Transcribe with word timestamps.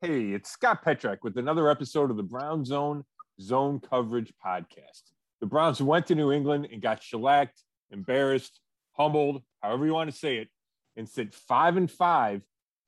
Hey, 0.00 0.30
it's 0.30 0.48
Scott 0.48 0.84
Petrak 0.84 1.24
with 1.24 1.38
another 1.38 1.68
episode 1.68 2.12
of 2.12 2.16
the 2.16 2.22
Brown 2.22 2.64
Zone 2.64 3.04
Zone 3.40 3.80
Coverage 3.80 4.32
Podcast. 4.46 5.10
The 5.40 5.46
Browns 5.46 5.82
went 5.82 6.06
to 6.06 6.14
New 6.14 6.30
England 6.30 6.68
and 6.72 6.80
got 6.80 7.02
shellacked, 7.02 7.64
embarrassed, 7.90 8.60
humbled, 8.92 9.42
however 9.60 9.86
you 9.86 9.92
want 9.92 10.08
to 10.08 10.16
say 10.16 10.36
it, 10.36 10.50
and 10.96 11.08
sit 11.08 11.34
five 11.34 11.76
and 11.76 11.90
five 11.90 12.42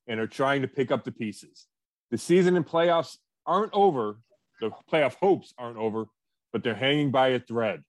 and 0.06 0.20
are 0.20 0.28
trying 0.28 0.62
to 0.62 0.68
pick 0.68 0.92
up 0.92 1.02
the 1.02 1.10
pieces. 1.10 1.66
The 2.12 2.18
season 2.18 2.54
and 2.54 2.64
playoffs 2.64 3.16
aren't 3.44 3.72
over. 3.72 4.20
The 4.60 4.70
playoff 4.88 5.16
hopes 5.16 5.52
aren't 5.58 5.78
over, 5.78 6.04
but 6.52 6.62
they're 6.62 6.76
hanging 6.76 7.10
by 7.10 7.30
a 7.30 7.40
thread. 7.40 7.82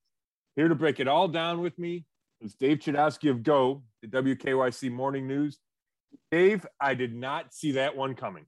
Here 0.56 0.68
to 0.68 0.74
break 0.74 1.00
it 1.00 1.08
all 1.08 1.28
down 1.28 1.62
with 1.62 1.78
me 1.78 2.06
is 2.42 2.56
Dave 2.56 2.80
Chudowski 2.80 3.30
of 3.30 3.44
Go, 3.44 3.84
the 4.02 4.08
WKYC 4.08 4.92
Morning 4.92 5.28
News. 5.28 5.60
Dave, 6.32 6.66
I 6.80 6.96
did 6.96 7.14
not 7.14 7.54
see 7.54 7.74
that 7.74 7.96
one 7.96 8.16
coming. 8.16 8.46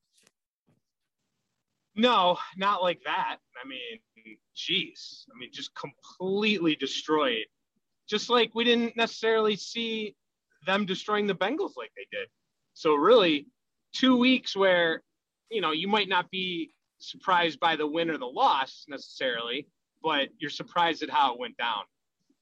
No, 1.95 2.37
not 2.57 2.81
like 2.81 3.01
that. 3.05 3.37
I 3.63 3.67
mean, 3.67 4.37
geez. 4.55 5.25
I 5.33 5.37
mean, 5.37 5.49
just 5.51 5.71
completely 5.75 6.75
destroyed. 6.75 7.45
Just 8.09 8.29
like 8.29 8.53
we 8.55 8.63
didn't 8.63 8.97
necessarily 8.97 9.55
see 9.55 10.15
them 10.65 10.85
destroying 10.85 11.27
the 11.27 11.35
Bengals 11.35 11.77
like 11.77 11.91
they 11.95 12.07
did. 12.11 12.27
So 12.73 12.95
really, 12.95 13.47
two 13.93 14.17
weeks 14.17 14.55
where 14.55 15.03
you 15.49 15.61
know 15.61 15.71
you 15.71 15.87
might 15.87 16.09
not 16.09 16.29
be 16.31 16.73
surprised 16.97 17.59
by 17.59 17.75
the 17.75 17.85
win 17.85 18.09
or 18.09 18.17
the 18.17 18.25
loss 18.25 18.85
necessarily, 18.87 19.67
but 20.01 20.29
you're 20.39 20.49
surprised 20.49 21.03
at 21.03 21.09
how 21.09 21.33
it 21.33 21.39
went 21.39 21.57
down. 21.57 21.83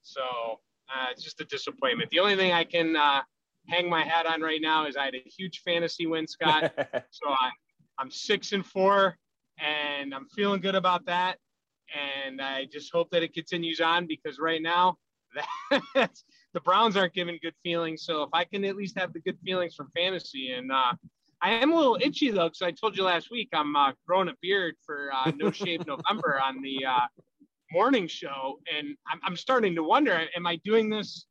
So 0.02 0.22
uh, 0.22 1.06
it's 1.10 1.22
just 1.22 1.40
a 1.40 1.44
disappointment. 1.44 2.10
The 2.10 2.20
only 2.20 2.36
thing 2.36 2.52
I 2.52 2.64
can 2.64 2.96
uh, 2.96 3.22
hang 3.68 3.88
my 3.88 4.02
hat 4.02 4.26
on 4.26 4.40
right 4.40 4.60
now 4.60 4.86
is 4.86 4.96
I 4.96 5.04
had 5.04 5.14
a 5.14 5.22
huge 5.36 5.62
fantasy 5.64 6.06
win, 6.06 6.26
Scott. 6.26 6.72
so 7.10 7.28
I, 7.28 7.50
I'm 7.98 8.10
six 8.10 8.52
and 8.52 8.64
four 8.64 9.16
and 9.58 10.14
I'm 10.14 10.28
feeling 10.28 10.60
good 10.60 10.74
about 10.74 11.06
that. 11.06 11.38
And 12.26 12.40
I 12.40 12.66
just 12.72 12.90
hope 12.92 13.10
that 13.10 13.22
it 13.22 13.34
continues 13.34 13.80
on 13.80 14.06
because 14.06 14.38
right 14.38 14.62
now, 14.62 14.96
the 15.94 16.60
Browns 16.64 16.96
aren't 16.96 17.14
giving 17.14 17.38
good 17.42 17.54
feelings. 17.62 18.04
So 18.04 18.22
if 18.22 18.30
I 18.32 18.44
can 18.44 18.64
at 18.64 18.76
least 18.76 18.98
have 18.98 19.12
the 19.12 19.20
good 19.20 19.38
feelings 19.44 19.74
from 19.74 19.90
fantasy, 19.94 20.52
and 20.52 20.70
uh, 20.70 20.92
I 21.42 21.50
am 21.50 21.72
a 21.72 21.76
little 21.76 21.98
itchy 22.00 22.30
though, 22.30 22.48
because 22.48 22.62
I 22.62 22.70
told 22.70 22.96
you 22.96 23.04
last 23.04 23.30
week 23.30 23.48
I'm 23.52 23.74
uh, 23.74 23.92
growing 24.06 24.28
a 24.28 24.34
beard 24.40 24.74
for 24.84 25.10
uh, 25.12 25.32
No 25.36 25.50
Shave 25.50 25.86
November 25.86 26.40
on 26.44 26.62
the 26.62 26.84
uh, 26.84 27.06
morning 27.72 28.06
show, 28.06 28.58
and 28.74 28.96
I'm, 29.10 29.20
I'm 29.24 29.36
starting 29.36 29.74
to 29.74 29.82
wonder: 29.82 30.26
Am 30.36 30.46
I 30.46 30.56
doing 30.64 30.88
this 30.88 31.26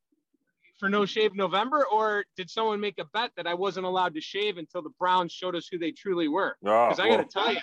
for 0.80 0.90
No 0.90 1.06
Shave 1.06 1.36
November, 1.36 1.86
or 1.92 2.26
did 2.36 2.50
someone 2.50 2.80
make 2.80 3.00
a 3.00 3.06
bet 3.14 3.32
that 3.38 3.48
I 3.48 3.54
wasn't 3.54 3.86
allowed 3.86 4.16
to 4.16 4.22
shave 4.22 4.58
until 4.58 4.82
the 4.82 4.90
Browns 5.00 5.32
showed 5.32 5.56
us 5.56 5.68
who 5.72 5.78
they 5.78 5.92
truly 5.92 6.28
were? 6.28 6.58
Because 6.62 7.00
oh, 7.00 7.04
I 7.04 7.10
got 7.10 7.18
to 7.18 7.26
tell 7.26 7.54
you, 7.54 7.60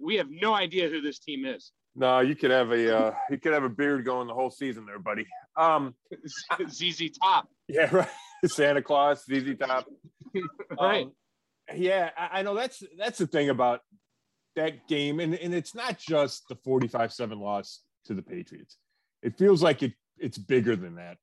we 0.00 0.16
have 0.16 0.28
no 0.30 0.54
idea 0.54 0.88
who 0.88 1.00
this 1.00 1.18
team 1.18 1.44
is. 1.44 1.72
No, 1.96 2.20
you 2.20 2.34
could 2.34 2.50
have 2.50 2.72
a 2.72 2.96
uh, 2.96 3.14
you 3.30 3.38
could 3.38 3.52
have 3.52 3.62
a 3.62 3.68
beard 3.68 4.04
going 4.04 4.26
the 4.26 4.34
whole 4.34 4.50
season 4.50 4.84
there, 4.84 4.98
buddy. 4.98 5.26
Um, 5.56 5.94
ZZ 6.68 7.10
Top. 7.22 7.48
Yeah, 7.68 7.94
right. 7.94 8.08
Santa 8.46 8.82
Claus, 8.82 9.24
ZZ 9.24 9.56
Top. 9.58 9.86
right. 10.80 11.04
Um, 11.04 11.12
yeah, 11.74 12.10
I, 12.16 12.40
I, 12.40 12.42
know 12.42 12.54
that's 12.54 12.82
that's 12.98 13.18
the 13.18 13.26
thing 13.26 13.48
about 13.48 13.80
that 14.56 14.88
game, 14.88 15.20
and 15.20 15.34
and 15.34 15.54
it's 15.54 15.74
not 15.74 15.98
just 15.98 16.48
the 16.48 16.56
forty-five 16.56 17.12
seven 17.12 17.38
loss 17.38 17.80
to 18.06 18.14
the 18.14 18.22
Patriots. 18.22 18.76
It 19.22 19.38
feels 19.38 19.62
like 19.62 19.82
it 19.82 19.92
it's 20.18 20.36
bigger 20.36 20.74
than 20.74 20.96
that, 20.96 21.16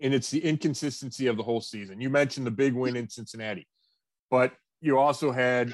and 0.00 0.14
it's 0.14 0.30
the 0.30 0.42
inconsistency 0.44 1.26
of 1.26 1.36
the 1.36 1.42
whole 1.42 1.60
season. 1.60 2.00
You 2.00 2.10
mentioned 2.10 2.46
the 2.46 2.52
big 2.52 2.74
win 2.74 2.94
in 2.94 3.08
Cincinnati, 3.08 3.66
but 4.30 4.52
you 4.80 4.98
also 4.98 5.32
had 5.32 5.72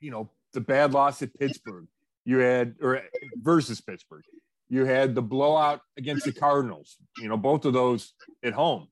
you 0.00 0.10
know 0.10 0.30
the 0.52 0.60
bad 0.60 0.92
loss 0.92 1.22
at 1.22 1.38
Pittsburgh. 1.38 1.86
You 2.24 2.38
had 2.38 2.76
or 2.82 3.02
versus 3.36 3.80
Pittsburgh. 3.80 4.24
You 4.68 4.84
had 4.84 5.14
the 5.14 5.22
blowout 5.22 5.80
against 5.96 6.26
the 6.26 6.32
Cardinals. 6.32 6.96
You 7.18 7.28
know, 7.28 7.36
both 7.36 7.64
of 7.64 7.72
those 7.72 8.12
at 8.42 8.52
home. 8.52 8.88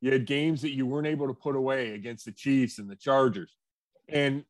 You 0.00 0.12
had 0.12 0.26
games 0.26 0.62
that 0.62 0.74
you 0.74 0.86
weren't 0.86 1.06
able 1.06 1.26
to 1.26 1.34
put 1.34 1.56
away 1.56 1.94
against 1.94 2.24
the 2.24 2.32
Chiefs 2.32 2.78
and 2.78 2.88
the 2.88 2.96
Chargers. 2.96 3.56
And 4.08 4.44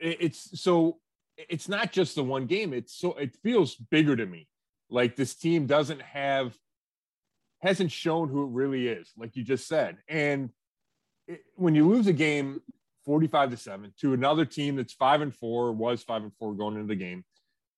it's 0.00 0.60
so 0.60 0.98
it's 1.36 1.68
not 1.68 1.92
just 1.92 2.14
the 2.14 2.24
one 2.24 2.46
game. 2.46 2.72
It's 2.72 2.94
so 2.94 3.12
it 3.14 3.36
feels 3.42 3.76
bigger 3.76 4.16
to 4.16 4.26
me. 4.26 4.48
Like 4.90 5.16
this 5.16 5.34
team 5.34 5.66
doesn't 5.66 6.02
have 6.02 6.56
hasn't 7.60 7.92
shown 7.92 8.28
who 8.28 8.44
it 8.44 8.50
really 8.50 8.88
is, 8.88 9.12
like 9.16 9.36
you 9.36 9.42
just 9.42 9.66
said. 9.66 9.98
And 10.08 10.50
it, 11.26 11.42
when 11.54 11.74
you 11.74 11.88
lose 11.88 12.06
a 12.06 12.12
game 12.12 12.60
45 13.06 13.50
to 13.50 13.56
7 13.56 13.94
to 14.00 14.12
another 14.12 14.44
team 14.44 14.76
that's 14.76 14.92
5 14.92 15.22
and 15.22 15.34
4 15.34 15.72
was 15.72 16.02
5 16.02 16.24
and 16.24 16.32
4 16.38 16.54
going 16.54 16.74
into 16.74 16.88
the 16.88 16.96
game. 16.96 17.24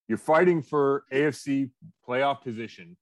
You're 0.09 0.19
fighting 0.19 0.63
for 0.63 1.05
afc 1.13 1.71
playoff 2.09 2.43
position. 2.43 2.97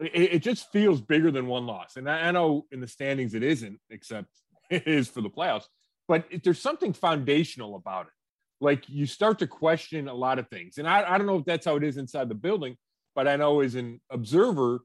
It, 0.00 0.34
it 0.34 0.38
just 0.38 0.72
feels 0.72 1.00
bigger 1.00 1.30
than 1.30 1.46
one 1.46 1.66
loss. 1.66 1.96
And 1.96 2.10
I, 2.10 2.28
I, 2.28 2.30
know 2.30 2.66
in 2.72 2.80
the 2.80 2.88
standings 2.88 3.34
it 3.34 3.42
isn't 3.42 3.78
except 3.90 4.28
it 4.70 4.88
is 4.88 5.06
for 5.06 5.20
the 5.20 5.30
playoffs 5.30 5.66
but 6.08 6.24
it, 6.30 6.42
there's 6.42 6.60
something 6.60 6.92
foundational 6.92 7.76
about 7.76 8.06
it. 8.06 8.12
Like 8.60 8.88
you 8.88 9.06
start 9.06 9.38
to 9.40 9.46
question 9.46 10.08
a 10.08 10.14
lot 10.14 10.38
of 10.38 10.48
things. 10.48 10.78
And 10.78 10.88
I, 10.88 11.04
I 11.08 11.18
don't 11.18 11.26
know 11.26 11.38
if 11.38 11.44
that's 11.44 11.66
how 11.66 11.76
it 11.76 11.84
is 11.84 11.98
inside 11.98 12.28
the 12.28 12.34
building 12.34 12.76
but 13.16 13.26
i 13.26 13.34
know 13.34 13.58
as 13.58 13.74
an 13.74 14.00
observer 14.08 14.82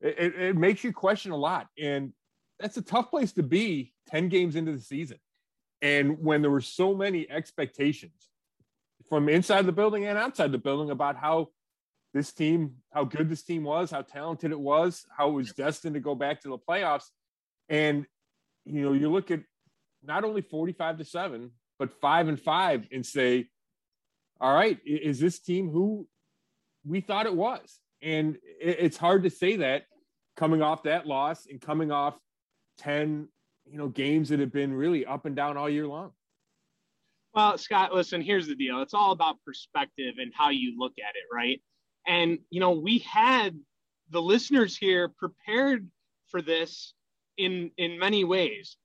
it, 0.00 0.34
it 0.34 0.56
makes 0.56 0.82
you 0.82 0.92
question 0.92 1.32
a 1.32 1.36
lot. 1.36 1.66
And 1.78 2.12
that's 2.58 2.76
a 2.76 2.82
tough 2.82 3.10
place 3.10 3.32
to 3.32 3.42
be 3.42 3.92
10 4.08 4.28
games 4.28 4.56
into 4.56 4.72
the 4.72 4.80
season 4.80 5.18
and 5.82 6.18
when 6.22 6.42
there 6.42 6.50
were 6.50 6.60
so 6.60 6.94
many 6.94 7.28
expectations 7.30 8.28
from 9.08 9.28
inside 9.28 9.66
the 9.66 9.72
building 9.72 10.06
and 10.06 10.18
outside 10.18 10.52
the 10.52 10.58
building 10.58 10.90
about 10.90 11.16
how 11.16 11.48
this 12.12 12.32
team, 12.32 12.76
how 12.92 13.04
good 13.04 13.28
this 13.28 13.42
team 13.42 13.64
was, 13.64 13.90
how 13.90 14.02
talented 14.02 14.50
it 14.50 14.58
was, 14.58 15.06
how 15.16 15.28
it 15.28 15.32
was 15.32 15.52
destined 15.52 15.94
to 15.94 16.00
go 16.00 16.14
back 16.14 16.40
to 16.40 16.48
the 16.48 16.58
playoffs. 16.58 17.06
And, 17.68 18.06
you 18.64 18.82
know, 18.82 18.92
you 18.92 19.10
look 19.10 19.30
at 19.30 19.40
not 20.02 20.24
only 20.24 20.42
45 20.42 20.98
to 20.98 21.04
seven, 21.04 21.50
but 21.78 21.92
five 22.00 22.28
and 22.28 22.38
five 22.38 22.86
and 22.92 23.04
say, 23.04 23.48
all 24.40 24.54
right, 24.54 24.78
is 24.84 25.20
this 25.20 25.38
team 25.38 25.70
who 25.70 26.06
we 26.84 27.00
thought 27.00 27.26
it 27.26 27.34
was? 27.34 27.78
And 28.02 28.38
it's 28.42 28.96
hard 28.96 29.24
to 29.24 29.30
say 29.30 29.56
that 29.56 29.84
coming 30.36 30.62
off 30.62 30.84
that 30.84 31.06
loss 31.06 31.46
and 31.46 31.60
coming 31.60 31.92
off 31.92 32.16
10 32.78 33.28
you 33.70 33.78
know 33.78 33.88
games 33.88 34.28
that 34.30 34.40
have 34.40 34.52
been 34.52 34.72
really 34.72 35.06
up 35.06 35.26
and 35.26 35.36
down 35.36 35.56
all 35.56 35.68
year 35.68 35.86
long. 35.86 36.12
Well, 37.32 37.56
Scott, 37.58 37.94
listen, 37.94 38.20
here's 38.20 38.48
the 38.48 38.56
deal. 38.56 38.82
It's 38.82 38.94
all 38.94 39.12
about 39.12 39.36
perspective 39.46 40.14
and 40.18 40.32
how 40.34 40.50
you 40.50 40.76
look 40.76 40.94
at 40.98 41.14
it, 41.14 41.32
right? 41.32 41.62
And 42.06 42.38
you 42.50 42.60
know, 42.60 42.72
we 42.72 42.98
had 42.98 43.58
the 44.10 44.20
listeners 44.20 44.76
here 44.76 45.08
prepared 45.08 45.88
for 46.28 46.42
this 46.42 46.94
in 47.36 47.70
in 47.76 47.98
many 47.98 48.24
ways. 48.24 48.76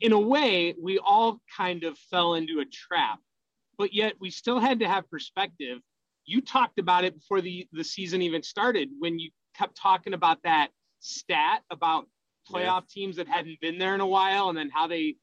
In 0.00 0.12
a 0.12 0.20
way, 0.20 0.74
we 0.80 0.98
all 0.98 1.40
kind 1.54 1.84
of 1.84 1.98
fell 2.10 2.34
into 2.34 2.60
a 2.60 2.64
trap, 2.64 3.18
but 3.76 3.92
yet 3.92 4.14
we 4.20 4.30
still 4.30 4.60
had 4.60 4.80
to 4.80 4.88
have 4.88 5.10
perspective. 5.10 5.78
You 6.24 6.40
talked 6.40 6.78
about 6.78 7.04
it 7.04 7.14
before 7.14 7.40
the 7.40 7.66
the 7.72 7.84
season 7.84 8.22
even 8.22 8.42
started 8.42 8.88
when 8.98 9.18
you 9.18 9.30
kept 9.56 9.76
talking 9.76 10.14
about 10.14 10.38
that 10.44 10.68
stat 11.00 11.62
about 11.70 12.06
playoff 12.50 12.82
yeah. 12.82 12.94
teams 12.94 13.16
that 13.16 13.28
hadn't 13.28 13.60
been 13.60 13.78
there 13.78 13.94
in 13.94 14.00
a 14.00 14.06
while 14.06 14.48
and 14.48 14.58
then 14.58 14.70
how 14.70 14.86
they 14.86 15.16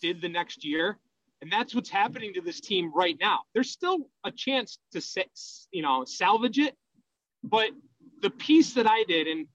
did 0.00 0.20
the 0.20 0.28
next 0.28 0.64
year. 0.64 0.98
And 1.40 1.50
that's 1.50 1.74
what's 1.74 1.90
happening 1.90 2.34
to 2.34 2.40
this 2.40 2.60
team 2.60 2.92
right 2.94 3.16
now. 3.20 3.40
There's 3.52 3.70
still 3.70 4.08
a 4.24 4.30
chance 4.30 4.78
to, 4.92 5.02
you 5.72 5.82
know, 5.82 6.04
salvage 6.04 6.58
it. 6.58 6.76
But 7.42 7.70
the 8.20 8.30
piece 8.30 8.74
that 8.74 8.86
I 8.86 9.02
did, 9.04 9.26
and 9.26 9.46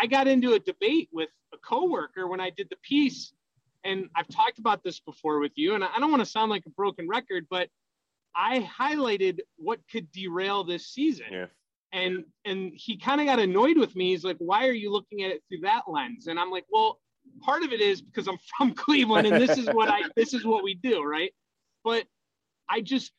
I 0.00 0.06
got 0.06 0.28
into 0.28 0.52
a 0.52 0.60
debate 0.60 1.08
with 1.12 1.30
a 1.52 1.56
coworker 1.58 2.28
when 2.28 2.40
I 2.40 2.50
did 2.50 2.68
the 2.70 2.76
piece, 2.82 3.32
and 3.84 4.08
I've 4.14 4.28
talked 4.28 4.60
about 4.60 4.84
this 4.84 5.00
before 5.00 5.40
with 5.40 5.52
you, 5.56 5.74
and 5.74 5.82
I 5.82 5.98
don't 5.98 6.10
want 6.10 6.22
to 6.22 6.30
sound 6.30 6.50
like 6.50 6.66
a 6.66 6.70
broken 6.70 7.08
record, 7.08 7.46
but 7.50 7.68
I 8.36 8.60
highlighted 8.60 9.40
what 9.56 9.80
could 9.90 10.12
derail 10.12 10.62
this 10.62 10.86
season. 10.86 11.26
Yeah 11.32 11.46
and 11.92 12.24
and 12.44 12.72
he 12.74 12.96
kind 12.96 13.20
of 13.20 13.26
got 13.26 13.38
annoyed 13.38 13.78
with 13.78 13.94
me. 13.96 14.10
He's 14.10 14.24
like 14.24 14.36
why 14.38 14.66
are 14.66 14.72
you 14.72 14.92
looking 14.92 15.22
at 15.22 15.30
it 15.30 15.42
through 15.48 15.60
that 15.62 15.82
lens? 15.88 16.26
And 16.26 16.38
i'm 16.38 16.50
like 16.50 16.66
well 16.70 17.00
part 17.40 17.62
of 17.62 17.72
it 17.72 17.80
is 17.80 18.00
because 18.00 18.26
i'm 18.26 18.38
from 18.56 18.72
cleveland 18.72 19.26
and 19.26 19.40
this 19.40 19.58
is 19.58 19.66
what 19.72 19.88
i 19.88 20.02
this 20.16 20.34
is 20.34 20.44
what 20.44 20.64
we 20.64 20.74
do 20.74 21.02
right? 21.02 21.32
But 21.84 22.04
i 22.68 22.80
just 22.80 23.12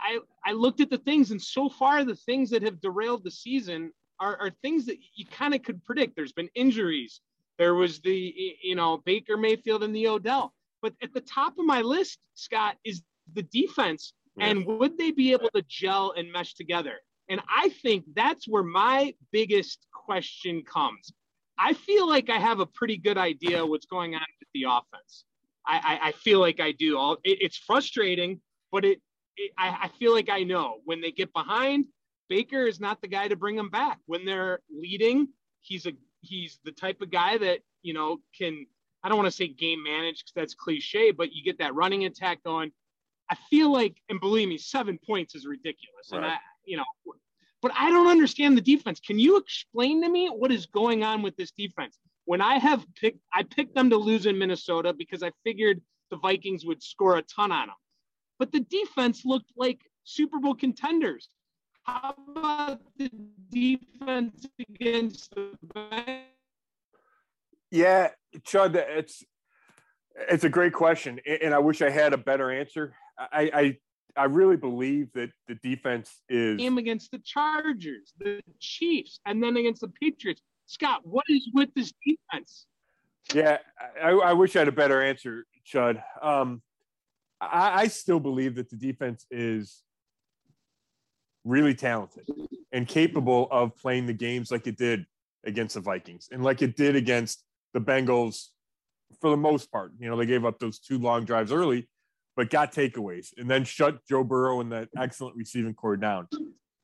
i 0.00 0.18
i 0.44 0.52
looked 0.52 0.80
at 0.80 0.90
the 0.90 0.98
things 0.98 1.30
and 1.30 1.40
so 1.40 1.68
far 1.68 2.04
the 2.04 2.16
things 2.16 2.50
that 2.50 2.62
have 2.62 2.80
derailed 2.80 3.24
the 3.24 3.30
season 3.30 3.92
are, 4.18 4.36
are 4.36 4.50
things 4.62 4.84
that 4.86 4.98
you 5.14 5.24
kind 5.26 5.54
of 5.54 5.62
could 5.62 5.82
predict. 5.84 6.14
There's 6.14 6.32
been 6.32 6.50
injuries. 6.54 7.22
There 7.58 7.74
was 7.74 8.00
the 8.00 8.34
you 8.62 8.74
know 8.74 8.98
baker 9.04 9.36
mayfield 9.36 9.82
and 9.82 9.94
the 9.94 10.08
odell. 10.08 10.54
But 10.82 10.94
at 11.02 11.12
the 11.12 11.20
top 11.20 11.58
of 11.58 11.66
my 11.66 11.82
list 11.82 12.18
scott 12.34 12.76
is 12.84 13.02
the 13.34 13.42
defense 13.42 14.12
and 14.38 14.64
would 14.64 14.96
they 14.96 15.10
be 15.10 15.32
able 15.32 15.50
to 15.54 15.62
gel 15.68 16.14
and 16.16 16.30
mesh 16.32 16.54
together 16.54 16.98
and 17.30 17.40
I 17.48 17.70
think 17.82 18.04
that's 18.14 18.46
where 18.46 18.62
my 18.62 19.14
biggest 19.32 19.86
question 19.92 20.62
comes. 20.62 21.12
I 21.58 21.72
feel 21.72 22.06
like 22.08 22.28
I 22.28 22.38
have 22.38 22.60
a 22.60 22.66
pretty 22.66 22.98
good 22.98 23.16
idea 23.16 23.64
what's 23.64 23.86
going 23.86 24.14
on 24.14 24.26
with 24.40 24.48
the 24.52 24.64
offense. 24.64 25.24
I, 25.66 25.98
I, 26.02 26.08
I 26.08 26.12
feel 26.12 26.40
like 26.40 26.60
I 26.60 26.72
do. 26.72 26.98
All, 26.98 27.14
it, 27.24 27.38
it's 27.40 27.56
frustrating 27.56 28.40
but 28.72 28.84
it, 28.84 29.00
it 29.36 29.52
I, 29.58 29.78
I 29.82 29.90
feel 29.98 30.12
like 30.12 30.28
I 30.28 30.42
know 30.42 30.76
when 30.84 31.00
they 31.00 31.10
get 31.10 31.32
behind, 31.32 31.86
Baker 32.28 32.66
is 32.66 32.80
not 32.80 33.00
the 33.00 33.08
guy 33.08 33.28
to 33.28 33.36
bring 33.36 33.56
them 33.56 33.70
back. 33.70 33.98
When 34.06 34.24
they're 34.24 34.60
leading, 34.70 35.28
he's 35.60 35.86
a 35.86 35.92
he's 36.20 36.58
the 36.64 36.72
type 36.72 37.00
of 37.00 37.10
guy 37.10 37.38
that 37.38 37.60
you 37.82 37.94
know 37.94 38.18
can 38.36 38.66
I 39.02 39.08
don't 39.08 39.18
want 39.18 39.28
to 39.28 39.36
say 39.36 39.48
game 39.48 39.82
manage 39.82 40.18
because 40.18 40.32
that's 40.34 40.54
cliche, 40.54 41.10
but 41.10 41.32
you 41.32 41.42
get 41.42 41.58
that 41.58 41.74
running 41.74 42.04
attack 42.04 42.42
going. 42.44 42.70
I 43.30 43.36
feel 43.48 43.72
like, 43.72 43.96
and 44.08 44.18
believe 44.18 44.48
me, 44.48 44.58
seven 44.58 44.98
points 45.06 45.36
is 45.36 45.46
ridiculous. 45.46 46.10
Right. 46.10 46.18
And 46.18 46.26
I, 46.26 46.36
you 46.64 46.76
know, 46.76 46.84
but 47.62 47.72
I 47.76 47.90
don't 47.90 48.06
understand 48.06 48.56
the 48.56 48.62
defense. 48.62 49.00
Can 49.00 49.18
you 49.18 49.36
explain 49.36 50.02
to 50.02 50.08
me 50.08 50.28
what 50.28 50.50
is 50.50 50.66
going 50.66 51.04
on 51.04 51.22
with 51.22 51.36
this 51.36 51.52
defense? 51.52 51.98
When 52.24 52.40
I 52.40 52.58
have 52.58 52.84
picked, 52.94 53.20
I 53.32 53.42
picked 53.42 53.74
them 53.74 53.90
to 53.90 53.96
lose 53.96 54.26
in 54.26 54.38
Minnesota 54.38 54.92
because 54.92 55.22
I 55.22 55.32
figured 55.44 55.80
the 56.10 56.16
Vikings 56.16 56.64
would 56.64 56.82
score 56.82 57.16
a 57.16 57.22
ton 57.22 57.52
on 57.52 57.68
them. 57.68 57.76
But 58.38 58.52
the 58.52 58.60
defense 58.60 59.24
looked 59.24 59.52
like 59.56 59.80
Super 60.04 60.38
Bowl 60.38 60.54
contenders. 60.54 61.28
How 61.82 62.14
about 62.28 62.80
the 62.96 63.10
defense 63.50 64.46
against 64.58 65.34
the 65.34 65.52
Bengals? 65.74 66.20
Yeah, 67.70 68.08
Chud, 68.38 68.74
it's 68.74 69.24
it's 70.28 70.44
a 70.44 70.48
great 70.48 70.72
question, 70.72 71.20
and 71.24 71.54
I 71.54 71.58
wish 71.58 71.82
I 71.82 71.90
had 71.90 72.12
a 72.12 72.18
better 72.18 72.50
answer. 72.50 72.94
I, 73.18 73.50
I 73.54 73.78
I 74.16 74.24
really 74.24 74.56
believe 74.56 75.12
that 75.14 75.30
the 75.48 75.54
defense 75.56 76.22
is 76.28 76.58
game 76.58 76.78
against 76.78 77.10
the 77.10 77.18
Chargers, 77.18 78.12
the 78.18 78.40
Chiefs, 78.58 79.20
and 79.26 79.42
then 79.42 79.56
against 79.56 79.80
the 79.80 79.88
Patriots. 79.88 80.42
Scott, 80.66 81.00
what 81.04 81.24
is 81.28 81.48
with 81.52 81.68
this 81.74 81.92
defense? 82.06 82.66
Yeah, 83.34 83.58
I, 84.02 84.10
I 84.10 84.32
wish 84.32 84.56
I 84.56 84.60
had 84.60 84.68
a 84.68 84.72
better 84.72 85.02
answer, 85.02 85.44
Chud. 85.66 86.02
Um, 86.22 86.62
I, 87.40 87.82
I 87.82 87.86
still 87.88 88.20
believe 88.20 88.56
that 88.56 88.70
the 88.70 88.76
defense 88.76 89.26
is 89.30 89.82
really 91.44 91.74
talented 91.74 92.26
and 92.72 92.86
capable 92.86 93.48
of 93.50 93.76
playing 93.76 94.06
the 94.06 94.12
games 94.12 94.50
like 94.50 94.66
it 94.66 94.76
did 94.76 95.06
against 95.44 95.74
the 95.74 95.80
Vikings 95.80 96.28
and 96.30 96.44
like 96.44 96.62
it 96.62 96.76
did 96.76 96.96
against 96.96 97.42
the 97.72 97.80
Bengals 97.80 98.48
for 99.20 99.30
the 99.30 99.36
most 99.36 99.70
part. 99.72 99.92
You 99.98 100.08
know, 100.08 100.16
they 100.16 100.26
gave 100.26 100.44
up 100.44 100.58
those 100.58 100.78
two 100.78 100.98
long 100.98 101.24
drives 101.24 101.52
early, 101.52 101.88
but 102.40 102.48
got 102.48 102.72
takeaways 102.72 103.36
and 103.36 103.50
then 103.50 103.64
shut 103.64 103.98
Joe 104.08 104.24
Burrow 104.24 104.62
and 104.62 104.72
that 104.72 104.88
excellent 104.96 105.36
receiving 105.36 105.74
corps 105.74 105.98
down 105.98 106.26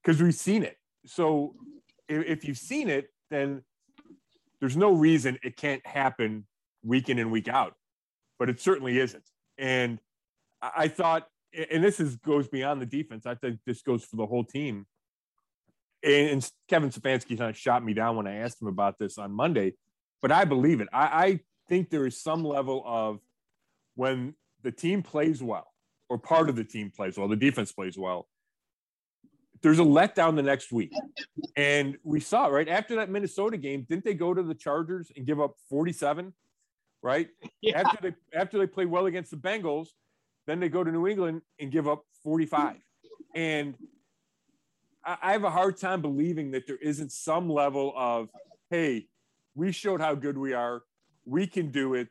because 0.05 0.21
we've 0.21 0.35
seen 0.35 0.63
it. 0.63 0.77
So 1.07 1.55
if, 2.11 2.27
if, 2.27 2.45
you've 2.45 2.59
seen 2.59 2.91
it, 2.91 3.07
then 3.31 3.63
there's 4.61 4.77
no 4.77 4.93
reason 4.93 5.39
it 5.43 5.57
can't 5.57 5.81
happen 5.87 6.47
week 6.85 7.09
in 7.09 7.19
and 7.19 7.33
week 7.33 7.49
out, 7.49 7.73
but 8.39 8.51
it 8.51 8.61
certainly 8.61 8.99
isn't. 8.99 9.25
And 9.57 9.99
I 10.61 10.89
thought, 10.89 11.27
and 11.71 11.83
this 11.83 12.01
is 12.01 12.17
goes 12.17 12.49
beyond 12.49 12.83
the 12.83 12.87
defense. 12.87 13.25
I 13.25 13.35
think 13.35 13.61
this 13.65 13.81
goes 13.81 14.05
for 14.05 14.17
the 14.17 14.27
whole 14.27 14.45
team. 14.45 14.85
And 16.03 16.47
Kevin 16.69 16.91
Stefanski 16.91 17.39
kind 17.39 17.49
of 17.49 17.57
shot 17.57 17.83
me 17.83 17.95
down 17.95 18.17
when 18.17 18.27
I 18.27 18.41
asked 18.41 18.61
him 18.61 18.69
about 18.69 18.99
this 18.99 19.17
on 19.17 19.33
Monday, 19.33 19.73
but 20.21 20.31
I 20.31 20.45
believe 20.45 20.83
it. 20.83 20.89
I, 20.93 21.07
I 21.07 21.41
think 21.67 21.89
there 21.89 22.05
is 22.05 22.21
some 22.21 22.45
level 22.45 22.83
of 22.85 23.21
when 23.95 24.35
the 24.63 24.73
team 24.73 25.03
plays 25.03 25.43
well, 25.43 25.67
or 26.09 26.19
part 26.19 26.49
of 26.49 26.57
the 26.57 26.65
team 26.65 26.91
plays 26.95 27.17
well, 27.17 27.29
the 27.29 27.37
defense 27.37 27.73
plays 27.73 27.97
well, 27.97 28.29
there's 29.63 29.79
a 29.79 29.83
letdown 29.83 30.37
the 30.37 30.43
next 30.43 30.73
week. 30.73 30.93
And 31.57 31.97
we 32.03 32.21
saw 32.21 32.47
right 32.47 32.69
after 32.69 32.97
that 32.97 33.11
Minnesota 33.11 33.57
game, 33.57 33.87
didn't 33.89 34.05
they 34.05 34.15
go 34.15 34.35
to 34.35 34.43
the 34.43 34.55
Chargers 34.55 35.11
and 35.17 35.27
give 35.27 35.41
up 35.41 35.55
47? 35.71 36.33
Right? 37.03 37.29
Yeah. 37.61 37.81
After 37.81 37.99
they 38.03 38.39
after 38.39 38.59
they 38.59 38.67
play 38.67 38.85
well 38.85 39.07
against 39.07 39.31
the 39.31 39.37
Bengals, 39.37 39.89
then 40.47 40.61
they 40.61 40.69
go 40.69 40.85
to 40.85 40.91
New 40.91 41.07
England 41.07 41.43
and 41.59 41.71
give 41.71 41.89
up 41.89 42.05
45. 42.23 42.77
And 43.35 43.75
I, 45.05 45.17
I 45.23 45.33
have 45.33 45.45
a 45.45 45.51
hard 45.51 45.77
time 45.77 46.03
believing 46.03 46.51
that 46.53 46.67
there 46.67 46.77
isn't 46.77 47.13
some 47.13 47.49
level 47.49 47.93
of, 47.97 48.29
hey, 48.71 49.09
we 49.55 49.73
showed 49.73 50.01
how 50.01 50.15
good 50.15 50.37
we 50.37 50.53
are. 50.53 50.83
We 51.25 51.47
can 51.47 51.71
do 51.71 51.95
it. 51.95 52.09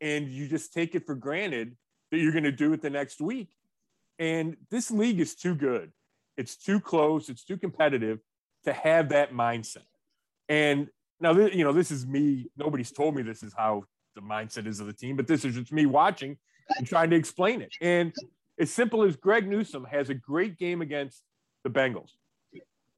And 0.00 0.28
you 0.28 0.48
just 0.48 0.72
take 0.72 0.94
it 0.94 1.06
for 1.06 1.14
granted 1.14 1.76
that 2.10 2.18
you're 2.18 2.32
going 2.32 2.44
to 2.44 2.52
do 2.52 2.72
it 2.72 2.82
the 2.82 2.90
next 2.90 3.20
week. 3.20 3.50
And 4.18 4.56
this 4.70 4.90
league 4.90 5.20
is 5.20 5.34
too 5.34 5.54
good. 5.54 5.92
It's 6.36 6.56
too 6.56 6.80
close. 6.80 7.28
It's 7.28 7.44
too 7.44 7.56
competitive 7.56 8.18
to 8.64 8.72
have 8.72 9.10
that 9.10 9.32
mindset. 9.32 9.84
And 10.48 10.88
now, 11.20 11.32
you 11.32 11.64
know, 11.64 11.72
this 11.72 11.90
is 11.90 12.06
me. 12.06 12.50
Nobody's 12.56 12.90
told 12.90 13.14
me 13.14 13.22
this 13.22 13.42
is 13.42 13.54
how 13.56 13.84
the 14.14 14.20
mindset 14.20 14.66
is 14.66 14.80
of 14.80 14.86
the 14.86 14.92
team, 14.92 15.16
but 15.16 15.26
this 15.26 15.44
is 15.44 15.54
just 15.54 15.72
me 15.72 15.86
watching 15.86 16.36
and 16.76 16.86
trying 16.86 17.10
to 17.10 17.16
explain 17.16 17.60
it. 17.60 17.74
And 17.80 18.12
as 18.58 18.70
simple 18.70 19.02
as 19.02 19.16
Greg 19.16 19.48
Newsome 19.48 19.84
has 19.84 20.10
a 20.10 20.14
great 20.14 20.58
game 20.58 20.82
against 20.82 21.22
the 21.64 21.70
Bengals, 21.70 22.10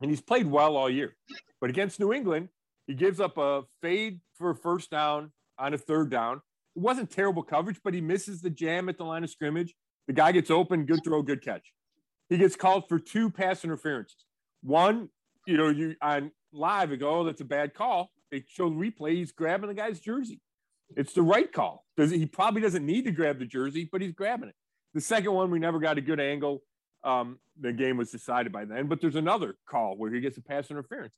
and 0.00 0.10
he's 0.10 0.20
played 0.20 0.46
well 0.46 0.76
all 0.76 0.90
year. 0.90 1.16
But 1.60 1.70
against 1.70 2.00
New 2.00 2.12
England, 2.12 2.48
he 2.86 2.94
gives 2.94 3.20
up 3.20 3.38
a 3.38 3.62
fade 3.80 4.20
for 4.34 4.50
a 4.50 4.56
first 4.56 4.90
down 4.90 5.30
on 5.58 5.74
a 5.74 5.78
third 5.78 6.10
down. 6.10 6.42
It 6.74 6.80
wasn't 6.80 7.10
terrible 7.10 7.42
coverage, 7.42 7.80
but 7.84 7.94
he 7.94 8.00
misses 8.00 8.40
the 8.40 8.50
jam 8.50 8.88
at 8.88 8.98
the 8.98 9.04
line 9.04 9.24
of 9.24 9.30
scrimmage. 9.30 9.74
The 10.06 10.12
guy 10.12 10.32
gets 10.32 10.50
open, 10.50 10.86
good 10.86 11.00
throw, 11.04 11.22
good 11.22 11.44
catch. 11.44 11.72
He 12.28 12.38
gets 12.38 12.56
called 12.56 12.84
for 12.88 12.98
two 12.98 13.30
pass 13.30 13.64
interferences. 13.64 14.24
One, 14.62 15.10
you 15.46 15.56
know, 15.56 15.68
you 15.68 15.96
on 16.00 16.32
live, 16.52 16.90
you 16.90 16.96
go, 16.96 17.20
oh, 17.20 17.24
that's 17.24 17.40
a 17.40 17.44
bad 17.44 17.74
call. 17.74 18.10
They 18.30 18.44
show 18.48 18.70
the 18.70 18.76
replay. 18.76 19.12
He's 19.12 19.32
grabbing 19.32 19.68
the 19.68 19.74
guy's 19.74 20.00
jersey. 20.00 20.40
It's 20.96 21.12
the 21.12 21.22
right 21.22 21.50
call. 21.52 21.84
Does 21.96 22.10
he 22.10 22.26
probably 22.26 22.62
doesn't 22.62 22.84
need 22.84 23.04
to 23.04 23.10
grab 23.10 23.38
the 23.38 23.46
jersey, 23.46 23.88
but 23.90 24.00
he's 24.00 24.12
grabbing 24.12 24.48
it. 24.48 24.54
The 24.94 25.00
second 25.00 25.32
one, 25.32 25.50
we 25.50 25.58
never 25.58 25.78
got 25.78 25.98
a 25.98 26.00
good 26.00 26.20
angle. 26.20 26.62
Um, 27.04 27.38
the 27.60 27.72
game 27.72 27.96
was 27.96 28.10
decided 28.10 28.52
by 28.52 28.64
then. 28.64 28.86
But 28.86 29.00
there's 29.00 29.16
another 29.16 29.56
call 29.68 29.96
where 29.96 30.12
he 30.12 30.20
gets 30.20 30.36
a 30.36 30.42
pass 30.42 30.70
interference. 30.70 31.14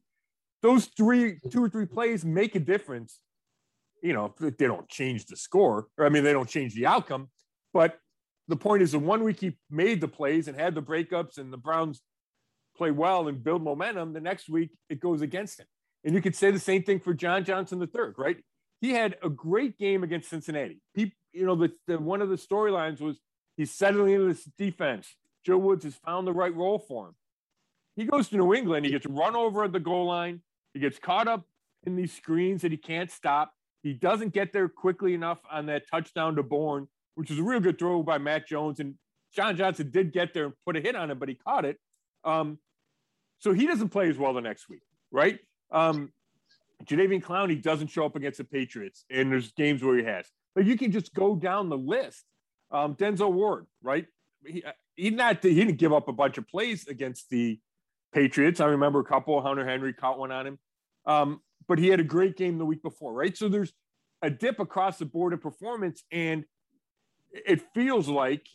Those 0.62 0.86
three, 0.86 1.38
two 1.50 1.62
or 1.62 1.68
three 1.68 1.86
plays 1.86 2.24
make 2.24 2.54
a 2.54 2.60
difference. 2.60 3.20
You 4.04 4.12
know, 4.12 4.34
they 4.38 4.66
don't 4.66 4.88
change 4.88 5.26
the 5.26 5.36
score, 5.36 5.86
or 5.98 6.06
I 6.06 6.08
mean, 6.10 6.24
they 6.24 6.32
don't 6.32 6.48
change 6.48 6.74
the 6.74 6.86
outcome. 6.86 7.28
But 7.72 7.98
the 8.48 8.56
point 8.56 8.82
is, 8.82 8.92
the 8.92 8.98
one 8.98 9.24
week 9.24 9.40
he 9.40 9.56
made 9.70 10.00
the 10.00 10.08
plays 10.08 10.46
and 10.46 10.56
had 10.58 10.74
the 10.74 10.82
breakups, 10.82 11.38
and 11.38 11.52
the 11.52 11.56
Browns 11.56 12.02
play 12.76 12.90
well 12.90 13.28
and 13.28 13.42
build 13.42 13.62
momentum. 13.62 14.12
The 14.12 14.20
next 14.20 14.48
week, 14.48 14.70
it 14.88 15.00
goes 15.00 15.22
against 15.22 15.58
him. 15.58 15.66
And 16.04 16.14
you 16.14 16.20
could 16.20 16.36
say 16.36 16.50
the 16.50 16.58
same 16.58 16.82
thing 16.82 17.00
for 17.00 17.14
John 17.14 17.44
Johnson 17.44 17.80
III, 17.80 18.12
right? 18.18 18.36
he 18.84 18.90
had 18.90 19.16
a 19.22 19.30
great 19.30 19.78
game 19.78 20.02
against 20.02 20.28
Cincinnati. 20.28 20.78
He, 20.92 21.14
you 21.32 21.46
know, 21.46 21.54
the, 21.54 21.72
the 21.86 21.98
one 21.98 22.20
of 22.20 22.28
the 22.28 22.36
storylines 22.36 23.00
was 23.00 23.18
he's 23.56 23.72
settling 23.72 24.12
into 24.12 24.26
this 24.26 24.44
defense. 24.58 25.16
Joe 25.42 25.56
Woods 25.56 25.84
has 25.84 25.94
found 25.94 26.26
the 26.26 26.34
right 26.34 26.54
role 26.54 26.78
for 26.78 27.08
him. 27.08 27.14
He 27.96 28.04
goes 28.04 28.28
to 28.28 28.36
New 28.36 28.52
England. 28.52 28.84
He 28.84 28.92
gets 28.92 29.06
run 29.06 29.36
over 29.36 29.64
at 29.64 29.72
the 29.72 29.80
goal 29.80 30.06
line. 30.06 30.42
He 30.74 30.80
gets 30.80 30.98
caught 30.98 31.28
up 31.28 31.44
in 31.84 31.96
these 31.96 32.12
screens 32.12 32.60
that 32.60 32.72
he 32.72 32.76
can't 32.76 33.10
stop. 33.10 33.54
He 33.84 33.92
doesn't 33.92 34.32
get 34.32 34.52
there 34.54 34.68
quickly 34.68 35.12
enough 35.12 35.38
on 35.52 35.66
that 35.66 35.84
touchdown 35.90 36.36
to 36.36 36.42
Bourne, 36.42 36.88
which 37.16 37.28
was 37.28 37.38
a 37.38 37.42
real 37.42 37.60
good 37.60 37.78
throw 37.78 38.02
by 38.02 38.16
Mac 38.16 38.48
Jones. 38.48 38.80
And 38.80 38.94
John 39.36 39.58
Johnson 39.58 39.90
did 39.90 40.10
get 40.10 40.32
there 40.32 40.46
and 40.46 40.54
put 40.64 40.76
a 40.76 40.80
hit 40.80 40.96
on 40.96 41.10
him, 41.10 41.18
but 41.18 41.28
he 41.28 41.34
caught 41.34 41.66
it. 41.66 41.76
Um, 42.24 42.58
so 43.40 43.52
he 43.52 43.66
doesn't 43.66 43.90
play 43.90 44.08
as 44.08 44.16
well 44.16 44.32
the 44.32 44.40
next 44.40 44.70
week, 44.70 44.80
right? 45.12 45.38
Um, 45.70 46.12
Jadeveon 46.86 47.22
Clowney 47.22 47.60
doesn't 47.60 47.88
show 47.88 48.06
up 48.06 48.16
against 48.16 48.38
the 48.38 48.44
Patriots, 48.44 49.04
and 49.10 49.30
there's 49.30 49.52
games 49.52 49.82
where 49.82 49.98
he 49.98 50.04
has. 50.04 50.26
But 50.54 50.64
you 50.64 50.78
can 50.78 50.90
just 50.90 51.12
go 51.12 51.36
down 51.36 51.68
the 51.68 51.76
list. 51.76 52.24
Um, 52.70 52.94
Denzel 52.94 53.32
Ward, 53.32 53.66
right? 53.82 54.06
He, 54.46 54.64
he 54.96 55.10
not 55.10 55.42
he 55.42 55.54
didn't 55.54 55.76
give 55.76 55.92
up 55.92 56.08
a 56.08 56.12
bunch 56.12 56.38
of 56.38 56.48
plays 56.48 56.86
against 56.88 57.28
the 57.28 57.60
Patriots. 58.14 58.60
I 58.60 58.66
remember 58.66 59.00
a 59.00 59.04
couple. 59.04 59.40
Hunter 59.42 59.66
Henry 59.66 59.92
caught 59.92 60.18
one 60.18 60.32
on 60.32 60.46
him, 60.46 60.58
um, 61.04 61.40
but 61.68 61.78
he 61.78 61.88
had 61.88 62.00
a 62.00 62.04
great 62.04 62.36
game 62.36 62.58
the 62.58 62.64
week 62.64 62.82
before, 62.82 63.12
right? 63.12 63.36
So 63.36 63.48
there's 63.48 63.72
a 64.22 64.30
dip 64.30 64.58
across 64.58 64.98
the 64.98 65.06
board 65.06 65.32
of 65.32 65.40
performance, 65.40 66.02
and 66.10 66.44
it 67.32 67.62
feels 67.74 68.08
like, 68.08 68.46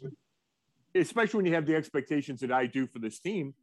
especially 0.96 1.38
when 1.38 1.46
you 1.46 1.54
have 1.54 1.66
the 1.66 1.76
expectations 1.76 2.42
that 2.42 2.52
I 2.52 2.66
do 2.66 2.88
for 2.88 3.00
this 3.00 3.20
team, 3.20 3.54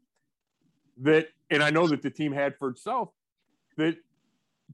that 1.03 1.29
and 1.51 1.63
I 1.63 1.71
know 1.71 1.87
that 1.89 2.03
the 2.03 2.11
team 2.11 2.33
had 2.33 2.57
for 2.59 2.69
itself, 2.71 3.11
that 3.77 3.97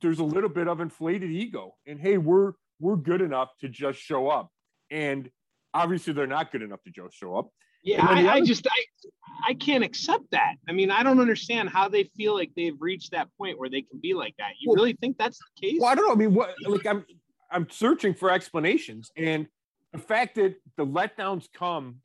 there's 0.00 0.18
a 0.18 0.24
little 0.24 0.48
bit 0.48 0.68
of 0.68 0.80
inflated 0.80 1.30
ego 1.30 1.74
and 1.86 2.00
hey 2.00 2.18
we're 2.18 2.52
we're 2.80 2.96
good 2.96 3.20
enough 3.20 3.50
to 3.60 3.68
just 3.68 3.98
show 3.98 4.28
up 4.28 4.50
and 4.90 5.30
obviously 5.74 6.12
they're 6.12 6.26
not 6.26 6.50
good 6.50 6.62
enough 6.62 6.82
to 6.82 6.90
just 6.90 7.16
show 7.16 7.36
up 7.36 7.50
yeah 7.82 8.06
I, 8.06 8.28
I, 8.34 8.40
just 8.40 8.66
I, 8.66 9.50
I 9.50 9.54
can't 9.54 9.84
accept 9.84 10.24
that 10.32 10.54
i 10.68 10.72
mean 10.72 10.90
i 10.90 11.02
don't 11.02 11.20
understand 11.20 11.68
how 11.68 11.88
they 11.88 12.04
feel 12.16 12.34
like 12.34 12.50
they've 12.56 12.76
reached 12.78 13.12
that 13.12 13.28
point 13.38 13.58
where 13.58 13.68
they 13.68 13.82
can 13.82 14.00
be 14.00 14.14
like 14.14 14.34
that 14.38 14.52
you 14.60 14.70
well, 14.70 14.76
really 14.76 14.96
think 15.00 15.18
that's 15.18 15.38
the 15.38 15.66
case 15.68 15.78
well 15.80 15.90
i 15.90 15.94
don't 15.94 16.06
know 16.06 16.12
i 16.12 16.16
mean 16.16 16.34
what 16.34 16.54
like 16.66 16.86
i'm 16.86 17.04
i'm 17.50 17.68
searching 17.70 18.14
for 18.14 18.30
explanations 18.30 19.10
and 19.16 19.46
the 19.92 19.98
fact 19.98 20.36
that 20.36 20.54
the 20.76 20.86
letdowns 20.86 21.46
come 21.52 21.96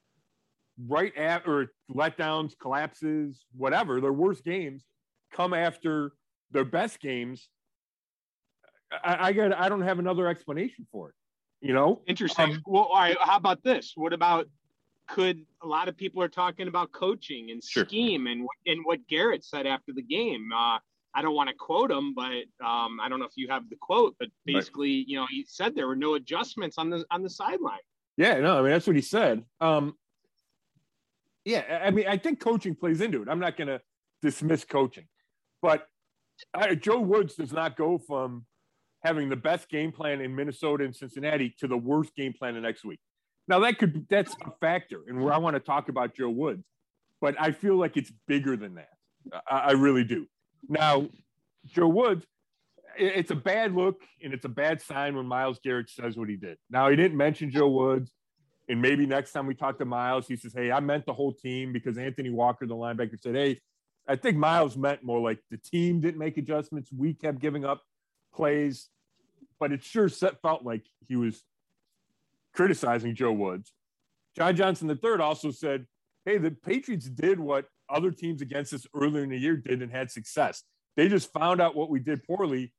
right 0.88 1.16
at 1.18 1.48
or 1.48 1.72
letdowns 1.94 2.54
collapses 2.60 3.46
whatever 3.56 4.02
their 4.02 4.14
worst 4.14 4.44
games 4.44 4.84
come 5.32 5.54
after 5.54 6.12
their 6.52 6.66
best 6.66 7.00
games 7.00 7.50
I, 8.92 9.28
I 9.28 9.34
got 9.34 9.54
I 9.54 9.70
don't 9.70 9.82
have 9.82 10.00
another 10.00 10.28
explanation 10.28 10.88
for 10.92 11.10
it. 11.10 11.16
You 11.62 11.74
know, 11.74 12.02
interesting. 12.08 12.52
Um, 12.52 12.62
well, 12.66 12.84
all 12.84 12.96
right. 12.96 13.18
How 13.20 13.38
about 13.38 13.64
this? 13.64 13.94
What 13.96 14.14
about 14.14 14.48
could 15.08 15.46
a 15.64 15.68
lot 15.68 15.88
of 15.88 15.96
people 15.98 16.22
are 16.22 16.28
talking 16.28 16.68
about 16.68 16.92
coaching 16.92 17.52
and 17.52 17.64
Sure. 17.64 17.86
scheme 17.86 18.28
and 18.28 18.46
and 18.66 18.82
what 18.86 19.06
Garrett 19.08 19.44
said 19.44 19.66
after 19.66 19.94
the 19.94 20.02
game. 20.02 20.50
Uh, 20.54 20.80
I 21.14 21.22
don't 21.22 21.34
want 21.34 21.50
to 21.50 21.56
quote 21.56 21.90
him, 21.90 22.14
but 22.14 22.44
um, 22.64 23.00
I 23.02 23.08
don't 23.10 23.20
know 23.20 23.26
if 23.26 23.32
you 23.38 23.48
have 23.48 23.70
the 23.70 23.78
quote, 23.78 24.16
but 24.20 24.28
Right. 24.46 24.54
basically, 24.56 24.92
you 25.08 25.16
know, 25.18 25.26
he 25.30 25.46
said 25.48 25.74
there 25.76 25.88
were 25.88 25.96
no 25.96 26.14
adjustments 26.16 26.78
on 26.78 26.90
the 26.90 27.06
on 27.10 27.24
the 27.24 27.30
sideline. 27.30 27.80
Yeah, 28.18 28.40
no, 28.40 28.60
I 28.60 28.62
mean 28.62 28.72
that's 28.72 28.86
what 28.88 28.96
he 28.96 29.02
said. 29.02 29.44
Um, 29.62 29.98
yeah, 31.46 31.64
I 31.70 31.88
I 31.88 31.92
mean 31.92 32.08
I 32.08 32.18
think 32.18 32.40
coaching 32.40 32.76
plays 32.76 33.02
into 33.02 33.22
it. 33.22 33.30
I'm 33.30 33.40
not 33.40 33.58
going 33.58 33.70
to 33.70 33.82
dismiss 34.22 34.66
coaching, 34.66 35.08
but 35.62 35.88
I, 36.54 36.76
Joe 36.76 37.00
Woods 37.00 37.36
does 37.36 37.54
not 37.54 37.78
go 37.78 37.98
from 37.98 38.46
having 39.04 39.30
the 39.30 39.36
best 39.36 39.70
game 39.70 39.92
plan 39.92 40.22
in 40.22 40.36
Minnesota 40.36 40.84
and 40.84 40.96
Cincinnati 40.96 41.56
to 41.60 41.68
the 41.68 41.78
worst 41.78 42.14
game 42.16 42.34
plan 42.34 42.56
the 42.56 42.62
next 42.62 42.84
week. 42.84 43.00
Now 43.48 43.60
that 43.60 43.78
could 43.80 44.06
that's 44.10 44.36
a 44.46 44.52
factor, 44.60 45.02
and 45.08 45.24
where 45.24 45.34
I 45.34 45.38
want 45.38 45.56
to 45.56 45.60
talk 45.60 45.90
about 45.90 46.16
Joe 46.16 46.30
Woods, 46.30 46.64
but 47.22 47.36
I 47.40 47.52
feel 47.52 47.76
like 47.76 47.98
it's 47.98 48.12
bigger 48.28 48.58
than 48.58 48.76
that. 48.76 48.90
I, 49.50 49.58
I 49.58 49.72
really 49.72 50.04
do. 50.04 50.28
Now, 50.68 51.08
Joe 51.66 51.88
Woods, 51.88 52.26
it's 52.98 53.32
a 53.32 53.36
bad 53.36 53.74
look 53.74 54.02
and 54.24 54.34
it's 54.34 54.46
a 54.46 54.50
bad 54.50 54.82
sign 54.82 55.16
when 55.16 55.26
Myles 55.26 55.60
Garrett 55.64 55.90
says 55.90 56.18
what 56.18 56.30
he 56.30 56.36
did. 56.36 56.58
Now 56.70 56.90
he 56.90 56.96
didn't 56.96 57.18
mention 57.18 57.50
Joe 57.52 57.70
Woods, 57.70 58.12
and 58.68 58.82
maybe 58.82 59.06
next 59.06 59.32
time 59.32 59.48
we 59.48 59.56
talk 59.56 59.78
to 59.80 59.86
Myles, 59.86 60.28
he 60.28 60.36
says, 60.36 60.54
"Hey, 60.54 60.72
I 60.72 60.80
meant 60.80 61.06
the 61.06 61.14
whole 61.14 61.34
team," 61.34 61.72
because 61.72 61.98
Anthony 61.98 62.30
Walker, 62.30 62.66
the 62.66 62.76
linebacker, 62.76 63.22
said, 63.22 63.36
"Hey, 63.36 63.62
I 64.08 64.16
think 64.16 64.38
Myles 64.38 64.78
meant 64.78 65.04
more 65.04 65.20
like 65.20 65.40
the 65.52 65.58
team 65.58 66.00
didn't 66.00 66.18
make 66.18 66.38
adjustments. 66.38 66.92
We 66.92 67.14
kept 67.14 67.40
giving 67.40 67.66
up 67.66 67.84
plays, 68.34 68.90
but 69.60 69.72
it 69.72 69.84
sure 69.84 70.10
felt 70.10 70.64
like 70.64 70.84
he 71.08 71.16
was 71.16 71.44
criticizing 72.58 73.16
Joe 73.16 73.32
Woods." 73.32 73.72
John 74.36 74.56
Johnson 74.56 74.90
III 74.90 75.22
also 75.22 75.52
said, 75.52 75.88
"Hey, 76.26 76.38
the 76.38 76.52
Patriots 76.52 77.08
did 77.08 77.40
what 77.40 77.70
other 77.88 78.12
teams 78.12 78.42
against 78.42 78.74
us 78.74 78.86
earlier 78.94 79.24
in 79.24 79.30
the 79.30 79.38
year 79.38 79.56
did 79.56 79.82
and 79.82 79.92
had 79.92 80.12
success. 80.12 80.64
They 80.98 81.08
just 81.08 81.32
found 81.32 81.62
out 81.62 81.76
what 81.76 81.90
we 81.90 82.00
did 82.00 82.24
poorly 82.24 82.74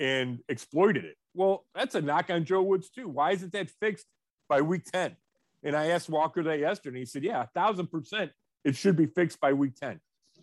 and 0.00 0.40
exploited 0.48 1.04
it." 1.04 1.16
Well, 1.34 1.66
that's 1.74 1.94
a 1.94 2.00
knock 2.00 2.30
on 2.30 2.44
Joe 2.44 2.62
Woods 2.62 2.90
too. 2.90 3.08
Why 3.08 3.30
isn't 3.30 3.52
that 3.52 3.70
fixed 3.70 4.06
by 4.48 4.60
week 4.60 4.84
10? 4.84 5.16
And 5.62 5.76
I 5.76 5.88
asked 5.88 6.08
Walker 6.08 6.42
that 6.42 6.58
yesterday, 6.58 7.00
he 7.00 7.04
said, 7.04 7.24
Yeah, 7.24 7.42
a 7.42 7.46
thousand 7.48 7.88
percent 7.88 8.32
it 8.64 8.76
should 8.76 8.96
be 8.96 9.06
fixed 9.06 9.40
by 9.40 9.52
week 9.52 9.76
10. 9.76 10.00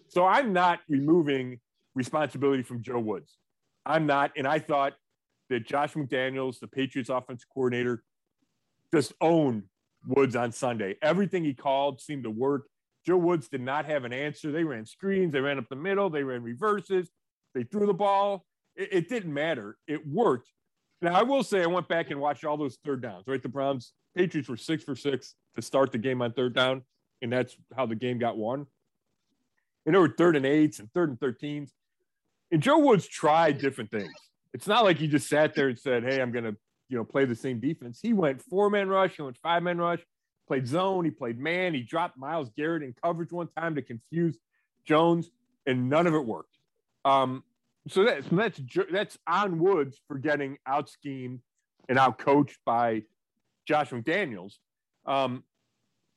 So 0.08 0.26
I'm 0.26 0.54
not 0.54 0.80
removing 0.88 1.60
responsibility 1.96 2.64
from 2.64 2.82
Joe 2.82 3.00
Woods. 3.00 3.38
I'm 3.86 4.06
not. 4.06 4.32
And 4.38 4.48
I 4.48 4.60
thought 4.60 4.94
that 5.50 5.66
Josh 5.66 5.94
McDaniels, 5.94 6.60
the 6.60 6.68
Patriots 6.68 7.10
offensive 7.10 7.48
coordinator, 7.54 8.04
just 8.94 9.14
owned 9.22 9.64
Woods 10.08 10.36
on 10.36 10.52
Sunday. 10.52 10.96
Everything 11.02 11.44
he 11.44 11.54
called 11.54 12.02
seemed 12.02 12.24
to 12.24 12.30
work. 12.30 12.68
Joe 13.06 13.18
Woods 13.18 13.48
did 13.48 13.62
not 13.62 13.86
have 13.86 14.04
an 14.04 14.14
answer. 14.14 14.52
They 14.52 14.64
ran 14.64 14.86
screens, 14.86 15.32
they 15.32 15.40
ran 15.40 15.58
up 15.58 15.70
the 15.70 15.76
middle, 15.76 16.10
they 16.10 16.24
ran 16.24 16.44
reverses, 16.44 17.10
they 17.54 17.64
threw 17.64 17.86
the 17.86 17.94
ball. 17.94 18.46
It, 18.76 18.90
it 18.92 19.10
didn't 19.10 19.34
matter. 19.34 19.78
It 19.88 20.08
worked. 20.08 20.50
Now, 21.02 21.14
I 21.14 21.24
will 21.24 21.44
say 21.44 21.62
I 21.62 21.68
went 21.68 21.88
back 21.88 22.10
and 22.10 22.20
watched 22.20 22.46
all 22.46 22.58
those 22.58 22.78
third 22.84 23.02
downs, 23.02 23.26
right? 23.28 23.42
The 23.42 23.50
Browns, 23.50 23.94
Patriots 24.16 24.50
were 24.50 24.58
six 24.58 24.84
for 24.84 24.96
six 24.96 25.36
to 25.56 25.62
start 25.62 25.92
the 25.92 25.98
game 25.98 26.22
on 26.22 26.32
third 26.34 26.56
down, 26.56 26.84
and 27.22 27.32
that's 27.32 27.56
how 27.76 27.86
the 27.86 27.96
game 27.96 28.18
got 28.18 28.38
won. 28.38 28.66
And 29.86 29.94
there 29.94 30.02
were 30.02 30.10
third 30.18 30.36
and 30.36 30.46
eights 30.46 30.80
and 30.80 30.92
third 30.94 31.10
and 31.10 31.20
13s. 31.20 31.70
And 32.52 32.62
Joe 32.62 32.80
Woods 32.80 33.08
tried 33.08 33.58
different 33.60 33.92
things. 33.92 34.14
It's 34.54 34.68
not 34.68 34.84
like 34.84 34.98
he 34.98 35.08
just 35.08 35.28
sat 35.28 35.54
there 35.54 35.68
and 35.68 35.78
said, 35.78 36.04
Hey, 36.04 36.22
I'm 36.22 36.32
going 36.32 36.46
to, 36.46 36.56
you 36.90 36.98
know, 36.98 37.04
play 37.04 37.26
the 37.26 37.36
same 37.36 37.60
defense. 37.60 38.00
He 38.02 38.14
went 38.14 38.42
four 38.42 38.70
man 38.70 38.90
rush, 38.90 39.16
he 39.16 39.22
went 39.22 39.38
five 39.38 39.64
man 39.64 39.78
rush, 39.78 40.02
played 40.48 40.68
zone, 40.68 41.06
he 41.06 41.12
played 41.12 41.40
man, 41.40 41.74
he 41.74 41.82
dropped 41.82 42.18
Myles 42.18 42.50
Garrett 42.56 42.84
in 42.84 42.94
coverage 43.04 43.32
one 43.32 43.50
time 43.58 43.76
to 43.76 43.82
confuse 43.82 44.38
Jones, 44.86 45.30
and 45.66 45.90
none 45.90 46.08
of 46.08 46.14
it 46.14 46.26
worked. 46.26 46.58
Um, 47.04 47.44
so 47.88 48.04
that's 48.04 48.28
that's 48.30 48.60
that's 48.92 49.18
on 49.28 49.60
Woods 49.60 50.00
for 50.08 50.18
getting 50.18 50.58
out 50.66 50.90
schemed 50.90 51.42
and 51.88 52.00
out 52.00 52.18
coached 52.18 52.58
by 52.66 53.04
Josh 53.68 53.92
McDaniels. 53.92 54.54
Um, 55.06 55.44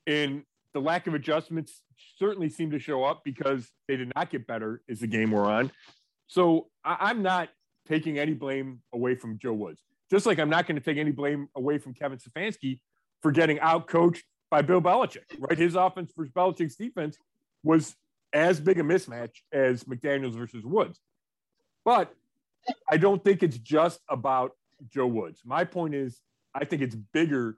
and 0.06 0.44
the 0.72 0.80
lack 0.80 1.06
of 1.06 1.14
adjustments 1.14 1.82
certainly 2.18 2.48
seemed 2.48 2.72
to 2.72 2.78
show 2.78 3.04
up 3.04 3.22
because 3.24 3.70
they 3.86 3.96
did 3.96 4.12
not 4.14 4.30
get 4.30 4.46
better 4.46 4.82
as 4.88 5.00
the 5.00 5.06
game 5.06 5.30
wore 5.30 5.44
on. 5.44 5.70
So 6.26 6.68
I, 6.84 6.96
I'm 7.00 7.22
not 7.22 7.48
taking 7.86 8.18
any 8.18 8.34
blame 8.34 8.80
away 8.92 9.14
from 9.14 9.38
Joe 9.38 9.52
Woods. 9.52 9.82
Just 10.10 10.26
like 10.26 10.38
I'm 10.38 10.50
not 10.50 10.66
going 10.66 10.76
to 10.76 10.82
take 10.82 10.98
any 10.98 11.10
blame 11.10 11.48
away 11.54 11.78
from 11.78 11.94
Kevin 11.94 12.18
Stefanski 12.18 12.80
for 13.22 13.30
getting 13.30 13.60
out 13.60 13.86
coached 13.86 14.24
by 14.50 14.62
Bill 14.62 14.80
Belichick. 14.80 15.24
Right, 15.38 15.58
his 15.58 15.74
offense 15.74 16.12
versus 16.16 16.32
Belichick's 16.32 16.76
defense 16.76 17.18
was 17.62 17.94
as 18.32 18.60
big 18.60 18.78
a 18.78 18.82
mismatch 18.82 19.32
as 19.52 19.84
McDaniels' 19.84 20.34
versus 20.34 20.64
Woods. 20.64 21.00
But 21.84 22.14
I 22.90 22.96
don't 22.96 23.22
think 23.22 23.42
it's 23.42 23.58
just 23.58 24.00
about 24.08 24.52
Joe 24.88 25.06
Woods. 25.06 25.40
My 25.44 25.64
point 25.64 25.94
is, 25.94 26.20
I 26.54 26.64
think 26.64 26.82
it's 26.82 26.94
bigger 26.94 27.56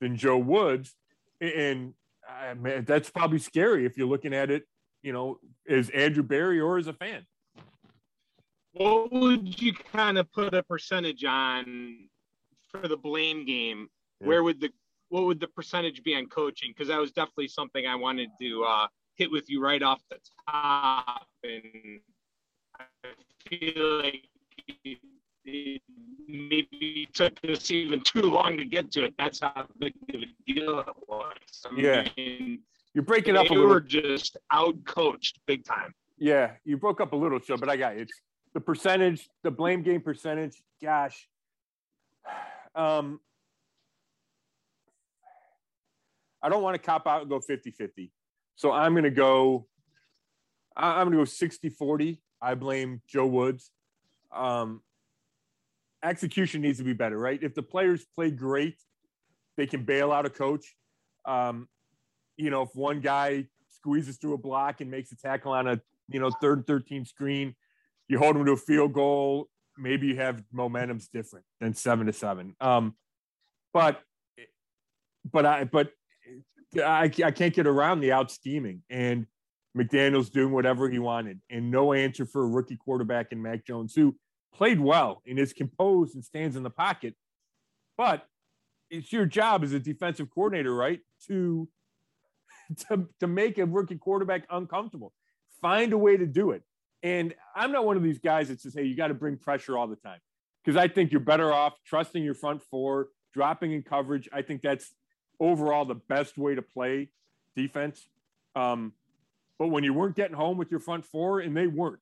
than 0.00 0.16
Joe 0.16 0.38
Woods, 0.38 0.94
and 1.40 1.94
uh, 2.28 2.54
man, 2.54 2.84
that's 2.84 3.10
probably 3.10 3.38
scary 3.38 3.86
if 3.86 3.96
you're 3.96 4.08
looking 4.08 4.34
at 4.34 4.50
it, 4.50 4.64
you 5.02 5.12
know, 5.12 5.38
as 5.68 5.90
Andrew 5.90 6.22
Berry 6.22 6.60
or 6.60 6.78
as 6.78 6.86
a 6.86 6.92
fan. 6.92 7.26
What 8.74 9.12
would 9.12 9.60
you 9.62 9.72
kind 9.72 10.18
of 10.18 10.30
put 10.32 10.52
a 10.52 10.62
percentage 10.62 11.24
on 11.24 12.08
for 12.70 12.88
the 12.88 12.96
blame 12.96 13.44
game? 13.46 13.88
Yeah. 14.20 14.26
Where 14.28 14.42
would 14.42 14.60
the 14.60 14.70
what 15.10 15.24
would 15.26 15.38
the 15.38 15.46
percentage 15.48 16.02
be 16.02 16.16
on 16.16 16.26
coaching? 16.26 16.70
Because 16.70 16.88
that 16.88 16.98
was 16.98 17.12
definitely 17.12 17.48
something 17.48 17.86
I 17.86 17.94
wanted 17.94 18.30
to 18.40 18.64
uh, 18.64 18.86
hit 19.14 19.30
with 19.30 19.48
you 19.48 19.62
right 19.62 19.82
off 19.82 20.00
the 20.10 20.16
top, 20.50 21.28
and 21.44 22.00
I 22.80 22.84
feel 23.48 23.98
like 24.02 24.24
it, 24.84 24.98
it 25.44 25.82
maybe 26.26 27.08
took 27.14 27.38
us 27.48 27.70
even 27.70 28.00
too 28.00 28.22
long 28.22 28.56
to 28.56 28.64
get 28.64 28.90
to 28.92 29.04
it. 29.04 29.14
That's 29.16 29.38
how 29.40 29.66
big 29.78 29.94
of 30.12 30.20
a 30.22 30.52
deal 30.52 30.80
it 30.80 30.86
was. 31.06 31.32
I 31.64 31.80
Yeah. 31.80 32.08
mean, 32.16 32.60
You're 32.92 33.04
breaking 33.04 33.36
up 33.36 33.50
a 33.50 33.52
little. 33.52 33.68
were 33.68 33.80
just 33.80 34.36
out 34.50 34.74
coached 34.84 35.38
big 35.46 35.64
time. 35.64 35.94
Yeah, 36.18 36.52
you 36.64 36.76
broke 36.76 37.00
up 37.00 37.12
a 37.12 37.16
little, 37.16 37.38
Joe, 37.38 37.56
but 37.56 37.68
I 37.68 37.76
got 37.76 37.96
it. 37.96 38.02
It's 38.02 38.20
the 38.54 38.60
percentage, 38.60 39.28
the 39.42 39.50
blame 39.50 39.82
game 39.82 40.00
percentage. 40.00 40.62
Gosh, 40.82 41.28
um, 42.74 43.20
I 46.42 46.48
don't 46.48 46.62
want 46.62 46.74
to 46.74 46.78
cop 46.78 47.06
out 47.06 47.22
and 47.22 47.30
go 47.30 47.40
50 47.40 47.70
50. 47.72 48.12
So 48.56 48.72
I'm 48.72 48.92
going 48.92 49.04
to 49.04 49.10
go, 49.10 49.66
I'm 50.76 51.06
going 51.06 51.12
to 51.12 51.18
go 51.18 51.24
60 51.24 51.68
40. 51.70 52.20
I 52.40 52.54
blame 52.54 53.02
Joe 53.08 53.26
Woods. 53.26 53.70
Um, 54.32 54.82
execution 56.02 56.60
needs 56.60 56.78
to 56.78 56.84
be 56.84 56.92
better, 56.92 57.18
right? 57.18 57.42
If 57.42 57.54
the 57.54 57.62
players 57.62 58.04
play 58.14 58.30
great, 58.30 58.76
they 59.56 59.66
can 59.66 59.84
bail 59.84 60.12
out 60.12 60.26
a 60.26 60.30
coach. 60.30 60.76
Um, 61.24 61.68
you 62.36 62.50
know, 62.50 62.62
if 62.62 62.70
one 62.74 63.00
guy 63.00 63.46
squeezes 63.70 64.18
through 64.18 64.34
a 64.34 64.38
block 64.38 64.80
and 64.80 64.90
makes 64.90 65.10
a 65.12 65.16
tackle 65.16 65.52
on 65.52 65.66
a 65.66 65.80
you 66.08 66.20
know, 66.20 66.30
third 66.40 66.58
and 66.58 66.66
13 66.66 67.04
screen, 67.04 67.54
you 68.08 68.18
hold 68.18 68.36
them 68.36 68.44
to 68.46 68.52
a 68.52 68.56
field 68.56 68.92
goal, 68.92 69.48
maybe 69.78 70.08
you 70.08 70.16
have 70.16 70.42
momentum's 70.52 71.08
different 71.08 71.44
than 71.60 71.74
seven 71.74 72.06
to 72.06 72.12
seven. 72.12 72.54
Um, 72.60 72.94
but, 73.72 74.00
but 75.30 75.46
I, 75.46 75.64
but 75.64 75.90
I, 76.76 77.04
I 77.24 77.30
can't 77.30 77.54
get 77.54 77.66
around 77.66 78.00
the 78.00 78.12
out 78.12 78.36
and 78.90 79.26
McDaniel's 79.76 80.30
doing 80.30 80.52
whatever 80.52 80.88
he 80.88 80.98
wanted 80.98 81.40
and 81.50 81.70
no 81.70 81.92
answer 81.92 82.26
for 82.26 82.44
a 82.44 82.46
rookie 82.46 82.76
quarterback 82.76 83.32
in 83.32 83.42
Mac 83.42 83.66
Jones, 83.66 83.94
who 83.94 84.14
played 84.54 84.78
well 84.78 85.22
and 85.26 85.38
is 85.38 85.52
composed 85.52 86.14
and 86.14 86.24
stands 86.24 86.56
in 86.56 86.62
the 86.62 86.70
pocket. 86.70 87.14
But 87.96 88.24
it's 88.90 89.12
your 89.12 89.26
job 89.26 89.64
as 89.64 89.72
a 89.72 89.80
defensive 89.80 90.28
coordinator, 90.32 90.74
right? 90.74 91.00
To, 91.28 91.68
to, 92.88 93.08
to 93.20 93.26
make 93.26 93.58
a 93.58 93.66
rookie 93.66 93.96
quarterback 93.96 94.46
uncomfortable 94.50 95.12
find 95.60 95.92
a 95.94 95.98
way 95.98 96.16
to 96.16 96.26
do 96.26 96.50
it. 96.50 96.62
And 97.04 97.34
I'm 97.54 97.70
not 97.70 97.84
one 97.84 97.98
of 97.98 98.02
these 98.02 98.18
guys 98.18 98.48
that 98.48 98.62
says, 98.62 98.74
hey, 98.74 98.84
you 98.84 98.96
got 98.96 99.08
to 99.08 99.14
bring 99.14 99.36
pressure 99.36 99.76
all 99.76 99.86
the 99.86 99.94
time. 99.94 100.18
Because 100.64 100.76
I 100.76 100.88
think 100.88 101.12
you're 101.12 101.20
better 101.20 101.52
off 101.52 101.74
trusting 101.84 102.24
your 102.24 102.34
front 102.34 102.62
four, 102.70 103.08
dropping 103.34 103.72
in 103.72 103.82
coverage. 103.82 104.26
I 104.32 104.40
think 104.40 104.62
that's 104.62 104.94
overall 105.38 105.84
the 105.84 105.96
best 105.96 106.38
way 106.38 106.54
to 106.54 106.62
play 106.62 107.10
defense. 107.54 108.08
Um, 108.56 108.94
but 109.58 109.68
when 109.68 109.84
you 109.84 109.92
weren't 109.92 110.16
getting 110.16 110.34
home 110.34 110.56
with 110.56 110.70
your 110.70 110.80
front 110.80 111.04
four, 111.04 111.40
and 111.40 111.54
they 111.54 111.66
weren't, 111.66 112.00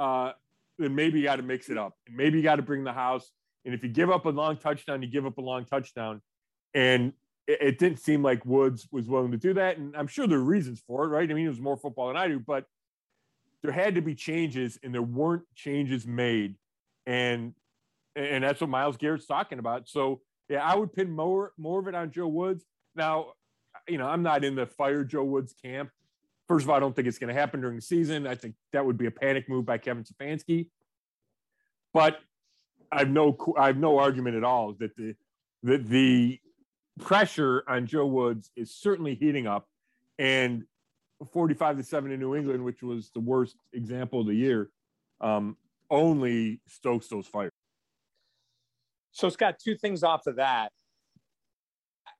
uh, 0.00 0.32
then 0.78 0.94
maybe 0.94 1.18
you 1.18 1.24
got 1.24 1.36
to 1.36 1.42
mix 1.42 1.68
it 1.68 1.76
up. 1.76 1.94
And 2.06 2.16
maybe 2.16 2.38
you 2.38 2.42
got 2.42 2.56
to 2.56 2.62
bring 2.62 2.82
the 2.82 2.94
house. 2.94 3.30
And 3.66 3.74
if 3.74 3.82
you 3.82 3.90
give 3.90 4.10
up 4.10 4.24
a 4.24 4.30
long 4.30 4.56
touchdown, 4.56 5.02
you 5.02 5.08
give 5.08 5.26
up 5.26 5.36
a 5.36 5.42
long 5.42 5.66
touchdown. 5.66 6.22
And 6.72 7.12
it, 7.46 7.58
it 7.60 7.78
didn't 7.78 7.98
seem 7.98 8.22
like 8.22 8.46
Woods 8.46 8.88
was 8.90 9.06
willing 9.06 9.32
to 9.32 9.36
do 9.36 9.52
that. 9.54 9.76
And 9.76 9.94
I'm 9.94 10.06
sure 10.06 10.26
there 10.26 10.38
are 10.38 10.42
reasons 10.42 10.82
for 10.86 11.04
it, 11.04 11.08
right? 11.08 11.30
I 11.30 11.34
mean, 11.34 11.44
it 11.44 11.50
was 11.50 11.60
more 11.60 11.76
football 11.76 12.08
than 12.08 12.16
I 12.16 12.28
do, 12.28 12.40
but 12.40 12.64
there 13.64 13.72
had 13.72 13.94
to 13.94 14.02
be 14.02 14.14
changes, 14.14 14.78
and 14.82 14.94
there 14.94 15.02
weren't 15.02 15.42
changes 15.56 16.06
made. 16.06 16.54
And 17.06 17.54
and 18.14 18.44
that's 18.44 18.60
what 18.60 18.68
Myles 18.70 18.98
Garrett's 18.98 19.26
talking 19.26 19.58
about. 19.58 19.88
So 19.88 20.20
yeah, 20.50 20.62
I 20.62 20.76
would 20.76 20.92
pin 20.92 21.10
more 21.10 21.52
more 21.56 21.80
of 21.80 21.88
it 21.88 21.94
on 21.94 22.12
Joe 22.12 22.28
Woods. 22.28 22.64
Now, 22.94 23.32
you 23.88 23.96
know, 23.96 24.06
I'm 24.06 24.22
not 24.22 24.44
in 24.44 24.54
the 24.54 24.66
fire 24.66 25.02
Joe 25.02 25.24
Woods 25.24 25.54
camp. 25.64 25.90
First 26.46 26.64
of 26.64 26.70
all, 26.70 26.76
I 26.76 26.80
don't 26.80 26.94
think 26.94 27.08
it's 27.08 27.18
going 27.18 27.34
to 27.34 27.40
happen 27.40 27.62
during 27.62 27.76
the 27.76 27.82
season. 27.82 28.26
I 28.26 28.34
think 28.34 28.54
that 28.74 28.84
would 28.84 28.98
be 28.98 29.06
a 29.06 29.10
panic 29.10 29.48
move 29.48 29.64
by 29.64 29.78
Kevin 29.78 30.04
Stefanski. 30.04 30.68
But 31.94 32.18
I've 32.92 33.08
no 33.08 33.34
I've 33.58 33.78
no 33.78 33.98
argument 33.98 34.36
at 34.36 34.44
all 34.44 34.74
that 34.74 34.94
the 34.94 35.16
that 35.62 35.86
the 35.86 36.38
pressure 37.00 37.64
on 37.66 37.86
Joe 37.86 38.06
Woods 38.06 38.50
is 38.56 38.74
certainly 38.74 39.14
heating 39.14 39.46
up, 39.46 39.66
and 40.18 40.64
45 41.32 41.78
to 41.78 41.82
seven 41.82 42.12
in 42.12 42.20
New 42.20 42.34
England, 42.34 42.64
which 42.64 42.82
was 42.82 43.10
the 43.14 43.20
worst 43.20 43.56
example 43.72 44.20
of 44.20 44.26
the 44.26 44.34
year, 44.34 44.70
um, 45.20 45.56
only 45.90 46.60
stokes 46.66 47.08
those 47.08 47.26
fires. 47.26 47.52
So 49.12 49.28
Scott, 49.28 49.56
two 49.62 49.76
things 49.76 50.02
off 50.02 50.26
of 50.26 50.36
that. 50.36 50.70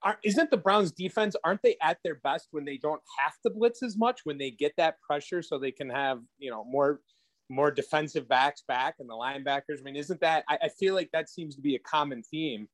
Are, 0.02 0.18
isn't 0.22 0.50
the 0.50 0.56
Browns 0.56 0.92
defense, 0.92 1.34
aren't 1.44 1.62
they 1.62 1.76
at 1.82 1.98
their 2.04 2.16
best 2.16 2.48
when 2.50 2.64
they 2.64 2.76
don't 2.76 3.00
have 3.18 3.34
to 3.42 3.50
blitz 3.50 3.82
as 3.82 3.96
much, 3.96 4.20
when 4.24 4.38
they 4.38 4.50
get 4.50 4.72
that 4.76 5.00
pressure 5.00 5.42
so 5.42 5.58
they 5.58 5.72
can 5.72 5.88
have, 5.88 6.20
you 6.38 6.50
know, 6.50 6.64
more 6.64 7.00
more 7.50 7.70
defensive 7.70 8.26
backs 8.26 8.62
back 8.66 8.96
and 9.00 9.08
the 9.08 9.14
linebackers? 9.14 9.80
I 9.80 9.82
mean, 9.82 9.96
isn't 9.96 10.20
that 10.20 10.44
I, 10.48 10.58
I 10.62 10.68
feel 10.68 10.94
like 10.94 11.10
that 11.12 11.28
seems 11.28 11.56
to 11.56 11.62
be 11.62 11.74
a 11.74 11.78
common 11.78 12.22
theme. 12.22 12.68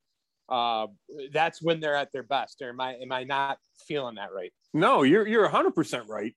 Uh, 0.50 0.88
that's 1.32 1.62
when 1.62 1.80
they're 1.80 1.94
at 1.94 2.12
their 2.12 2.22
best. 2.22 2.60
Or 2.60 2.70
am 2.70 2.80
I 2.80 2.94
am 2.94 3.12
I 3.12 3.24
not 3.24 3.58
feeling 3.86 4.16
that 4.16 4.32
right? 4.34 4.52
No, 4.74 5.02
you're 5.02 5.26
you're 5.26 5.42
100 5.42 5.74
percent 5.74 6.08
right. 6.08 6.34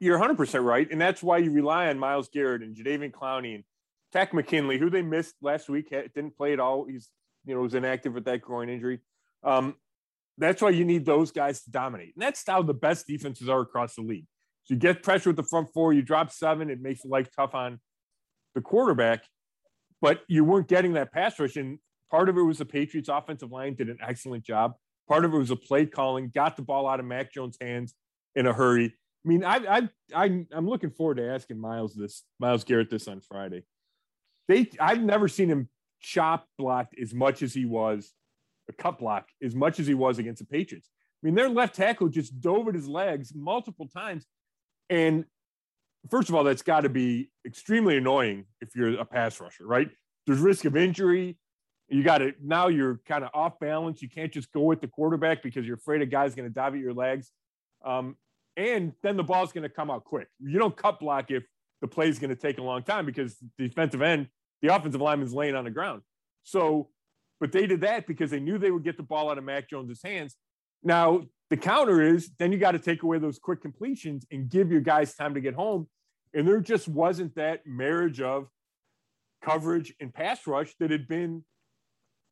You're 0.00 0.18
100 0.18 0.36
percent 0.36 0.64
right, 0.64 0.88
and 0.90 1.00
that's 1.00 1.22
why 1.22 1.38
you 1.38 1.50
rely 1.50 1.88
on 1.88 1.98
Myles 1.98 2.28
Garrett 2.32 2.62
and 2.62 2.76
Jadeveon 2.76 3.12
Clowney 3.12 3.54
and 3.54 3.64
Takk 4.12 4.32
McKinley, 4.32 4.78
who 4.78 4.90
they 4.90 5.02
missed 5.02 5.34
last 5.42 5.68
week, 5.68 5.90
didn't 5.90 6.36
play 6.36 6.52
at 6.52 6.60
all. 6.60 6.86
He's 6.86 7.08
you 7.44 7.54
know 7.54 7.60
was 7.60 7.74
inactive 7.74 8.14
with 8.14 8.24
that 8.26 8.40
groin 8.40 8.68
injury. 8.68 9.00
Um, 9.42 9.74
that's 10.38 10.62
why 10.62 10.70
you 10.70 10.84
need 10.84 11.04
those 11.04 11.30
guys 11.30 11.62
to 11.62 11.70
dominate, 11.70 12.14
and 12.14 12.22
that's 12.22 12.42
how 12.46 12.62
the 12.62 12.74
best 12.74 13.06
defenses 13.06 13.48
are 13.48 13.60
across 13.60 13.94
the 13.94 14.02
league. 14.02 14.26
So 14.64 14.74
you 14.74 14.80
get 14.80 15.02
pressure 15.02 15.30
with 15.30 15.36
the 15.36 15.42
front 15.42 15.68
four, 15.74 15.92
you 15.92 16.02
drop 16.02 16.30
seven, 16.30 16.70
it 16.70 16.80
makes 16.80 17.04
life 17.04 17.28
tough 17.36 17.54
on 17.54 17.80
the 18.54 18.62
quarterback, 18.62 19.24
but 20.00 20.22
you 20.26 20.44
weren't 20.44 20.68
getting 20.68 20.94
that 20.94 21.12
pass 21.12 21.38
rush. 21.38 21.56
And 21.56 21.78
part 22.10 22.28
of 22.28 22.36
it 22.36 22.42
was 22.42 22.58
the 22.58 22.64
Patriots' 22.64 23.08
offensive 23.08 23.52
line 23.52 23.74
did 23.74 23.88
an 23.88 23.98
excellent 24.06 24.44
job. 24.44 24.74
Part 25.08 25.24
of 25.24 25.34
it 25.34 25.38
was 25.38 25.50
a 25.50 25.56
play 25.56 25.86
calling, 25.86 26.30
got 26.34 26.56
the 26.56 26.62
ball 26.62 26.88
out 26.88 27.00
of 27.00 27.06
Mac 27.06 27.32
Jones' 27.32 27.58
hands 27.60 27.94
in 28.34 28.46
a 28.46 28.52
hurry. 28.52 28.86
I 28.86 29.28
mean, 29.28 29.44
I, 29.44 29.56
I, 29.56 29.88
I, 30.14 30.46
I'm 30.52 30.68
looking 30.68 30.90
forward 30.90 31.16
to 31.16 31.30
asking 31.30 31.60
Myles 31.60 31.94
this, 31.94 32.24
Myles 32.38 32.64
Garrett 32.64 32.90
this 32.90 33.08
on 33.08 33.20
Friday 33.20 33.64
they 34.48 34.70
I've 34.80 35.02
never 35.02 35.28
seen 35.28 35.48
him 35.48 35.68
chop 36.00 36.46
blocked 36.58 36.94
as 37.00 37.14
much 37.14 37.42
as 37.42 37.54
he 37.54 37.64
was 37.64 38.12
a 38.68 38.72
cut 38.72 38.98
block 38.98 39.28
as 39.42 39.54
much 39.54 39.80
as 39.80 39.86
he 39.86 39.94
was 39.94 40.18
against 40.18 40.40
the 40.40 40.46
Patriots. 40.46 40.88
I 41.22 41.26
mean, 41.26 41.34
their 41.34 41.48
left 41.48 41.74
tackle 41.74 42.08
just 42.08 42.40
dove 42.40 42.68
at 42.68 42.74
his 42.74 42.88
legs 42.88 43.32
multiple 43.34 43.88
times. 43.88 44.26
And 44.90 45.24
first 46.10 46.28
of 46.28 46.34
all, 46.34 46.44
that's 46.44 46.62
got 46.62 46.80
to 46.80 46.88
be 46.88 47.30
extremely 47.46 47.96
annoying 47.96 48.44
if 48.60 48.74
you're 48.76 48.98
a 48.98 49.04
pass 49.04 49.40
rusher, 49.40 49.66
right? 49.66 49.88
There's 50.26 50.40
risk 50.40 50.64
of 50.64 50.76
injury. 50.76 51.38
You 51.88 52.02
got 52.02 52.18
to 52.18 52.32
now 52.42 52.68
you're 52.68 53.00
kind 53.06 53.24
of 53.24 53.30
off 53.34 53.58
balance. 53.60 54.00
You 54.00 54.08
can't 54.08 54.32
just 54.32 54.50
go 54.52 54.62
with 54.62 54.80
the 54.80 54.88
quarterback 54.88 55.42
because 55.42 55.66
you're 55.66 55.76
afraid 55.76 56.02
a 56.02 56.06
guy's 56.06 56.34
going 56.34 56.48
to 56.48 56.54
dive 56.54 56.74
at 56.74 56.80
your 56.80 56.94
legs. 56.94 57.30
Um, 57.84 58.16
and 58.56 58.92
then 59.02 59.16
the 59.16 59.22
ball's 59.22 59.52
going 59.52 59.62
to 59.62 59.68
come 59.68 59.90
out 59.90 60.04
quick. 60.04 60.28
You 60.40 60.58
don't 60.58 60.76
cut 60.76 61.00
block 61.00 61.30
if 61.30 61.44
the 61.80 61.88
play 61.88 62.08
is 62.08 62.18
going 62.18 62.30
to 62.30 62.36
take 62.36 62.58
a 62.58 62.62
long 62.62 62.82
time 62.82 63.04
because 63.04 63.36
the 63.58 63.68
defensive 63.68 64.00
end, 64.00 64.28
the 64.62 64.74
offensive 64.74 65.00
lineman's 65.00 65.34
laying 65.34 65.54
on 65.54 65.64
the 65.64 65.70
ground. 65.70 66.02
So, 66.44 66.88
but 67.40 67.52
they 67.52 67.66
did 67.66 67.82
that 67.82 68.06
because 68.06 68.30
they 68.30 68.40
knew 68.40 68.58
they 68.58 68.70
would 68.70 68.84
get 68.84 68.96
the 68.96 69.02
ball 69.02 69.30
out 69.30 69.38
of 69.38 69.44
Mac 69.44 69.68
Jones's 69.68 70.02
hands. 70.02 70.36
Now, 70.82 71.24
the 71.50 71.56
counter 71.56 72.00
is 72.00 72.30
then 72.38 72.52
you 72.52 72.58
got 72.58 72.72
to 72.72 72.78
take 72.78 73.02
away 73.02 73.18
those 73.18 73.38
quick 73.38 73.60
completions 73.60 74.24
and 74.30 74.48
give 74.48 74.70
your 74.70 74.80
guys 74.80 75.14
time 75.14 75.34
to 75.34 75.40
get 75.40 75.54
home. 75.54 75.88
And 76.32 76.48
there 76.48 76.60
just 76.60 76.88
wasn't 76.88 77.34
that 77.34 77.66
marriage 77.66 78.20
of 78.20 78.48
coverage 79.42 79.94
and 80.00 80.12
pass 80.12 80.46
rush 80.46 80.74
that 80.80 80.90
had 80.90 81.06
been 81.06 81.44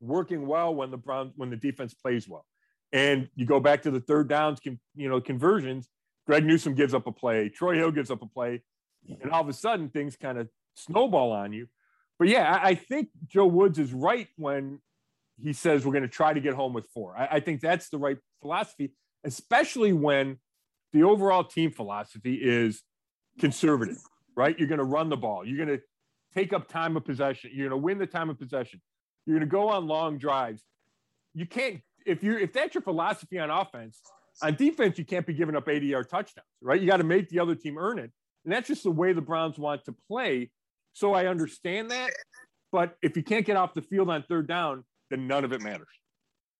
working 0.03 0.45
well 0.45 0.73
when 0.75 0.91
the 0.91 0.97
Browns 0.97 1.33
when 1.35 1.49
the 1.49 1.55
defense 1.55 1.93
plays 1.93 2.27
well. 2.27 2.45
And 2.91 3.29
you 3.35 3.45
go 3.45 3.59
back 3.59 3.81
to 3.83 3.91
the 3.91 3.99
third 3.99 4.27
downs, 4.27 4.59
you 4.63 5.09
know, 5.09 5.19
conversions. 5.19 5.89
Greg 6.27 6.45
Newsome 6.45 6.75
gives 6.75 6.93
up 6.93 7.07
a 7.07 7.11
play. 7.11 7.49
Troy 7.49 7.75
Hill 7.75 7.91
gives 7.91 8.11
up 8.11 8.21
a 8.21 8.27
play 8.27 8.61
and 9.21 9.31
all 9.31 9.41
of 9.41 9.49
a 9.49 9.53
sudden 9.53 9.89
things 9.89 10.15
kind 10.15 10.37
of 10.37 10.47
snowball 10.75 11.31
on 11.31 11.53
you. 11.53 11.67
But 12.19 12.27
yeah, 12.27 12.59
I, 12.61 12.75
think 12.75 13.09
Joe 13.27 13.47
Woods 13.47 13.79
is 13.79 13.91
right 13.93 14.27
when 14.37 14.79
he 15.41 15.51
says 15.51 15.85
we're 15.85 15.91
going 15.91 16.03
to 16.03 16.07
try 16.09 16.33
to 16.33 16.39
get 16.39 16.53
home 16.53 16.73
with 16.73 16.87
four. 16.93 17.15
I 17.17 17.39
think 17.39 17.59
that's 17.59 17.89
the 17.89 17.97
right 17.97 18.17
philosophy, 18.41 18.93
especially 19.23 19.93
when 19.93 20.37
the 20.93 21.03
overall 21.03 21.43
team 21.43 21.71
philosophy 21.71 22.35
is 22.35 22.83
conservative, 23.39 23.97
right? 24.35 24.57
You're 24.57 24.67
going 24.67 24.79
to 24.79 24.85
run 24.85 25.09
the 25.09 25.17
ball. 25.17 25.45
You're 25.45 25.65
going 25.65 25.77
to 25.77 25.83
take 26.35 26.53
up 26.53 26.69
time 26.69 26.95
of 26.95 27.03
possession. 27.03 27.51
You're 27.53 27.69
going 27.69 27.81
to 27.81 27.83
win 27.83 27.97
the 27.97 28.07
time 28.07 28.29
of 28.29 28.39
possession. 28.39 28.79
You're 29.25 29.37
going 29.37 29.47
to 29.47 29.51
go 29.51 29.69
on 29.69 29.87
long 29.87 30.17
drives. 30.17 30.63
You 31.33 31.45
can't 31.45 31.81
if 32.05 32.23
you 32.23 32.37
if 32.37 32.53
that's 32.53 32.75
your 32.75 32.81
philosophy 32.81 33.39
on 33.39 33.49
offense. 33.49 34.01
On 34.41 34.55
defense, 34.55 34.97
you 34.97 35.05
can't 35.05 35.27
be 35.27 35.33
giving 35.33 35.55
up 35.55 35.69
80 35.69 35.85
yard 35.85 36.09
touchdowns, 36.09 36.47
right? 36.61 36.81
You 36.81 36.87
got 36.87 36.97
to 36.97 37.03
make 37.03 37.29
the 37.29 37.39
other 37.39 37.53
team 37.53 37.77
earn 37.77 37.99
it. 37.99 38.11
And 38.45 38.53
that's 38.53 38.67
just 38.67 38.83
the 38.83 38.91
way 38.91 39.13
the 39.13 39.21
Browns 39.21 39.57
want 39.59 39.85
to 39.85 39.95
play. 40.07 40.49
So 40.93 41.13
I 41.13 41.27
understand 41.27 41.91
that. 41.91 42.11
But 42.71 42.97
if 43.01 43.15
you 43.15 43.23
can't 43.23 43.45
get 43.45 43.57
off 43.57 43.73
the 43.73 43.81
field 43.81 44.09
on 44.09 44.23
third 44.23 44.47
down, 44.47 44.83
then 45.09 45.27
none 45.27 45.45
of 45.45 45.53
it 45.53 45.61
matters. 45.61 45.87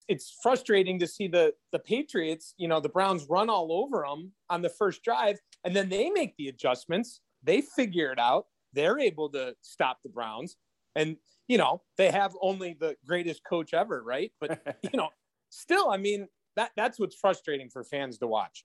It's 0.06 0.36
frustrating 0.42 0.98
to 1.00 1.06
see 1.06 1.28
the 1.28 1.54
the 1.72 1.78
Patriots, 1.78 2.54
you 2.58 2.68
know, 2.68 2.78
the 2.78 2.88
Browns 2.88 3.26
run 3.28 3.50
all 3.50 3.72
over 3.72 4.04
them 4.06 4.32
on 4.50 4.62
the 4.62 4.68
first 4.68 5.02
drive, 5.02 5.38
and 5.64 5.74
then 5.74 5.88
they 5.88 6.10
make 6.10 6.36
the 6.36 6.48
adjustments. 6.48 7.20
They 7.42 7.62
figure 7.62 8.12
it 8.12 8.18
out. 8.18 8.46
They're 8.72 8.98
able 8.98 9.30
to 9.30 9.54
stop 9.62 9.98
the 10.04 10.10
Browns, 10.10 10.56
and 10.94 11.16
you 11.48 11.58
know 11.58 11.82
they 11.96 12.10
have 12.10 12.34
only 12.40 12.76
the 12.78 12.96
greatest 13.06 13.42
coach 13.44 13.74
ever, 13.74 14.02
right? 14.02 14.32
But 14.40 14.78
you 14.82 14.96
know, 14.96 15.08
still, 15.50 15.90
I 15.90 15.96
mean 15.96 16.28
that 16.56 16.70
that's 16.76 16.98
what's 16.98 17.16
frustrating 17.16 17.68
for 17.70 17.84
fans 17.84 18.18
to 18.18 18.26
watch. 18.26 18.64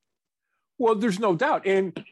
Well, 0.77 0.95
there's 0.95 1.19
no 1.19 1.35
doubt, 1.35 1.65
and 1.65 2.03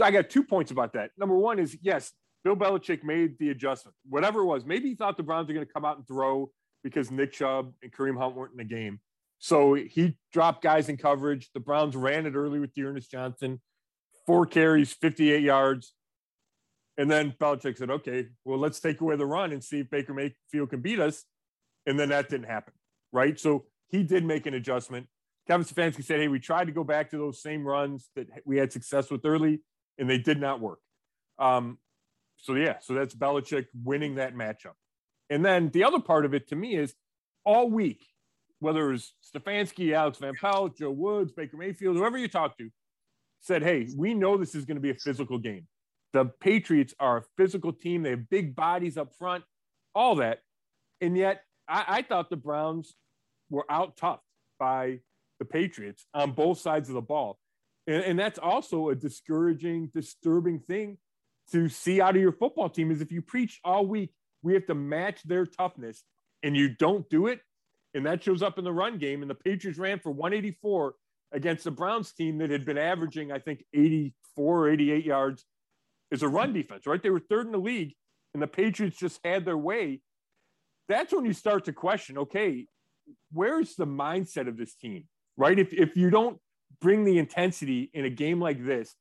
I 0.00 0.10
got 0.10 0.30
two 0.30 0.44
points 0.44 0.70
about 0.70 0.94
that. 0.94 1.10
Number 1.18 1.36
one 1.36 1.58
is 1.58 1.76
yes, 1.82 2.12
Bill 2.44 2.56
Belichick 2.56 3.04
made 3.04 3.38
the 3.38 3.50
adjustment, 3.50 3.94
whatever 4.08 4.40
it 4.40 4.46
was. 4.46 4.64
Maybe 4.64 4.88
he 4.88 4.94
thought 4.94 5.16
the 5.16 5.22
Browns 5.22 5.48
were 5.48 5.54
going 5.54 5.66
to 5.66 5.72
come 5.72 5.84
out 5.84 5.98
and 5.98 6.06
throw 6.06 6.50
because 6.82 7.10
Nick 7.10 7.32
Chubb 7.32 7.72
and 7.82 7.92
Kareem 7.92 8.18
Hunt 8.18 8.34
weren't 8.34 8.52
in 8.52 8.58
the 8.58 8.64
game. 8.64 9.00
So 9.38 9.74
he 9.74 10.16
dropped 10.32 10.62
guys 10.62 10.88
in 10.88 10.96
coverage. 10.96 11.50
The 11.52 11.60
Browns 11.60 11.96
ran 11.96 12.26
it 12.26 12.34
early 12.34 12.60
with 12.60 12.74
D'Ernest 12.74 13.10
Johnson, 13.10 13.60
four 14.26 14.46
carries, 14.46 14.92
58 14.92 15.42
yards. 15.42 15.94
And 16.98 17.10
then 17.10 17.34
Belichick 17.40 17.78
said, 17.78 17.90
okay, 17.90 18.26
well, 18.44 18.58
let's 18.58 18.80
take 18.80 19.00
away 19.00 19.16
the 19.16 19.26
run 19.26 19.52
and 19.52 19.64
see 19.64 19.80
if 19.80 19.90
Baker 19.90 20.12
Mayfield 20.12 20.70
can 20.70 20.80
beat 20.80 21.00
us. 21.00 21.24
And 21.86 21.98
then 21.98 22.10
that 22.10 22.28
didn't 22.28 22.46
happen, 22.46 22.74
right? 23.12 23.38
So 23.40 23.64
he 23.88 24.02
did 24.02 24.24
make 24.24 24.46
an 24.46 24.54
adjustment. 24.54 25.06
Kevin 25.46 25.66
Stefanski 25.66 26.04
said, 26.04 26.20
hey, 26.20 26.28
we 26.28 26.38
tried 26.38 26.66
to 26.66 26.72
go 26.72 26.84
back 26.84 27.10
to 27.10 27.18
those 27.18 27.42
same 27.42 27.64
runs 27.66 28.10
that 28.14 28.28
we 28.44 28.58
had 28.58 28.72
success 28.72 29.10
with 29.10 29.24
early 29.24 29.60
and 29.98 30.08
they 30.08 30.18
did 30.18 30.40
not 30.40 30.60
work. 30.60 30.78
Um, 31.38 31.78
so 32.36 32.54
yeah, 32.54 32.78
so 32.80 32.94
that's 32.94 33.14
Belichick 33.14 33.66
winning 33.82 34.16
that 34.16 34.34
matchup. 34.34 34.74
And 35.30 35.44
then 35.44 35.70
the 35.70 35.84
other 35.84 36.00
part 36.00 36.24
of 36.24 36.34
it 36.34 36.48
to 36.48 36.56
me 36.56 36.76
is 36.76 36.94
all 37.44 37.70
week, 37.70 38.04
whether 38.60 38.88
it 38.88 38.92
was 38.92 39.14
Stefanski, 39.34 39.92
Alex 39.92 40.18
Van 40.18 40.34
Pelt, 40.40 40.76
Joe 40.76 40.90
Woods, 40.90 41.32
Baker 41.32 41.56
Mayfield, 41.56 41.96
whoever 41.96 42.18
you 42.18 42.28
talk 42.28 42.56
to, 42.58 42.70
said, 43.40 43.62
hey, 43.62 43.88
we 43.96 44.14
know 44.14 44.36
this 44.36 44.54
is 44.54 44.64
going 44.64 44.76
to 44.76 44.80
be 44.80 44.90
a 44.90 44.94
physical 44.94 45.38
game. 45.38 45.66
The 46.12 46.26
Patriots 46.26 46.94
are 47.00 47.18
a 47.18 47.24
physical 47.36 47.72
team. 47.72 48.02
They 48.02 48.10
have 48.10 48.28
big 48.28 48.54
bodies 48.54 48.96
up 48.96 49.14
front, 49.16 49.44
all 49.94 50.16
that. 50.16 50.40
And 51.00 51.16
yet 51.16 51.42
I, 51.68 51.84
I 51.88 52.02
thought 52.02 52.30
the 52.30 52.36
Browns 52.36 52.94
were 53.50 53.64
out 53.70 53.96
tough 53.96 54.20
by 54.58 55.00
the 55.38 55.44
Patriots 55.44 56.06
on 56.14 56.32
both 56.32 56.58
sides 56.58 56.88
of 56.88 56.94
the 56.94 57.00
ball. 57.00 57.38
And, 57.86 58.02
and 58.04 58.18
that's 58.18 58.38
also 58.38 58.90
a 58.90 58.94
discouraging, 58.94 59.90
disturbing 59.94 60.60
thing 60.60 60.98
to 61.50 61.68
see 61.68 62.00
out 62.00 62.14
of 62.14 62.22
your 62.22 62.32
football 62.32 62.68
team 62.68 62.90
is 62.90 63.00
if 63.00 63.10
you 63.10 63.22
preach 63.22 63.60
all 63.64 63.86
week, 63.86 64.12
we 64.42 64.54
have 64.54 64.66
to 64.66 64.74
match 64.74 65.22
their 65.24 65.46
toughness 65.46 66.04
and 66.42 66.56
you 66.56 66.68
don't 66.68 67.08
do 67.08 67.26
it. 67.26 67.40
And 67.94 68.06
that 68.06 68.22
shows 68.22 68.42
up 68.42 68.58
in 68.58 68.64
the 68.64 68.72
run 68.72 68.98
game. 68.98 69.22
And 69.22 69.30
the 69.30 69.34
Patriots 69.34 69.78
ran 69.78 69.98
for 69.98 70.10
184 70.10 70.94
against 71.32 71.64
the 71.64 71.70
Browns 71.70 72.12
team 72.12 72.38
that 72.38 72.50
had 72.50 72.64
been 72.64 72.78
averaging, 72.78 73.32
I 73.32 73.38
think, 73.38 73.64
84 73.74 74.58
or 74.58 74.70
88 74.70 75.04
yards 75.04 75.44
as 76.12 76.22
a 76.22 76.28
run 76.28 76.52
defense, 76.52 76.86
right? 76.86 77.02
They 77.02 77.10
were 77.10 77.20
third 77.20 77.46
in 77.46 77.52
the 77.52 77.58
league 77.58 77.94
and 78.34 78.42
the 78.42 78.46
Patriots 78.46 78.96
just 78.96 79.18
had 79.24 79.44
their 79.44 79.58
way. 79.58 80.00
That's 80.88 81.12
when 81.12 81.24
you 81.24 81.32
start 81.32 81.64
to 81.64 81.72
question, 81.72 82.18
okay, 82.18 82.66
where's 83.32 83.74
the 83.76 83.86
mindset 83.86 84.48
of 84.48 84.56
this 84.56 84.74
team, 84.74 85.04
right? 85.36 85.58
If, 85.58 85.72
if 85.72 85.96
you 85.96 86.10
don't 86.10 86.38
bring 86.80 87.04
the 87.04 87.18
intensity 87.18 87.90
in 87.94 88.04
a 88.04 88.10
game 88.10 88.40
like 88.40 88.64
this. 88.64 88.94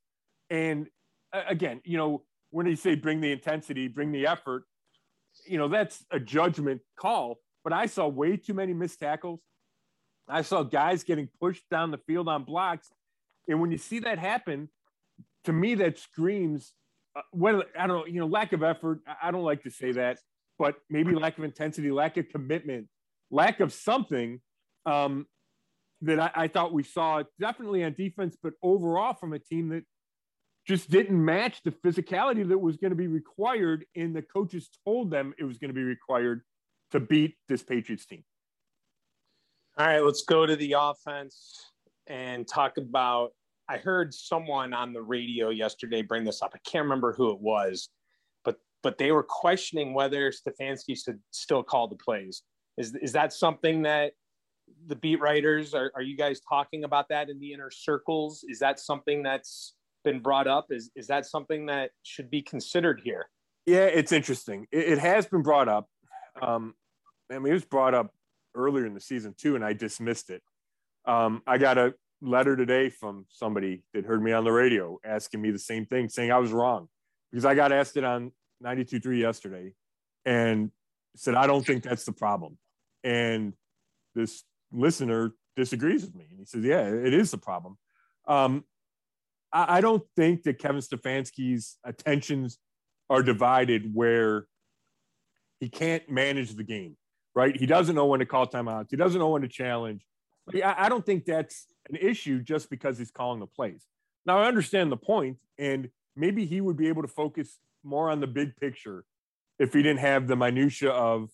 And 0.50 0.88
again, 1.34 1.82
you 1.84 1.98
know, 1.98 2.24
when 2.52 2.66
they 2.66 2.76
say 2.76 2.96
bring 2.96 3.22
the 3.22 3.32
intensity, 3.32 3.88
bring 3.88 4.12
the 4.12 4.28
effort, 4.28 4.64
you 5.48 5.58
know, 5.58 5.68
that's 5.68 6.04
a 6.12 6.20
judgment 6.20 6.82
call. 6.98 7.38
But 7.64 7.74
I 7.74 7.86
saw 7.86 8.08
way 8.08 8.38
too 8.38 8.54
many 8.54 8.74
missed 8.74 9.00
tackles. 9.00 9.42
I 10.28 10.42
saw 10.42 10.64
guys 10.64 11.04
getting 11.04 11.30
pushed 11.40 11.64
down 11.70 11.92
the 11.92 11.98
field 11.98 12.28
on 12.28 12.44
blocks. 12.44 12.90
And 13.48 13.60
when 13.60 13.72
you 13.72 13.78
see 13.78 14.00
that 14.00 14.20
happen, 14.20 14.70
to 15.46 15.54
me, 15.54 15.76
that 15.76 15.98
screams, 15.98 16.74
uh, 17.16 17.22
I 17.78 17.88
don't 17.88 17.88
know, 17.88 18.06
you 18.06 18.20
know, 18.20 18.28
lack 18.28 18.54
of 18.54 18.64
effort. 18.64 19.00
I 19.22 19.32
don't 19.32 19.44
like 19.44 19.64
to 19.64 19.72
say 19.72 19.92
that, 19.94 20.20
but 20.58 20.76
maybe 20.90 21.14
lack 21.14 21.38
of 21.38 21.44
intensity, 21.44 21.92
lack 21.92 22.18
of 22.18 22.30
commitment, 22.30 22.88
lack 23.30 23.60
of 23.60 23.74
something 23.74 24.42
um, 24.86 25.26
that 26.02 26.20
I, 26.20 26.32
I 26.36 26.48
thought 26.48 26.74
we 26.74 26.84
saw 26.84 27.24
definitely 27.40 27.84
on 27.84 27.94
defense, 27.94 28.38
but 28.42 28.54
overall 28.64 29.14
from 29.14 29.34
a 29.34 29.40
team 29.40 29.70
that 29.70 29.84
just 30.68 30.90
didn't 30.90 31.24
match 31.24 31.62
the 31.64 31.72
physicality 31.72 32.48
that 32.48 32.58
was 32.58 32.78
going 32.78 32.92
to 32.92 32.96
be 32.96 33.08
required. 33.08 33.86
And 33.96 34.16
the 34.16 34.22
coaches 34.22 34.70
told 34.86 35.12
them 35.12 35.34
it 35.38 35.44
was 35.44 35.58
going 35.58 35.70
to 35.70 35.76
be 35.76 35.84
required 35.84 36.42
to 36.92 37.00
beat 37.00 37.36
this 37.48 37.64
Patriots 37.64 38.06
team. 38.06 38.24
All 39.78 39.88
right, 39.88 40.00
let's 40.00 40.24
go 40.24 40.46
to 40.46 40.56
the 40.56 40.76
offense 40.78 41.72
and 42.08 42.48
talk 42.48 42.78
about. 42.78 43.32
I 43.72 43.78
heard 43.78 44.14
someone 44.14 44.74
on 44.74 44.92
the 44.92 45.02
radio 45.02 45.50
yesterday 45.50 46.02
bring 46.02 46.26
this 46.26 46.42
up. 46.42 46.52
I 46.54 46.58
can't 46.70 46.84
remember 46.84 47.14
who 47.14 47.32
it 47.32 47.40
was, 47.40 47.88
but 48.44 48.58
but 48.84 48.98
they 48.98 49.14
were 49.14 49.24
questioning 49.24 49.94
whether 49.94 50.30
Stefanski 50.30 51.02
should 51.02 51.20
still 51.32 51.64
call 51.64 51.88
the 51.88 51.96
plays. 51.96 52.44
Is 52.78 52.94
is 53.02 53.14
that 53.14 53.32
something 53.32 53.84
that 53.84 54.12
the 54.88 54.98
beat 54.98 55.22
writers 55.22 55.74
are, 55.74 55.90
are 55.96 56.02
you 56.02 56.18
guys 56.18 56.42
talking 56.42 56.84
about 56.84 57.08
that 57.10 57.30
in 57.30 57.40
the 57.40 57.54
inner 57.54 57.72
circles? 57.72 58.44
Is 58.50 58.60
that 58.60 58.78
something 58.78 59.24
that's 59.24 59.76
been 60.04 60.20
brought 60.20 60.48
up? 60.48 60.68
Is 60.70 60.92
is 60.98 61.08
that 61.08 61.26
something 61.26 61.68
that 61.68 61.92
should 62.04 62.30
be 62.30 62.42
considered 62.42 63.00
here? 63.02 63.30
Yeah, 63.66 63.86
it's 63.86 64.12
interesting. 64.12 64.68
It, 64.74 64.94
it 64.94 64.98
has 64.98 65.28
been 65.28 65.44
brought 65.44 65.70
up. 65.70 65.88
Um, 66.42 66.74
I 67.32 67.40
mean, 67.40 67.52
it 67.52 67.54
was 67.54 67.64
brought 67.64 67.94
up 67.94 68.14
earlier 68.54 68.86
in 68.86 68.96
the 68.96 69.00
season 69.00 69.34
too, 69.38 69.56
and 69.56 69.64
I 69.64 69.72
dismissed 69.72 70.30
it. 70.30 70.42
Um, 71.06 71.42
I 71.48 71.58
got 71.58 71.78
a 71.78 71.94
letter 72.22 72.56
today 72.56 72.90
from 72.90 73.26
somebody 73.30 73.84
that 73.94 74.06
heard 74.06 74.24
me 74.24 74.32
on 74.32 74.44
the 74.44 74.52
radio 74.52 75.00
asking 75.04 75.42
me 75.42 75.52
the 75.52 75.60
same 75.60 75.86
thing, 75.86 76.10
saying 76.10 76.32
I 76.32 76.38
was 76.38 76.52
wrong 76.52 76.88
because 77.32 77.46
I 77.46 77.56
got 77.56 77.72
asked 77.72 77.98
it 77.98 78.04
on 78.04 78.32
92.3 78.64 79.20
yesterday 79.20 79.74
and 80.26 80.72
said, 81.16 81.36
I 81.36 81.48
don't 81.48 81.66
think 81.66 81.84
that's 81.84 82.06
the 82.06 82.12
problem. 82.12 82.58
And 83.04 83.54
this 84.14 84.44
listener 84.72 85.34
disagrees 85.56 86.04
with 86.04 86.16
me. 86.16 86.28
And 86.30 86.40
he 86.40 86.46
says, 86.46 86.64
Yeah, 86.64 86.84
it 86.84 87.14
is 87.14 87.32
the 87.32 87.38
problem. 87.38 87.78
Um, 88.28 88.64
I, 89.52 89.78
I 89.78 89.82
don't 89.82 90.04
think 90.16 90.44
that 90.44 90.60
Kevin 90.60 90.82
Stefanski's 90.82 91.78
attentions 91.84 92.60
are 93.10 93.24
divided 93.24 93.94
where 93.94 94.46
he 95.60 95.70
can't 95.70 96.08
manage 96.10 96.56
the 96.56 96.64
game 96.64 96.96
right? 97.36 97.56
He 97.56 97.66
doesn't 97.66 97.96
know 97.96 98.06
when 98.06 98.20
to 98.20 98.26
call 98.26 98.48
timeouts. 98.48 98.88
He 98.90 98.98
doesn't 98.98 99.20
know 99.20 99.30
when 99.30 99.42
to 99.42 99.48
challenge. 99.48 100.06
I 100.64 100.90
don't 100.90 101.06
think 101.06 101.26
that's 101.26 101.68
an 101.90 101.96
issue 101.96 102.42
just 102.42 102.70
because 102.70 102.98
he's 102.98 103.12
calling 103.12 103.40
the 103.40 103.48
plays. 103.48 103.86
Now 104.26 104.40
I 104.40 104.48
understand 104.48 104.92
the 104.92 104.98
point, 104.98 105.38
and 105.58 105.90
maybe 106.16 106.46
he 106.46 106.62
would 106.62 106.78
be 106.78 106.88
able 106.88 107.02
to 107.02 107.08
focus 107.08 107.60
more 107.84 108.10
on 108.10 108.20
the 108.20 108.28
big 108.28 108.56
picture 108.58 109.04
if 109.60 109.74
he 109.74 109.82
didn't 109.82 110.00
have 110.00 110.28
the 110.28 110.36
minutia 110.36 110.92
of 110.92 111.30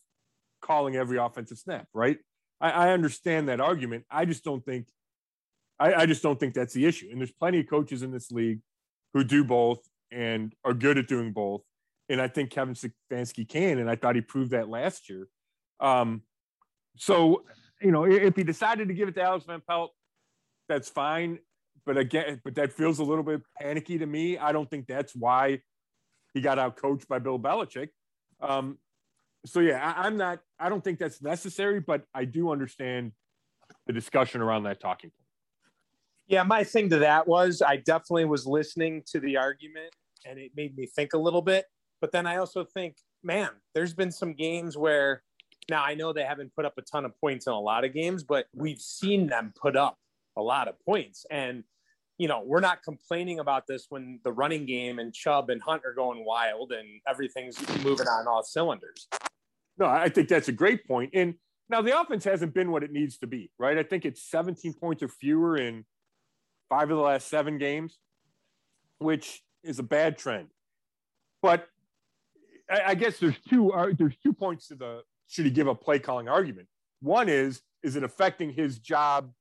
calling 0.62 0.96
every 0.96 1.18
offensive 1.18 1.58
snap, 1.58 1.88
right? 1.94 2.18
I, 2.60 2.72
I 2.72 2.90
understand 2.92 3.50
that 3.50 3.60
argument. 3.60 4.06
I 4.10 4.26
just 4.26 4.44
don't 4.44 4.66
think 4.66 4.88
I, 5.80 5.94
I 5.94 6.06
just 6.06 6.24
don't 6.24 6.40
think 6.40 6.54
that's 6.54 6.74
the 6.74 6.86
issue. 6.86 7.08
And 7.12 7.20
there's 7.20 7.32
plenty 7.32 7.60
of 7.60 7.68
coaches 7.70 8.02
in 8.02 8.12
this 8.12 8.32
league 8.32 8.60
who 9.14 9.24
do 9.24 9.44
both 9.44 9.80
and 10.12 10.54
are 10.64 10.74
good 10.74 10.98
at 10.98 11.08
doing 11.08 11.34
both. 11.34 11.62
And 12.10 12.22
I 12.22 12.28
think 12.28 12.50
Kevin 12.50 12.74
Stefanski 12.74 13.48
can, 13.48 13.80
and 13.80 13.90
I 13.90 13.96
thought 13.96 14.16
he 14.16 14.22
proved 14.22 14.52
that 14.52 14.70
last 14.70 15.10
year. 15.10 15.28
Um, 15.80 16.22
so, 16.96 17.44
you 17.82 17.92
know, 17.92 18.06
if 18.06 18.36
he 18.36 18.44
decided 18.44 18.88
to 18.88 18.94
give 18.94 19.10
it 19.10 19.16
to 19.16 19.22
Alex 19.22 19.46
Van 19.46 19.62
Pelt, 19.68 19.92
that's 20.68 20.90
fine. 20.90 21.40
But 21.86 21.98
again, 21.98 22.42
but 22.44 22.56
that 22.56 22.74
feels 22.74 23.00
a 23.00 23.04
little 23.04 23.24
bit 23.24 23.42
panicky 23.60 23.98
to 23.98 24.06
me. 24.06 24.38
I 24.38 24.52
don't 24.52 24.70
think 24.70 24.88
that's 24.88 25.16
why 25.16 25.62
he 26.34 26.42
got 26.42 26.60
out 26.60 26.76
coached 26.76 27.08
by 27.08 27.20
Bill 27.20 27.40
Belichick. 27.40 27.90
Um, 28.42 28.78
so 29.46 29.62
yeah, 29.62 29.94
I, 29.96 30.06
I'm 30.06 30.18
not. 30.18 30.40
I 30.60 30.70
don't 30.70 30.84
think 30.84 31.00
that's 31.00 31.22
necessary, 31.22 31.80
but 31.80 32.04
I 32.14 32.26
do 32.26 32.52
understand 32.52 33.14
the 33.86 33.94
discussion 33.94 34.42
around 34.42 34.64
that 34.64 34.80
talking 34.80 35.12
point. 35.12 35.28
Yeah, 36.28 36.44
my 36.44 36.64
thing 36.64 36.90
to 36.90 37.00
that 37.00 37.26
was 37.26 37.62
I 37.62 37.78
definitely 37.78 38.26
was 38.26 38.46
listening 38.46 39.04
to 39.08 39.20
the 39.22 39.38
argument 39.38 39.94
and 40.26 40.38
it 40.38 40.52
made 40.58 40.76
me 40.76 40.86
think 40.86 41.14
a 41.14 41.18
little 41.18 41.42
bit. 41.42 41.66
But 42.02 42.12
then 42.12 42.28
I 42.28 42.38
also 42.38 42.66
think, 42.66 42.98
man, 43.24 43.50
there's 43.74 43.94
been 43.94 44.12
some 44.12 44.34
games 44.34 44.78
where 44.78 45.24
now, 45.70 45.84
I 45.84 45.96
know 45.96 46.14
they 46.14 46.24
haven't 46.24 46.56
put 46.56 46.66
up 46.66 46.78
a 46.78 46.82
ton 46.82 47.04
of 47.04 47.20
points 47.20 47.48
in 47.48 47.54
a 47.54 47.60
lot 47.60 47.84
of 47.84 47.94
games, 47.94 48.24
but 48.24 48.48
we've 48.54 48.80
seen 48.80 49.28
them 49.28 49.54
put 49.60 49.76
up 49.76 49.98
a 50.38 50.42
lot 50.42 50.68
of 50.68 50.76
points. 50.86 51.26
And, 51.30 51.64
you 52.18 52.28
know, 52.28 52.42
we're 52.46 52.62
not 52.62 52.84
complaining 52.84 53.40
about 53.40 53.64
this 53.68 53.88
when 53.90 54.20
the 54.24 54.32
running 54.32 54.66
game 54.66 55.00
and 55.00 55.14
Chubb 55.14 55.50
and 55.50 55.62
Hunt 55.62 55.84
are 55.86 55.94
going 55.94 56.24
wild 56.26 56.72
and 56.72 56.88
everything's 57.08 57.60
moving 57.84 58.08
on 58.08 58.28
all 58.28 58.44
cylinders. 58.44 59.08
No, 59.78 59.86
I 59.86 60.10
think 60.10 60.30
that's 60.30 60.48
a 60.48 60.54
great 60.54 60.88
point. 60.88 61.12
And 61.14 61.36
now 61.70 61.82
the 61.82 62.00
offense 62.00 62.24
hasn't 62.24 62.54
been 62.54 62.72
what 62.72 62.84
it 62.84 62.92
needs 62.92 63.18
to 63.20 63.28
be, 63.28 63.52
right? 63.60 63.78
I 63.78 63.84
think 63.84 64.06
it's 64.06 64.24
17 64.30 64.74
points 64.74 65.04
or 65.04 65.10
fewer 65.10 65.58
in 65.58 65.86
five 66.70 66.90
of 66.90 66.98
the 66.98 67.04
last 67.04 67.28
seven 67.28 67.58
games, 67.58 67.98
which 69.00 69.42
is 69.64 69.80
a 69.80 69.84
bad 69.84 70.18
trend. 70.18 70.48
But 71.42 71.68
I, 72.70 72.96
guess 72.96 73.20
there's 73.20 73.40
two 73.48 73.72
uh, 73.72 73.92
there's 73.98 74.18
two 74.18 74.34
points 74.34 74.68
to 74.68 74.76
the 74.76 75.02
should 75.28 75.46
he 75.46 75.52
give 75.52 75.68
a 75.68 75.76
play 75.76 76.00
calling 76.00 76.28
argument? 76.28 76.68
One 77.02 77.30
is, 77.30 77.62
is 77.84 77.96
it 77.96 78.04
affecting 78.04 78.52
his 78.52 78.80
job, 78.80 79.32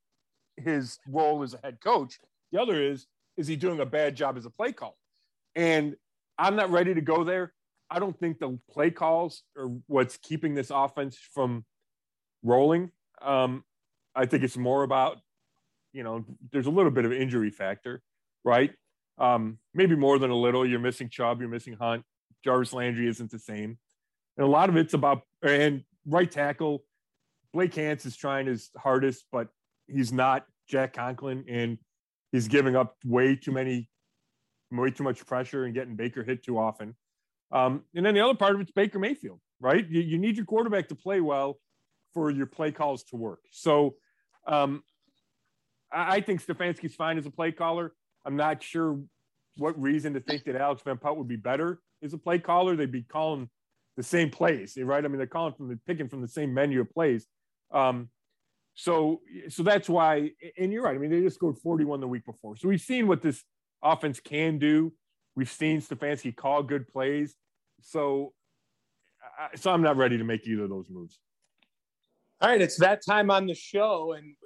his 0.57 0.99
role 1.09 1.43
as 1.43 1.55
a 1.55 1.61
head 1.63 1.81
coach? 1.81 2.19
The 2.53 2.61
other 2.61 2.81
is, 2.81 3.07
is 3.37 3.47
he 3.47 3.57
doing 3.57 3.81
a 3.81 3.87
bad 3.87 4.17
job 4.17 4.37
as 4.37 4.47
a 4.47 4.51
play 4.51 4.73
caller? 4.73 4.93
And 5.55 5.97
I'm 6.39 6.57
not 6.57 6.71
ready 6.71 6.95
to 6.95 7.01
go 7.01 7.25
there. 7.25 7.53
I 7.91 7.99
don't 7.99 8.19
think 8.19 8.39
the 8.39 8.59
play 8.71 8.91
calls 8.91 9.43
are 9.57 9.69
what's 9.87 10.17
keeping 10.17 10.55
this 10.55 10.71
offense 10.71 11.19
from 11.33 11.65
rolling. 12.43 12.91
Um, 13.23 13.65
I 14.15 14.27
think 14.27 14.43
it's 14.43 14.57
more 14.57 14.83
about, 14.83 15.19
you 15.93 16.03
know, 16.03 16.25
there's 16.53 16.67
a 16.67 16.71
little 16.71 16.91
bit 16.91 17.05
of 17.05 17.13
injury 17.13 17.51
factor, 17.51 18.03
right? 18.45 18.73
Um, 19.19 19.59
maybe 19.73 19.95
more 19.95 20.19
than 20.19 20.31
a 20.31 20.37
little. 20.37 20.67
You're 20.67 20.81
missing 20.81 21.09
Chubb, 21.09 21.41
you're 21.41 21.49
missing 21.49 21.75
Hunt. 21.75 22.05
Jarvis 22.45 22.73
Landry 22.73 23.09
isn't 23.09 23.31
the 23.31 23.39
same. 23.39 23.79
And 24.37 24.47
a 24.47 24.51
lot 24.51 24.69
of 24.69 24.77
it's 24.77 24.95
about 24.95 25.23
and 25.43 25.83
right 26.07 26.31
tackle. 26.31 26.85
Blake 27.53 27.75
Hance 27.75 28.05
is 28.05 28.17
trying 28.17 28.47
his 28.47 28.71
hardest, 28.77 29.25
but 29.33 29.49
he's 29.89 30.13
not 30.13 30.47
Jack 30.69 30.95
Conklin, 30.95 31.45
and 31.49 31.79
he's 32.33 32.49
giving 32.49 32.77
up 32.77 32.97
way 33.05 33.37
too 33.37 33.53
many, 33.53 33.89
way 34.71 34.91
too 34.91 35.05
much 35.05 35.25
pressure 35.27 35.65
and 35.65 35.75
getting 35.75 35.97
Baker 35.97 36.23
hit 36.23 36.43
too 36.43 36.59
often. 36.59 36.95
Um, 37.53 37.83
and 37.95 38.05
then 38.05 38.15
the 38.15 38.21
other 38.21 38.35
part 38.35 38.55
of 38.55 38.61
it's 38.61 38.73
Baker 38.73 38.99
Mayfield, 38.99 39.41
right? 39.61 39.89
You, 39.89 40.01
you, 40.01 40.19
need 40.19 40.37
your 40.37 40.47
quarterback 40.47 40.89
to 40.89 40.97
play 40.97 41.21
well 41.21 41.59
for 42.13 42.31
your 42.31 42.47
play 42.47 42.73
calls 42.73 43.05
to 43.05 43.17
work. 43.17 43.41
So 43.53 43.95
um, 44.49 44.83
I, 45.93 46.17
I 46.17 46.21
think 46.21 46.45
Stefanski's 46.45 46.95
fine 46.95 47.19
as 47.19 47.27
a 47.27 47.31
play 47.31 47.53
caller. 47.53 47.93
I'm 48.25 48.37
not 48.37 48.63
sure 48.63 49.01
what 49.59 49.81
reason 49.81 50.15
to 50.15 50.21
think 50.21 50.45
that 50.45 50.57
Alex 50.57 50.83
Van 50.85 50.99
Pelt 50.99 51.19
would 51.19 51.29
be 51.29 51.37
better 51.37 51.79
as 52.03 52.13
a 52.13 52.19
play 52.19 52.41
caller. 52.41 52.75
They'd 52.75 52.91
be 52.91 53.03
calling 53.03 53.49
the 53.97 54.03
same 54.03 54.31
plays, 54.31 54.77
right? 54.77 55.05
I 55.05 55.09
mean, 55.09 55.19
they're 55.19 55.27
calling 55.27 55.55
from 55.55 55.69
the 55.69 55.79
picking 55.87 56.09
from 56.09 56.21
the 56.21 56.29
same 56.29 56.53
menu 56.53 56.81
of 56.81 56.91
plays. 56.91 57.27
Um, 57.73 58.11
so, 58.77 59.23
so 59.49 59.63
that's 59.63 59.89
why, 59.89 60.33
and 60.59 60.71
you're 60.71 60.83
right. 60.83 60.95
I 60.95 60.99
mean, 60.99 61.11
they 61.11 61.23
just 61.23 61.37
scored 61.37 61.57
41 61.57 61.99
the 62.01 62.07
week 62.07 62.27
before. 62.27 62.57
So 62.57 62.69
we've 62.69 62.81
seen 62.81 63.09
what 63.09 63.23
this 63.23 63.43
offense 63.83 64.21
can 64.21 64.59
do. 64.59 64.93
We've 65.35 65.51
seen 65.51 65.81
Stefanski 65.81 66.37
call 66.37 66.63
good 66.63 66.87
plays. 66.87 67.35
So, 67.81 68.35
so 69.55 69.73
I'm 69.73 69.81
not 69.81 69.97
ready 69.97 70.19
to 70.19 70.25
make 70.25 70.47
either 70.47 70.65
of 70.65 70.71
those 70.71 70.91
moves. 70.91 71.19
All 72.43 72.51
right, 72.51 72.61
it's 72.61 72.77
that 72.77 73.01
time 73.05 73.31
on 73.31 73.47
the 73.47 73.55
show, 73.55 74.13
and 74.13 74.37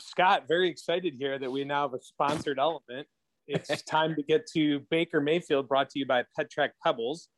Scott, 0.00 0.46
very 0.48 0.68
excited 0.68 1.14
here 1.16 1.38
that 1.38 1.50
we 1.50 1.62
now 1.62 1.82
have 1.82 1.94
a 1.94 2.02
sponsored 2.02 2.58
element. 2.58 3.06
It's 3.46 3.82
time 3.88 4.16
to 4.16 4.22
get 4.24 4.48
to 4.54 4.80
Baker 4.90 5.20
Mayfield, 5.20 5.68
brought 5.68 5.90
to 5.90 6.00
you 6.00 6.06
by 6.06 6.24
Petrak 6.36 6.70
Pebbles. 6.84 7.28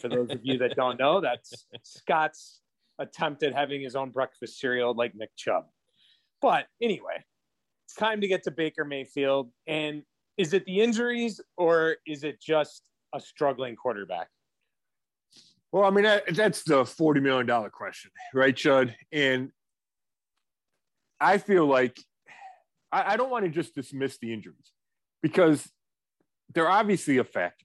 For 0.00 0.08
those 0.08 0.30
of 0.30 0.40
you 0.42 0.56
that 0.58 0.74
don't 0.74 0.98
know, 0.98 1.20
that's 1.20 1.66
Scott's 1.82 2.60
attempt 2.98 3.42
at 3.42 3.54
having 3.54 3.82
his 3.82 3.94
own 3.94 4.10
breakfast 4.10 4.58
cereal 4.58 4.94
like 4.94 5.14
Nick 5.14 5.30
Chubb. 5.36 5.64
But 6.42 6.66
anyway, 6.82 7.24
it's 7.86 7.94
time 7.94 8.20
to 8.20 8.28
get 8.28 8.42
to 8.44 8.50
Baker 8.50 8.84
Mayfield. 8.84 9.50
And 9.66 10.02
is 10.36 10.52
it 10.52 10.64
the 10.66 10.80
injuries 10.80 11.40
or 11.56 11.96
is 12.06 12.24
it 12.24 12.42
just 12.42 12.82
a 13.14 13.20
struggling 13.20 13.76
quarterback? 13.76 14.28
Well, 15.70 15.84
I 15.84 15.90
mean, 15.90 16.04
that's 16.34 16.64
the 16.64 16.82
$40 16.82 17.22
million 17.22 17.70
question, 17.70 18.10
right, 18.34 18.54
Chud? 18.54 18.94
And 19.10 19.50
I 21.18 21.38
feel 21.38 21.66
like 21.66 21.96
I, 22.90 23.14
I 23.14 23.16
don't 23.16 23.30
want 23.30 23.44
to 23.44 23.50
just 23.50 23.74
dismiss 23.74 24.18
the 24.18 24.32
injuries 24.34 24.72
because 25.22 25.66
they're 26.54 26.68
obviously 26.68 27.18
a 27.18 27.24
factor 27.24 27.64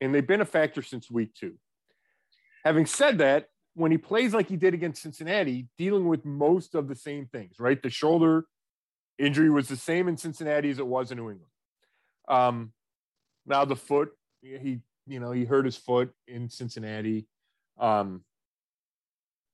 and 0.00 0.14
they've 0.14 0.26
been 0.26 0.42
a 0.42 0.46
factor 0.46 0.82
since 0.82 1.10
week 1.10 1.34
two. 1.34 1.54
Having 2.64 2.86
said 2.86 3.18
that, 3.18 3.46
when 3.80 3.90
he 3.90 3.98
plays 3.98 4.34
like 4.34 4.48
he 4.48 4.56
did 4.56 4.74
against 4.74 5.02
Cincinnati, 5.02 5.66
dealing 5.78 6.06
with 6.06 6.24
most 6.24 6.74
of 6.74 6.86
the 6.86 6.94
same 6.94 7.26
things, 7.26 7.54
right? 7.58 7.82
The 7.82 7.90
shoulder 7.90 8.44
injury 9.18 9.50
was 9.50 9.68
the 9.68 9.76
same 9.76 10.06
in 10.06 10.16
Cincinnati 10.16 10.70
as 10.70 10.78
it 10.78 10.86
was 10.86 11.10
in 11.10 11.18
New 11.18 11.30
England. 11.30 11.52
Um, 12.28 12.72
now 13.46 13.64
the 13.64 13.76
foot, 13.76 14.10
he 14.42 14.80
you 15.06 15.18
know 15.18 15.32
he 15.32 15.44
hurt 15.44 15.64
his 15.64 15.76
foot 15.76 16.12
in 16.28 16.50
Cincinnati. 16.50 17.26
Um, 17.78 18.22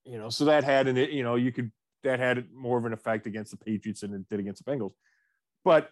you 0.03 0.17
know, 0.17 0.29
so 0.29 0.45
that 0.45 0.63
had 0.63 0.87
an 0.87 0.97
you 0.97 1.23
know 1.23 1.35
you 1.35 1.51
could 1.51 1.71
that 2.03 2.19
had 2.19 2.47
more 2.53 2.77
of 2.77 2.85
an 2.85 2.93
effect 2.93 3.27
against 3.27 3.51
the 3.51 3.57
Patriots 3.57 4.01
than 4.01 4.13
it 4.13 4.29
did 4.29 4.39
against 4.39 4.63
the 4.63 4.71
Bengals. 4.71 4.93
But 5.63 5.89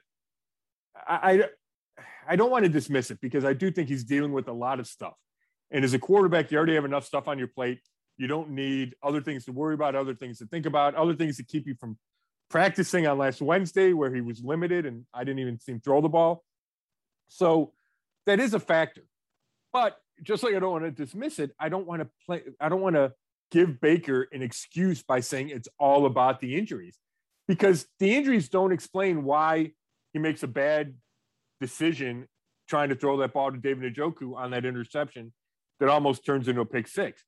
I, 1.08 1.45
I 2.28 2.36
don't 2.36 2.52
want 2.52 2.63
to 2.63 2.69
dismiss 2.69 3.12
it 3.12 3.19
because 3.21 3.43
I 3.45 3.54
do 3.54 3.71
think 3.71 3.89
he's 3.89 4.04
dealing 4.04 4.32
with 4.32 4.48
a 4.48 4.54
lot 4.54 4.80
of 4.80 4.88
stuff. 4.88 5.15
And 5.71 5.84
as 5.84 5.93
a 5.93 6.00
quarterback, 6.00 6.52
you 6.52 6.58
already 6.58 6.76
have 6.76 6.86
enough 6.86 7.06
stuff 7.06 7.28
on 7.28 7.38
your 7.38 7.48
plate. 7.48 7.80
You 8.17 8.28
don't 8.28 8.51
need 8.51 8.95
other 9.04 9.21
things 9.21 9.45
to 9.45 9.51
worry 9.51 9.73
about, 9.73 9.95
other 9.95 10.15
things 10.15 10.39
to 10.39 10.45
think 10.45 10.65
about, 10.65 10.95
other 10.95 11.15
things 11.15 11.38
to 11.38 11.43
keep 11.43 11.67
you 11.67 11.75
from 11.75 11.97
practicing 12.49 13.08
on 13.08 13.17
last 13.17 13.41
Wednesday 13.41 13.93
where 13.93 14.13
he 14.13 14.21
was 14.21 14.41
limited 14.43 14.86
and 14.86 15.06
I 15.13 15.23
didn't 15.23 15.39
even 15.39 15.60
see 15.60 15.73
him 15.73 15.82
throw 15.82 16.01
the 16.01 16.10
ball. 16.10 16.43
So 17.28 17.73
that 18.25 18.39
is 18.39 18.54
a 18.54 18.60
factor. 18.60 19.04
But 19.73 19.97
just 20.23 20.43
like 20.43 20.56
I 20.56 20.60
don't 20.60 20.71
want 20.71 20.86
to 20.86 20.91
dismiss 20.91 21.39
it, 21.39 21.51
I 21.60 21.69
don't 21.69 21.86
want 21.86 22.01
to 22.01 22.10
play, 22.25 22.43
I 22.60 22.69
don't 22.69 22.82
want 22.82 22.95
to 22.95 23.13
give 23.51 23.82
Baker 23.82 24.28
an 24.32 24.41
excuse 24.41 25.04
by 25.04 25.19
saying 25.19 25.49
it's 25.49 25.67
all 25.80 26.06
about 26.06 26.39
the 26.39 26.56
injuries 26.56 26.97
because 27.47 27.86
the 27.99 28.15
injuries 28.15 28.49
don't 28.49 28.71
explain 28.71 29.23
why 29.23 29.71
he 30.13 30.19
makes 30.19 30.43
a 30.43 30.47
bad 30.47 30.93
decision 31.60 32.28
trying 32.67 32.89
to 32.89 32.95
throw 32.95 33.17
that 33.17 33.34
ball 33.34 33.51
to 33.51 33.58
David 33.58 33.95
Njoku 33.95 34.36
on 34.36 34.51
that 34.51 34.65
interception 34.65 35.34
that 35.80 35.89
almost 35.89 36.25
turns 36.25 36.47
into 36.47 36.62
a 36.62 36.65
pick 36.65 36.88
six. 36.88 37.23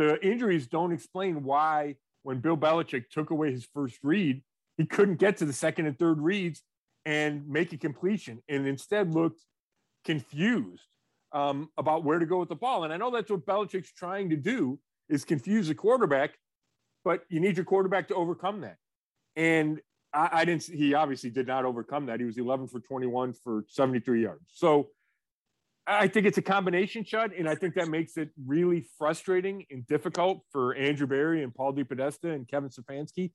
The 0.00 0.18
injuries 0.26 0.66
don't 0.66 0.92
explain 0.92 1.44
why 1.44 1.96
when 2.22 2.38
Bill 2.38 2.56
Belichick 2.56 3.10
took 3.10 3.28
away 3.28 3.50
his 3.50 3.66
first 3.74 3.98
read, 4.02 4.42
he 4.78 4.86
couldn't 4.86 5.16
get 5.16 5.36
to 5.36 5.44
the 5.44 5.52
second 5.52 5.84
and 5.84 5.98
third 5.98 6.22
reads 6.22 6.62
and 7.04 7.46
make 7.46 7.74
a 7.74 7.76
completion 7.76 8.42
and 8.48 8.66
instead 8.66 9.12
looked 9.12 9.44
confused 10.06 10.86
um, 11.32 11.68
about 11.76 12.02
where 12.02 12.18
to 12.18 12.24
go 12.24 12.38
with 12.38 12.48
the 12.48 12.54
ball. 12.54 12.84
And 12.84 12.94
I 12.94 12.96
know 12.96 13.10
that's 13.10 13.30
what 13.30 13.44
Belichick's 13.44 13.92
trying 13.92 14.30
to 14.30 14.36
do 14.36 14.78
is 15.10 15.26
confuse 15.26 15.68
the 15.68 15.74
quarterback, 15.74 16.30
but 17.04 17.24
you 17.28 17.38
need 17.38 17.58
your 17.58 17.66
quarterback 17.66 18.08
to 18.08 18.14
overcome 18.14 18.62
that. 18.62 18.78
And 19.36 19.82
I, 20.14 20.30
I, 20.32 20.44
didn't. 20.46 20.62
He 20.62 20.94
obviously 20.94 21.28
did 21.28 21.46
not 21.46 21.66
overcome 21.66 22.06
that. 22.06 22.20
He 22.20 22.24
was 22.24 22.38
11 22.38 22.68
for 22.68 22.80
21 22.80 23.34
for 23.34 23.66
73 23.68 24.22
yards. 24.22 24.46
So 24.48 24.88
I 25.86 26.08
think 26.08 26.26
it's 26.26 26.38
a 26.38 26.42
combination 26.42 27.04
shot, 27.04 27.30
and 27.36 27.48
I 27.48 27.54
think 27.54 27.74
that 27.74 27.88
makes 27.88 28.16
it 28.16 28.30
really 28.46 28.86
frustrating 28.98 29.64
and 29.70 29.86
difficult 29.86 30.42
for 30.52 30.74
Andrew 30.74 31.06
Berry 31.06 31.42
and 31.42 31.54
Paul 31.54 31.72
DePodesta 31.72 32.34
and 32.34 32.46
Kevin 32.46 32.70
Stefanski 32.70 33.32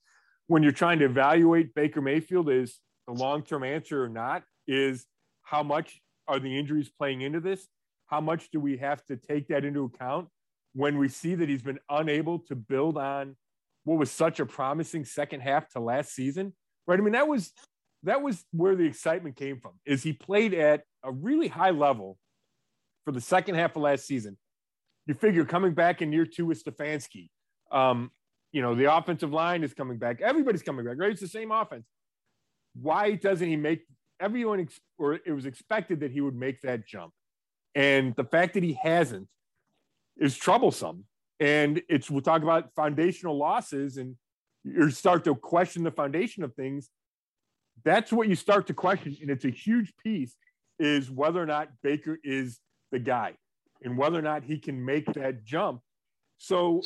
when 0.47 0.63
you're 0.63 0.71
trying 0.71 0.99
to 0.99 1.05
evaluate 1.05 1.73
Baker 1.73 2.01
Mayfield 2.01 2.49
is 2.49 2.79
the 3.08 3.13
long-term 3.13 3.63
answer 3.63 4.03
or 4.03 4.10
not. 4.10 4.43
Is 4.67 5.05
how 5.43 5.63
much 5.63 6.01
are 6.27 6.39
the 6.39 6.58
injuries 6.58 6.89
playing 6.89 7.21
into 7.21 7.39
this? 7.39 7.67
How 8.08 8.21
much 8.21 8.49
do 8.51 8.60
we 8.60 8.77
have 8.77 9.03
to 9.05 9.17
take 9.17 9.47
that 9.49 9.65
into 9.65 9.84
account 9.84 10.27
when 10.73 10.97
we 10.97 11.08
see 11.08 11.36
that 11.36 11.49
he's 11.49 11.62
been 11.62 11.79
unable 11.89 12.39
to 12.39 12.55
build 12.55 12.97
on 12.97 13.36
what 13.84 13.97
was 13.97 14.12
such 14.12 14.39
a 14.39 14.45
promising 14.45 15.05
second 15.05 15.41
half 15.41 15.69
to 15.69 15.79
last 15.79 16.13
season, 16.13 16.53
right? 16.88 16.99
I 16.99 17.01
mean, 17.01 17.13
that 17.13 17.27
was 17.27 17.51
that 18.03 18.21
was 18.21 18.43
where 18.51 18.75
the 18.75 18.86
excitement 18.86 19.36
came 19.36 19.60
from. 19.60 19.73
Is 19.86 20.03
he 20.03 20.13
played 20.13 20.53
at 20.53 20.84
a 21.03 21.12
really 21.12 21.47
high 21.47 21.71
level 21.71 22.17
for 23.05 23.11
the 23.11 23.21
second 23.21 23.55
half 23.55 23.75
of 23.75 23.83
last 23.83 24.05
season? 24.05 24.37
You 25.07 25.13
figure 25.13 25.45
coming 25.45 25.73
back 25.73 26.01
in 26.01 26.11
year 26.11 26.25
two 26.25 26.47
with 26.47 26.63
Stefanski, 26.63 27.29
um, 27.71 28.11
you 28.51 28.61
know, 28.61 28.73
the 28.73 28.93
offensive 28.93 29.31
line 29.31 29.63
is 29.63 29.73
coming 29.73 29.97
back. 29.97 30.21
Everybody's 30.21 30.63
coming 30.63 30.85
back, 30.85 30.95
right? 30.97 31.11
It's 31.11 31.21
the 31.21 31.27
same 31.27 31.51
offense. 31.51 31.85
Why 32.73 33.15
doesn't 33.15 33.47
he 33.47 33.55
make 33.55 33.85
everyone, 34.19 34.61
ex- 34.61 34.79
or 34.97 35.13
it 35.13 35.31
was 35.31 35.45
expected 35.45 35.99
that 35.99 36.11
he 36.11 36.21
would 36.21 36.35
make 36.35 36.61
that 36.61 36.87
jump? 36.87 37.13
And 37.75 38.15
the 38.15 38.23
fact 38.23 38.53
that 38.53 38.63
he 38.63 38.79
hasn't 38.81 39.27
is 40.17 40.37
troublesome. 40.37 41.05
And 41.39 41.81
it's 41.89 42.09
we'll 42.09 42.21
talk 42.21 42.41
about 42.41 42.73
foundational 42.75 43.37
losses 43.37 43.97
and 43.97 44.15
you 44.63 44.89
start 44.89 45.25
to 45.25 45.35
question 45.35 45.83
the 45.83 45.91
foundation 45.91 46.43
of 46.43 46.53
things. 46.55 46.89
That's 47.83 48.11
what 48.11 48.29
you 48.29 48.35
start 48.35 48.67
to 48.67 48.73
question. 48.73 49.17
And 49.21 49.29
it's 49.29 49.45
a 49.45 49.49
huge 49.49 49.93
piece 50.01 50.35
is 50.79 51.11
whether 51.11 51.41
or 51.41 51.45
not 51.45 51.69
Baker 51.83 52.17
is 52.23 52.59
the 52.95 52.99
guy 52.99 53.34
and 53.84 53.97
whether 53.97 54.17
or 54.17 54.21
not 54.21 54.43
he 54.43 54.58
can 54.58 54.84
make 54.84 55.05
that 55.13 55.43
jump. 55.43 55.81
So 56.38 56.81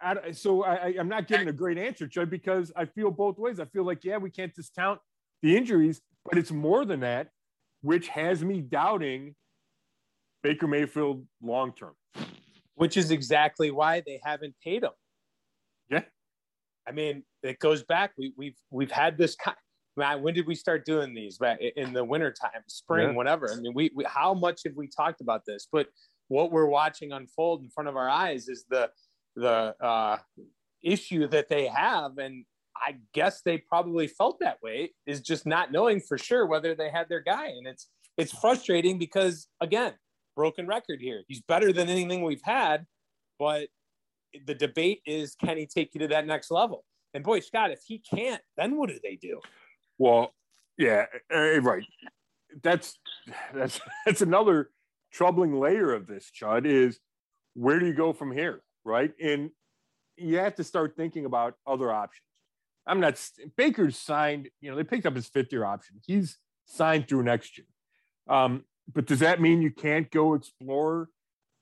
I, 0.00 0.32
so 0.32 0.64
I, 0.64 0.94
I'm 0.98 1.08
not 1.08 1.28
giving 1.28 1.48
a 1.48 1.52
great 1.52 1.78
answer, 1.78 2.06
Chud, 2.06 2.30
because 2.30 2.72
I 2.76 2.84
feel 2.84 3.10
both 3.10 3.38
ways. 3.38 3.60
I 3.60 3.64
feel 3.66 3.84
like, 3.84 4.04
yeah, 4.04 4.16
we 4.16 4.30
can't 4.30 4.54
discount 4.54 5.00
the 5.42 5.56
injuries, 5.56 6.00
but 6.24 6.38
it's 6.38 6.50
more 6.50 6.84
than 6.84 7.00
that, 7.00 7.28
which 7.82 8.08
has 8.08 8.44
me 8.44 8.60
doubting 8.60 9.34
Baker 10.42 10.66
Mayfield 10.66 11.26
long 11.42 11.72
term 11.72 11.94
which 12.74 12.96
is 12.96 13.10
exactly 13.10 13.70
why 13.70 14.02
they 14.06 14.20
haven't 14.22 14.54
paid 14.62 14.82
him. 14.82 14.90
Yeah. 15.90 16.02
I 16.86 16.92
mean, 16.92 17.24
it 17.42 17.58
goes 17.58 17.82
back. 17.82 18.12
We, 18.18 18.32
we've 18.36 18.56
we've 18.70 18.90
had 18.90 19.16
this. 19.16 19.36
Man, 19.96 20.22
when 20.22 20.34
did 20.34 20.46
we 20.46 20.54
start 20.54 20.84
doing 20.84 21.14
these? 21.14 21.38
But 21.38 21.60
in 21.60 21.92
the 21.92 22.04
wintertime, 22.04 22.62
spring, 22.66 23.08
yeah. 23.08 23.14
whatever. 23.14 23.52
I 23.52 23.56
mean, 23.56 23.72
we, 23.74 23.90
we 23.94 24.04
how 24.04 24.34
much 24.34 24.62
have 24.64 24.74
we 24.76 24.88
talked 24.88 25.20
about 25.20 25.42
this? 25.46 25.68
But 25.70 25.88
what 26.28 26.50
we're 26.50 26.66
watching 26.66 27.12
unfold 27.12 27.62
in 27.62 27.70
front 27.70 27.88
of 27.88 27.96
our 27.96 28.08
eyes 28.08 28.48
is 28.48 28.64
the 28.68 28.90
the 29.36 29.74
uh, 29.80 30.18
issue 30.82 31.26
that 31.28 31.48
they 31.48 31.66
have, 31.66 32.18
and 32.18 32.44
I 32.76 32.96
guess 33.12 33.42
they 33.44 33.58
probably 33.58 34.06
felt 34.06 34.38
that 34.40 34.58
way. 34.62 34.92
Is 35.06 35.20
just 35.20 35.46
not 35.46 35.70
knowing 35.70 36.00
for 36.00 36.18
sure 36.18 36.46
whether 36.46 36.74
they 36.74 36.90
had 36.90 37.08
their 37.08 37.20
guy, 37.20 37.46
and 37.48 37.66
it's 37.66 37.88
it's 38.16 38.32
frustrating 38.32 38.98
because 38.98 39.46
again, 39.60 39.94
broken 40.36 40.66
record 40.66 41.00
here. 41.00 41.22
He's 41.28 41.42
better 41.42 41.72
than 41.72 41.88
anything 41.88 42.22
we've 42.22 42.42
had, 42.42 42.86
but 43.38 43.68
the 44.46 44.54
debate 44.54 45.00
is 45.06 45.34
can 45.36 45.56
he 45.56 45.66
take 45.66 45.94
you 45.94 46.00
to 46.00 46.08
that 46.08 46.26
next 46.26 46.50
level? 46.50 46.84
And 47.12 47.22
boy, 47.22 47.40
Scott, 47.40 47.70
if 47.70 47.80
he 47.86 47.98
can't, 47.98 48.42
then 48.56 48.76
what 48.76 48.88
do 48.88 48.98
they 49.02 49.16
do? 49.16 49.40
Well, 49.98 50.34
yeah, 50.76 51.06
uh, 51.34 51.60
right. 51.60 51.84
That's 52.62 52.98
that's 53.52 53.80
that's 54.06 54.22
another 54.22 54.70
troubling 55.12 55.58
layer 55.58 55.92
of 55.92 56.06
this, 56.06 56.30
Chud, 56.30 56.66
is 56.66 56.98
where 57.54 57.78
do 57.78 57.86
you 57.86 57.94
go 57.94 58.12
from 58.12 58.32
here? 58.32 58.62
Right. 58.84 59.12
And 59.22 59.50
you 60.16 60.38
have 60.38 60.56
to 60.56 60.64
start 60.64 60.94
thinking 60.96 61.24
about 61.24 61.54
other 61.66 61.90
options. 61.90 62.22
I'm 62.86 63.00
not 63.00 63.18
Baker's 63.56 63.96
signed, 63.96 64.50
you 64.60 64.70
know, 64.70 64.76
they 64.76 64.84
picked 64.84 65.06
up 65.06 65.14
his 65.14 65.28
fifth 65.28 65.52
year 65.52 65.64
option. 65.64 66.00
He's 66.06 66.38
signed 66.66 67.08
through 67.08 67.22
next 67.22 67.56
year. 67.56 67.66
Um, 68.28 68.64
but 68.92 69.06
does 69.06 69.20
that 69.20 69.40
mean 69.40 69.62
you 69.62 69.70
can't 69.70 70.10
go 70.10 70.34
explore 70.34 71.08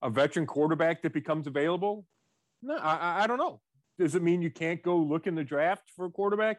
a 0.02 0.10
veteran 0.10 0.46
quarterback 0.46 1.02
that 1.02 1.12
becomes 1.12 1.46
available? 1.46 2.06
No, 2.62 2.76
I, 2.76 3.22
I 3.22 3.26
don't 3.26 3.38
know. 3.38 3.60
Does 3.98 4.14
it 4.14 4.22
mean 4.22 4.42
you 4.42 4.50
can't 4.50 4.82
go 4.82 4.96
look 4.96 5.26
in 5.26 5.34
the 5.34 5.44
draft 5.44 5.84
for 5.94 6.06
a 6.06 6.10
quarterback? 6.10 6.58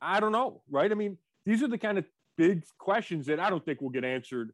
I 0.00 0.20
don't 0.20 0.32
know, 0.32 0.62
right? 0.70 0.90
I 0.90 0.94
mean, 0.94 1.18
these 1.44 1.62
are 1.62 1.68
the 1.68 1.78
kind 1.78 1.98
of 1.98 2.04
big 2.36 2.64
questions 2.78 3.26
that 3.26 3.40
I 3.40 3.50
don't 3.50 3.64
think 3.64 3.80
will 3.80 3.90
get 3.90 4.04
answered 4.04 4.52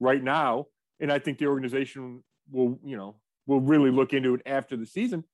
right 0.00 0.22
now. 0.22 0.66
And 1.00 1.12
I 1.12 1.18
think 1.18 1.38
the 1.38 1.46
organization 1.46 2.22
will, 2.50 2.78
you 2.84 2.96
know, 2.96 3.16
will 3.46 3.60
really 3.60 3.90
look 3.90 4.12
into 4.12 4.34
it 4.34 4.42
after 4.46 4.76
the 4.76 4.86
season. 4.86 5.24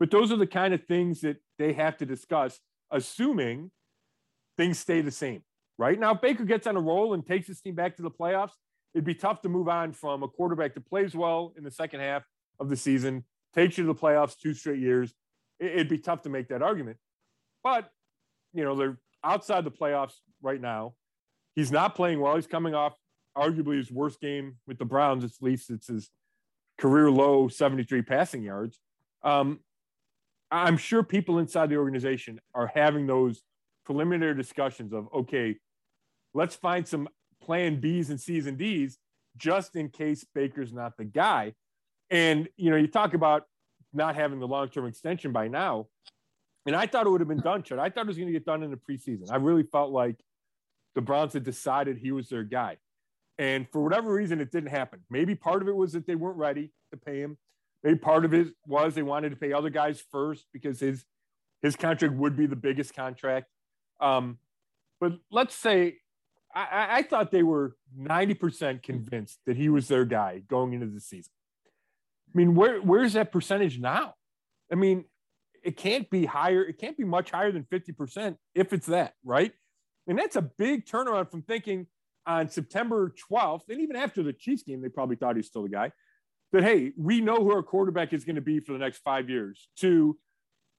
But 0.00 0.10
those 0.10 0.32
are 0.32 0.36
the 0.36 0.46
kind 0.46 0.74
of 0.74 0.84
things 0.84 1.20
that 1.20 1.36
they 1.58 1.72
have 1.74 1.96
to 1.98 2.06
discuss, 2.06 2.58
assuming 2.90 3.70
things 4.56 4.78
stay 4.78 5.00
the 5.02 5.10
same. 5.10 5.42
Right 5.76 5.98
now, 5.98 6.14
if 6.14 6.20
Baker 6.20 6.44
gets 6.44 6.66
on 6.66 6.76
a 6.76 6.80
roll 6.80 7.14
and 7.14 7.26
takes 7.26 7.46
his 7.46 7.60
team 7.60 7.74
back 7.74 7.96
to 7.96 8.02
the 8.02 8.10
playoffs 8.10 8.52
it'd 8.94 9.04
be 9.04 9.14
tough 9.14 9.42
to 9.42 9.48
move 9.48 9.68
on 9.68 9.92
from 9.92 10.22
a 10.22 10.28
quarterback 10.28 10.74
that 10.74 10.88
plays 10.88 11.14
well 11.14 11.52
in 11.56 11.64
the 11.64 11.70
second 11.70 12.00
half 12.00 12.22
of 12.60 12.68
the 12.68 12.76
season, 12.76 13.24
takes 13.54 13.76
you 13.76 13.84
to 13.84 13.92
the 13.92 13.98
playoffs 13.98 14.38
two 14.38 14.54
straight 14.54 14.78
years. 14.78 15.12
It'd 15.58 15.88
be 15.88 15.98
tough 15.98 16.22
to 16.22 16.30
make 16.30 16.48
that 16.48 16.62
argument. 16.62 16.96
But, 17.62 17.90
you 18.54 18.64
know, 18.64 18.74
they're 18.76 18.98
outside 19.22 19.64
the 19.64 19.70
playoffs 19.70 20.14
right 20.42 20.60
now. 20.60 20.94
He's 21.54 21.70
not 21.70 21.94
playing 21.94 22.20
well. 22.20 22.36
He's 22.36 22.46
coming 22.46 22.74
off 22.74 22.94
arguably 23.36 23.76
his 23.76 23.90
worst 23.90 24.20
game 24.20 24.56
with 24.66 24.78
the 24.78 24.84
Browns. 24.84 25.24
At 25.24 25.30
least 25.40 25.70
it's 25.70 25.88
his 25.88 26.10
career 26.78 27.10
low 27.10 27.48
73 27.48 28.02
passing 28.02 28.42
yards. 28.42 28.78
Um, 29.22 29.60
I'm 30.50 30.76
sure 30.76 31.02
people 31.02 31.38
inside 31.38 31.70
the 31.70 31.76
organization 31.76 32.40
are 32.54 32.70
having 32.72 33.06
those 33.06 33.42
preliminary 33.84 34.34
discussions 34.36 34.92
of, 34.92 35.08
okay, 35.12 35.56
let's 36.32 36.54
find 36.54 36.86
some 36.86 37.08
plan 37.42 37.80
B's 37.80 38.10
and 38.10 38.20
C's 38.20 38.46
and 38.46 38.56
D's 38.56 38.98
just 39.36 39.74
in 39.76 39.88
case 39.88 40.24
Baker's 40.34 40.72
not 40.72 40.96
the 40.96 41.04
guy. 41.04 41.54
And, 42.10 42.48
you 42.56 42.70
know, 42.70 42.76
you 42.76 42.86
talk 42.86 43.14
about 43.14 43.44
not 43.92 44.14
having 44.14 44.38
the 44.40 44.46
long 44.46 44.68
term 44.68 44.86
extension 44.86 45.32
by 45.32 45.48
now. 45.48 45.86
And 46.66 46.74
I 46.74 46.86
thought 46.86 47.06
it 47.06 47.10
would 47.10 47.20
have 47.20 47.28
been 47.28 47.40
done, 47.40 47.62
Chud. 47.62 47.78
I 47.78 47.90
thought 47.90 48.02
it 48.02 48.08
was 48.08 48.16
going 48.16 48.28
to 48.28 48.32
get 48.32 48.46
done 48.46 48.62
in 48.62 48.70
the 48.70 48.76
preseason. 48.76 49.30
I 49.30 49.36
really 49.36 49.64
felt 49.64 49.90
like 49.90 50.16
the 50.94 51.02
Browns 51.02 51.34
had 51.34 51.44
decided 51.44 51.98
he 51.98 52.12
was 52.12 52.28
their 52.28 52.44
guy. 52.44 52.78
And 53.38 53.66
for 53.70 53.82
whatever 53.82 54.12
reason, 54.12 54.40
it 54.40 54.50
didn't 54.50 54.70
happen. 54.70 55.00
Maybe 55.10 55.34
part 55.34 55.60
of 55.60 55.68
it 55.68 55.74
was 55.74 55.92
that 55.92 56.06
they 56.06 56.14
weren't 56.14 56.38
ready 56.38 56.72
to 56.92 56.96
pay 56.96 57.18
him. 57.18 57.36
Maybe 57.82 57.98
part 57.98 58.24
of 58.24 58.32
it 58.32 58.48
was 58.66 58.94
they 58.94 59.02
wanted 59.02 59.30
to 59.30 59.36
pay 59.36 59.52
other 59.52 59.70
guys 59.70 60.02
first 60.10 60.46
because 60.52 60.80
his 60.80 61.04
his 61.60 61.76
contract 61.76 62.14
would 62.14 62.36
be 62.36 62.46
the 62.46 62.56
biggest 62.56 62.94
contract. 62.94 63.46
Um, 64.00 64.38
but 65.00 65.14
let's 65.30 65.54
say 65.54 65.98
I, 66.54 66.98
I 66.98 67.02
thought 67.02 67.30
they 67.30 67.42
were 67.42 67.76
90% 67.98 68.82
convinced 68.82 69.40
that 69.46 69.56
he 69.56 69.68
was 69.68 69.88
their 69.88 70.04
guy 70.04 70.42
going 70.46 70.72
into 70.72 70.86
the 70.86 71.00
season. 71.00 71.32
I 72.32 72.38
mean, 72.38 72.54
where 72.54 72.80
where's 72.80 73.14
that 73.14 73.32
percentage 73.32 73.78
now? 73.78 74.14
I 74.70 74.76
mean, 74.76 75.04
it 75.64 75.76
can't 75.76 76.08
be 76.10 76.26
higher. 76.26 76.62
It 76.62 76.78
can't 76.78 76.96
be 76.96 77.04
much 77.04 77.30
higher 77.30 77.50
than 77.50 77.64
50% 77.64 78.36
if 78.54 78.72
it's 78.72 78.86
that, 78.86 79.14
right? 79.24 79.52
And 80.06 80.18
that's 80.18 80.36
a 80.36 80.42
big 80.42 80.84
turnaround 80.84 81.30
from 81.30 81.42
thinking 81.42 81.86
on 82.26 82.48
September 82.48 83.14
12th, 83.30 83.68
and 83.68 83.80
even 83.80 83.96
after 83.96 84.22
the 84.22 84.32
Chiefs 84.32 84.62
game, 84.62 84.80
they 84.82 84.88
probably 84.88 85.16
thought 85.16 85.36
he's 85.36 85.46
still 85.46 85.62
the 85.62 85.68
guy. 85.68 85.92
That 86.52 86.62
hey, 86.62 86.92
we 86.96 87.20
know 87.20 87.36
who 87.36 87.52
our 87.52 87.62
quarterback 87.62 88.12
is 88.12 88.24
going 88.24 88.36
to 88.36 88.42
be 88.42 88.60
for 88.60 88.72
the 88.72 88.78
next 88.78 88.98
five 88.98 89.28
years. 89.28 89.68
To 89.80 90.16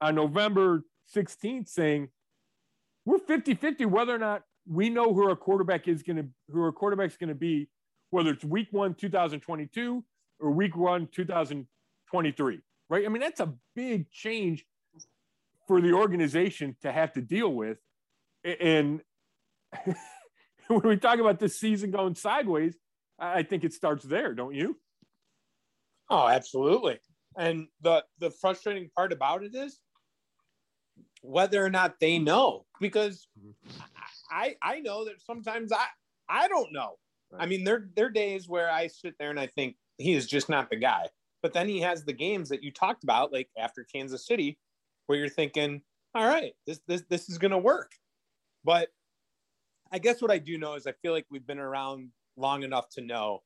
on 0.00 0.14
November 0.14 0.84
16th 1.14 1.68
saying 1.68 2.08
we're 3.04 3.18
50-50 3.18 3.86
whether 3.86 4.14
or 4.14 4.18
not 4.18 4.42
we 4.68 4.90
know 4.90 5.14
who 5.14 5.28
our 5.28 5.36
quarterback 5.36 5.86
is 5.86 6.02
going 6.02 6.16
to 6.16 6.26
who 6.50 6.62
our 6.62 6.72
quarterback's 6.72 7.16
going 7.16 7.28
to 7.28 7.34
be, 7.34 7.68
whether 8.10 8.30
it's 8.30 8.44
week 8.44 8.68
one 8.70 8.94
2022 8.94 10.04
or 10.40 10.50
week 10.50 10.76
one 10.76 11.08
2023. 11.12 12.58
Right? 12.88 13.04
I 13.04 13.08
mean, 13.08 13.20
that's 13.20 13.40
a 13.40 13.52
big 13.74 14.10
change 14.10 14.64
for 15.66 15.80
the 15.80 15.92
organization 15.92 16.76
to 16.82 16.92
have 16.92 17.12
to 17.14 17.20
deal 17.20 17.52
with. 17.52 17.78
And 18.44 19.00
when 20.68 20.82
we 20.82 20.96
talk 20.96 21.18
about 21.18 21.38
this 21.38 21.58
season 21.58 21.90
going 21.90 22.14
sideways, 22.14 22.76
I 23.18 23.42
think 23.42 23.64
it 23.64 23.72
starts 23.72 24.04
there, 24.04 24.34
don't 24.34 24.54
you? 24.54 24.78
Oh, 26.10 26.28
absolutely. 26.28 26.98
And 27.36 27.66
the 27.82 28.04
the 28.18 28.30
frustrating 28.30 28.90
part 28.94 29.12
about 29.12 29.42
it 29.42 29.54
is 29.54 29.80
whether 31.22 31.64
or 31.64 31.70
not 31.70 31.96
they 32.00 32.18
know, 32.18 32.64
because 32.80 33.26
mm-hmm. 33.38 33.80
I 34.30 34.56
I 34.62 34.80
know 34.80 35.04
that 35.06 35.20
sometimes 35.20 35.72
I 35.72 35.86
I 36.28 36.48
don't 36.48 36.72
know. 36.72 36.96
Right. 37.30 37.42
I 37.42 37.46
mean, 37.46 37.64
there 37.64 37.88
there 37.96 38.06
are 38.06 38.10
days 38.10 38.48
where 38.48 38.70
I 38.70 38.86
sit 38.86 39.14
there 39.18 39.30
and 39.30 39.40
I 39.40 39.48
think 39.48 39.76
he 39.98 40.14
is 40.14 40.26
just 40.26 40.48
not 40.48 40.70
the 40.70 40.76
guy. 40.76 41.08
But 41.42 41.52
then 41.52 41.68
he 41.68 41.80
has 41.80 42.04
the 42.04 42.12
games 42.12 42.48
that 42.48 42.62
you 42.62 42.72
talked 42.72 43.04
about, 43.04 43.32
like 43.32 43.48
after 43.58 43.84
Kansas 43.84 44.26
City, 44.26 44.58
where 45.06 45.18
you're 45.18 45.28
thinking, 45.28 45.82
all 46.14 46.26
right, 46.26 46.52
this 46.66 46.80
this 46.86 47.02
this 47.08 47.28
is 47.28 47.38
gonna 47.38 47.58
work. 47.58 47.92
But 48.64 48.88
I 49.92 49.98
guess 49.98 50.20
what 50.20 50.30
I 50.30 50.38
do 50.38 50.58
know 50.58 50.74
is 50.74 50.86
I 50.86 50.92
feel 51.02 51.12
like 51.12 51.26
we've 51.30 51.46
been 51.46 51.58
around 51.58 52.10
long 52.36 52.62
enough 52.62 52.88
to 52.90 53.00
know 53.00 53.42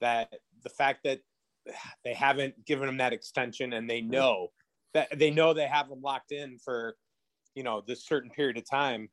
that 0.00 0.32
the 0.62 0.70
fact 0.70 1.00
that 1.04 1.20
they 2.04 2.14
haven't 2.14 2.64
given 2.64 2.88
him 2.88 2.98
that 2.98 3.12
extension 3.12 3.72
and 3.72 3.88
they 3.88 4.00
know 4.00 4.48
that 4.94 5.18
they 5.18 5.30
know 5.30 5.54
they 5.54 5.66
have 5.66 5.88
him 5.88 6.02
locked 6.02 6.32
in 6.32 6.58
for 6.58 6.96
you 7.54 7.62
know 7.62 7.82
this 7.86 8.04
certain 8.04 8.30
period 8.30 8.56
of 8.56 8.68
time 8.68 9.08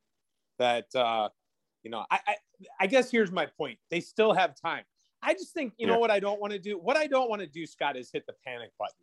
that 0.58 0.86
uh 0.94 1.28
you 1.82 1.90
know 1.90 2.04
I, 2.10 2.20
I 2.26 2.36
i 2.80 2.86
guess 2.86 3.10
here's 3.10 3.30
my 3.30 3.46
point 3.46 3.78
they 3.90 4.00
still 4.00 4.32
have 4.32 4.54
time 4.60 4.84
i 5.22 5.34
just 5.34 5.52
think 5.52 5.74
you 5.76 5.86
yeah. 5.86 5.94
know 5.94 6.00
what 6.00 6.10
i 6.10 6.18
don't 6.18 6.40
want 6.40 6.52
to 6.52 6.58
do 6.58 6.78
what 6.78 6.96
i 6.96 7.06
don't 7.06 7.30
want 7.30 7.40
to 7.42 7.46
do 7.46 7.66
scott 7.66 7.96
is 7.96 8.10
hit 8.12 8.24
the 8.26 8.34
panic 8.44 8.70
button 8.78 8.94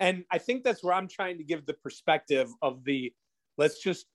and 0.00 0.24
i 0.30 0.38
think 0.38 0.64
that's 0.64 0.82
where 0.82 0.94
i'm 0.94 1.08
trying 1.08 1.38
to 1.38 1.44
give 1.44 1.66
the 1.66 1.74
perspective 1.74 2.50
of 2.62 2.84
the 2.84 3.12
let's 3.56 3.80
just 3.82 4.06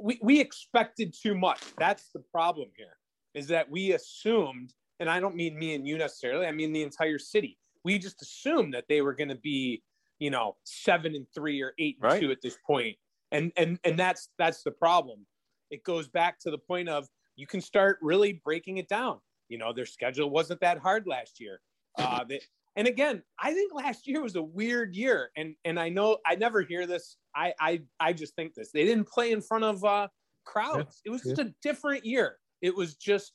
we, 0.00 0.18
we 0.22 0.40
expected 0.40 1.14
too 1.14 1.34
much. 1.34 1.60
That's 1.78 2.10
the 2.12 2.20
problem 2.32 2.68
here 2.76 2.96
is 3.34 3.46
that 3.46 3.70
we 3.70 3.92
assumed 3.92 4.74
and 4.98 5.08
i 5.08 5.20
don't 5.20 5.36
mean 5.36 5.56
me 5.56 5.74
and 5.76 5.86
you 5.86 5.96
necessarily 5.96 6.46
i 6.46 6.52
mean 6.52 6.72
the 6.72 6.82
entire 6.82 7.18
city. 7.18 7.58
We 7.84 7.98
just 7.98 8.20
assumed 8.20 8.74
that 8.74 8.84
they 8.88 9.00
were 9.00 9.14
going 9.14 9.28
to 9.28 9.36
be 9.36 9.82
you 10.18 10.30
know 10.30 10.56
seven 10.64 11.14
and 11.14 11.26
three 11.34 11.62
or 11.62 11.72
eight 11.78 11.98
and 12.02 12.12
right. 12.12 12.20
two 12.20 12.30
at 12.30 12.42
this 12.42 12.56
point. 12.66 12.96
And 13.32 13.52
and 13.56 13.78
and 13.84 13.98
that's 13.98 14.30
that's 14.38 14.62
the 14.62 14.72
problem. 14.72 15.26
It 15.70 15.84
goes 15.84 16.08
back 16.08 16.40
to 16.40 16.50
the 16.50 16.58
point 16.58 16.88
of 16.88 17.08
you 17.36 17.46
can 17.46 17.60
start 17.60 17.98
really 18.02 18.40
breaking 18.44 18.78
it 18.78 18.88
down. 18.88 19.20
You 19.48 19.58
know 19.58 19.72
their 19.72 19.86
schedule 19.86 20.28
wasn't 20.28 20.60
that 20.60 20.78
hard 20.78 21.06
last 21.06 21.40
year. 21.40 21.60
Uh 21.96 22.24
they, 22.28 22.40
and 22.80 22.88
again 22.88 23.22
i 23.38 23.52
think 23.52 23.72
last 23.74 24.06
year 24.06 24.22
was 24.22 24.36
a 24.36 24.42
weird 24.42 24.94
year 24.94 25.30
and 25.36 25.54
and 25.64 25.78
i 25.78 25.88
know 25.88 26.18
i 26.26 26.34
never 26.34 26.62
hear 26.62 26.86
this 26.86 27.16
i 27.36 27.52
i 27.60 27.80
i 28.00 28.12
just 28.12 28.34
think 28.34 28.54
this 28.54 28.70
they 28.72 28.84
didn't 28.84 29.08
play 29.08 29.32
in 29.32 29.40
front 29.40 29.64
of 29.64 29.84
uh 29.84 30.08
crowds 30.44 31.00
yeah. 31.04 31.10
it 31.10 31.12
was 31.12 31.22
just 31.22 31.38
yeah. 31.38 31.44
a 31.44 31.48
different 31.62 32.04
year 32.04 32.36
it 32.62 32.74
was 32.74 32.94
just 32.96 33.32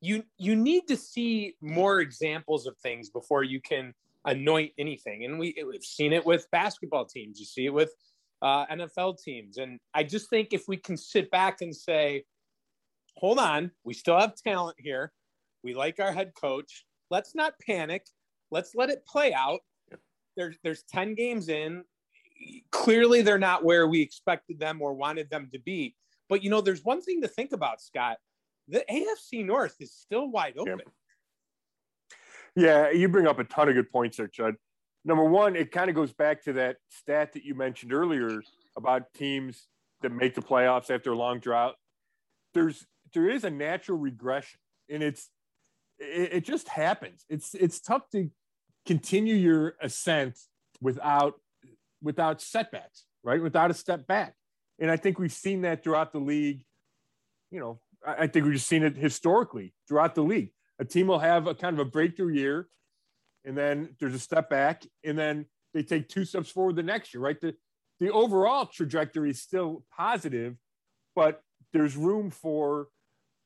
you 0.00 0.22
you 0.38 0.56
need 0.56 0.86
to 0.88 0.96
see 0.96 1.54
more 1.60 2.00
examples 2.00 2.66
of 2.66 2.76
things 2.78 3.08
before 3.10 3.44
you 3.44 3.60
can 3.60 3.94
anoint 4.26 4.72
anything 4.78 5.24
and 5.24 5.38
we 5.38 5.54
we've 5.66 5.82
seen 5.82 6.12
it 6.12 6.26
with 6.26 6.46
basketball 6.50 7.06
teams 7.06 7.38
you 7.38 7.46
see 7.46 7.66
it 7.66 7.72
with 7.72 7.90
uh, 8.42 8.66
NFL 8.66 9.22
teams. 9.22 9.58
And 9.58 9.78
I 9.94 10.02
just 10.02 10.30
think 10.30 10.48
if 10.52 10.64
we 10.68 10.76
can 10.76 10.96
sit 10.96 11.30
back 11.30 11.60
and 11.60 11.74
say, 11.74 12.24
hold 13.16 13.38
on, 13.38 13.70
we 13.84 13.94
still 13.94 14.18
have 14.18 14.34
talent 14.34 14.76
here. 14.78 15.12
We 15.62 15.74
like 15.74 16.00
our 16.00 16.12
head 16.12 16.32
coach. 16.40 16.84
Let's 17.10 17.34
not 17.34 17.54
panic. 17.64 18.06
Let's 18.50 18.74
let 18.74 18.90
it 18.90 19.06
play 19.06 19.32
out. 19.32 19.60
There's 20.36 20.56
there's 20.62 20.82
10 20.84 21.14
games 21.14 21.48
in. 21.48 21.84
Clearly, 22.70 23.22
they're 23.22 23.38
not 23.38 23.64
where 23.64 23.86
we 23.86 24.00
expected 24.00 24.58
them 24.58 24.80
or 24.80 24.94
wanted 24.94 25.28
them 25.30 25.48
to 25.52 25.58
be. 25.58 25.94
But 26.28 26.42
you 26.42 26.50
know, 26.50 26.60
there's 26.60 26.84
one 26.84 27.02
thing 27.02 27.22
to 27.22 27.28
think 27.28 27.52
about, 27.52 27.80
Scott. 27.80 28.18
The 28.68 28.84
AFC 28.90 29.44
North 29.44 29.76
is 29.80 29.92
still 29.92 30.30
wide 30.30 30.54
open. 30.56 30.80
Yeah, 32.56 32.86
yeah 32.86 32.90
you 32.90 33.08
bring 33.08 33.26
up 33.26 33.38
a 33.38 33.44
ton 33.44 33.68
of 33.68 33.74
good 33.74 33.90
points 33.90 34.16
there, 34.16 34.28
Chud 34.28 34.54
number 35.04 35.24
one, 35.24 35.56
it 35.56 35.70
kind 35.70 35.88
of 35.88 35.96
goes 35.96 36.12
back 36.12 36.42
to 36.44 36.54
that 36.54 36.76
stat 36.90 37.32
that 37.32 37.44
you 37.44 37.54
mentioned 37.54 37.92
earlier 37.92 38.42
about 38.76 39.12
teams 39.14 39.66
that 40.02 40.10
make 40.10 40.34
the 40.34 40.42
playoffs 40.42 40.90
after 40.90 41.12
a 41.12 41.16
long 41.16 41.40
drought. 41.40 41.74
There's 42.54 42.86
there 43.12 43.28
is 43.28 43.44
a 43.44 43.50
natural 43.50 43.98
regression, 43.98 44.60
and 44.88 45.02
it's 45.02 45.28
it, 45.98 46.32
it 46.32 46.44
just 46.44 46.68
happens. 46.68 47.24
It's 47.28 47.54
it's 47.54 47.80
tough 47.80 48.08
to 48.10 48.30
continue 48.90 49.36
your 49.36 49.76
ascent 49.80 50.36
without 50.80 51.34
without 52.02 52.40
setbacks, 52.40 53.04
right? 53.22 53.40
Without 53.40 53.70
a 53.70 53.74
step 53.74 54.04
back. 54.08 54.34
And 54.80 54.90
I 54.90 54.96
think 54.96 55.16
we've 55.16 55.30
seen 55.46 55.60
that 55.62 55.84
throughout 55.84 56.12
the 56.12 56.18
league. 56.18 56.64
You 57.52 57.60
know, 57.60 57.80
I 58.04 58.26
think 58.26 58.46
we've 58.46 58.54
just 58.54 58.66
seen 58.66 58.82
it 58.82 58.96
historically 58.96 59.74
throughout 59.86 60.16
the 60.16 60.22
league. 60.22 60.50
A 60.80 60.84
team 60.84 61.06
will 61.06 61.20
have 61.20 61.46
a 61.46 61.54
kind 61.54 61.78
of 61.78 61.86
a 61.86 61.88
breakthrough 61.88 62.34
year, 62.34 62.68
and 63.44 63.56
then 63.56 63.94
there's 64.00 64.14
a 64.14 64.18
step 64.18 64.50
back, 64.50 64.84
and 65.04 65.16
then 65.16 65.46
they 65.72 65.84
take 65.84 66.08
two 66.08 66.24
steps 66.24 66.50
forward 66.50 66.74
the 66.74 66.82
next 66.82 67.14
year, 67.14 67.22
right? 67.22 67.40
The, 67.40 67.54
the 68.00 68.10
overall 68.10 68.66
trajectory 68.66 69.30
is 69.30 69.40
still 69.40 69.84
positive, 69.96 70.56
but 71.14 71.42
there's 71.72 71.96
room 71.96 72.32
for 72.32 72.88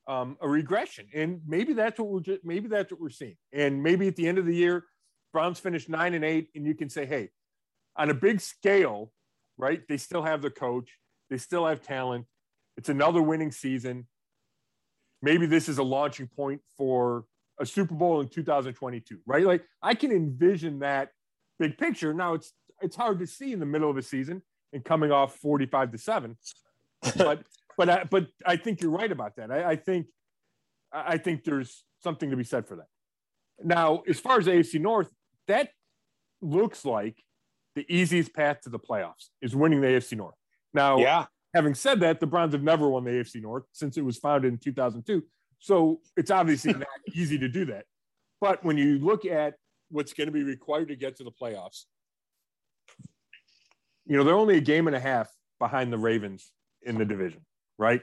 um, 0.07 0.37
a 0.41 0.49
regression, 0.49 1.05
and 1.13 1.41
maybe 1.45 1.73
that's 1.73 1.99
what 1.99 2.07
we're 2.07 2.21
just, 2.21 2.43
maybe 2.43 2.67
that's 2.67 2.91
what 2.91 2.99
we're 2.99 3.09
seeing, 3.11 3.37
and 3.53 3.83
maybe 3.83 4.07
at 4.07 4.15
the 4.15 4.27
end 4.27 4.39
of 4.39 4.47
the 4.47 4.55
year, 4.55 4.85
Browns 5.35 5.59
finish 5.59 5.89
nine 5.89 6.13
and 6.13 6.23
eight, 6.23 6.47
and 6.55 6.65
you 6.65 6.73
can 6.73 6.89
say, 6.89 7.05
hey, 7.05 7.29
on 7.97 8.09
a 8.09 8.13
big 8.13 8.39
scale, 8.39 9.11
right? 9.57 9.81
They 9.89 9.97
still 9.97 10.23
have 10.23 10.41
the 10.41 10.49
coach, 10.49 10.97
they 11.29 11.37
still 11.37 11.65
have 11.65 11.81
talent. 11.81 12.25
It's 12.77 12.87
another 12.87 13.21
winning 13.21 13.51
season. 13.51 14.07
Maybe 15.21 15.45
this 15.45 15.67
is 15.67 15.77
a 15.77 15.83
launching 15.83 16.27
point 16.27 16.61
for 16.77 17.25
a 17.59 17.65
Super 17.65 17.95
Bowl 17.95 18.21
in 18.21 18.29
2022, 18.29 19.19
right? 19.25 19.45
Like 19.45 19.65
I 19.81 19.93
can 19.93 20.13
envision 20.13 20.79
that 20.79 21.09
big 21.59 21.77
picture. 21.77 22.13
Now 22.13 22.35
it's 22.35 22.53
it's 22.81 22.95
hard 22.95 23.19
to 23.19 23.27
see 23.27 23.51
in 23.51 23.59
the 23.59 23.65
middle 23.65 23.89
of 23.89 23.97
a 23.97 24.01
season 24.01 24.41
and 24.71 24.85
coming 24.85 25.11
off 25.11 25.35
45 25.35 25.91
to 25.91 25.97
seven, 25.97 26.37
but 27.17 27.43
but 27.77 27.89
I, 27.89 28.03
but 28.05 28.27
I 28.45 28.55
think 28.55 28.81
you're 28.81 28.91
right 28.91 29.11
about 29.11 29.35
that. 29.35 29.51
I, 29.51 29.71
I 29.71 29.75
think 29.75 30.07
I 30.93 31.17
think 31.17 31.43
there's 31.43 31.83
something 32.01 32.29
to 32.29 32.37
be 32.37 32.45
said 32.45 32.67
for 32.67 32.77
that. 32.77 32.87
Now, 33.61 34.03
as 34.07 34.17
far 34.17 34.39
as 34.39 34.47
AFC 34.47 34.79
North, 34.79 35.09
that 35.47 35.69
looks 36.41 36.85
like 36.85 37.23
the 37.75 37.85
easiest 37.93 38.33
path 38.33 38.61
to 38.61 38.69
the 38.69 38.79
playoffs 38.79 39.29
is 39.41 39.55
winning 39.55 39.81
the 39.81 39.87
AFC 39.87 40.17
North. 40.17 40.35
Now, 40.73 40.97
yeah. 40.97 41.25
Having 41.55 41.75
said 41.75 42.01
that, 42.01 42.19
the 42.19 42.27
Browns 42.27 42.53
have 42.53 42.63
never 42.63 42.89
won 42.89 43.05
the 43.05 43.11
AFC 43.11 43.41
North 43.41 43.63
since 43.71 43.95
it 43.95 44.03
was 44.03 44.17
founded 44.17 44.51
in 44.51 44.59
2002. 44.59 45.23
So 45.59 46.01
it's 46.17 46.29
obviously 46.29 46.73
not 46.77 46.87
easy 47.13 47.37
to 47.37 47.47
do 47.47 47.63
that. 47.67 47.85
But 48.41 48.63
when 48.65 48.77
you 48.77 48.99
look 48.99 49.25
at 49.25 49.53
what's 49.89 50.11
going 50.11 50.27
to 50.27 50.33
be 50.33 50.43
required 50.43 50.89
to 50.89 50.97
get 50.97 51.15
to 51.17 51.23
the 51.23 51.31
playoffs, 51.31 51.85
you 54.05 54.17
know, 54.17 54.25
they're 54.25 54.35
only 54.35 54.57
a 54.57 54.61
game 54.61 54.87
and 54.87 54.95
a 54.95 54.99
half 54.99 55.29
behind 55.57 55.93
the 55.93 55.97
Ravens 55.97 56.51
in 56.81 56.97
the 56.97 57.05
division, 57.05 57.45
right? 57.77 58.01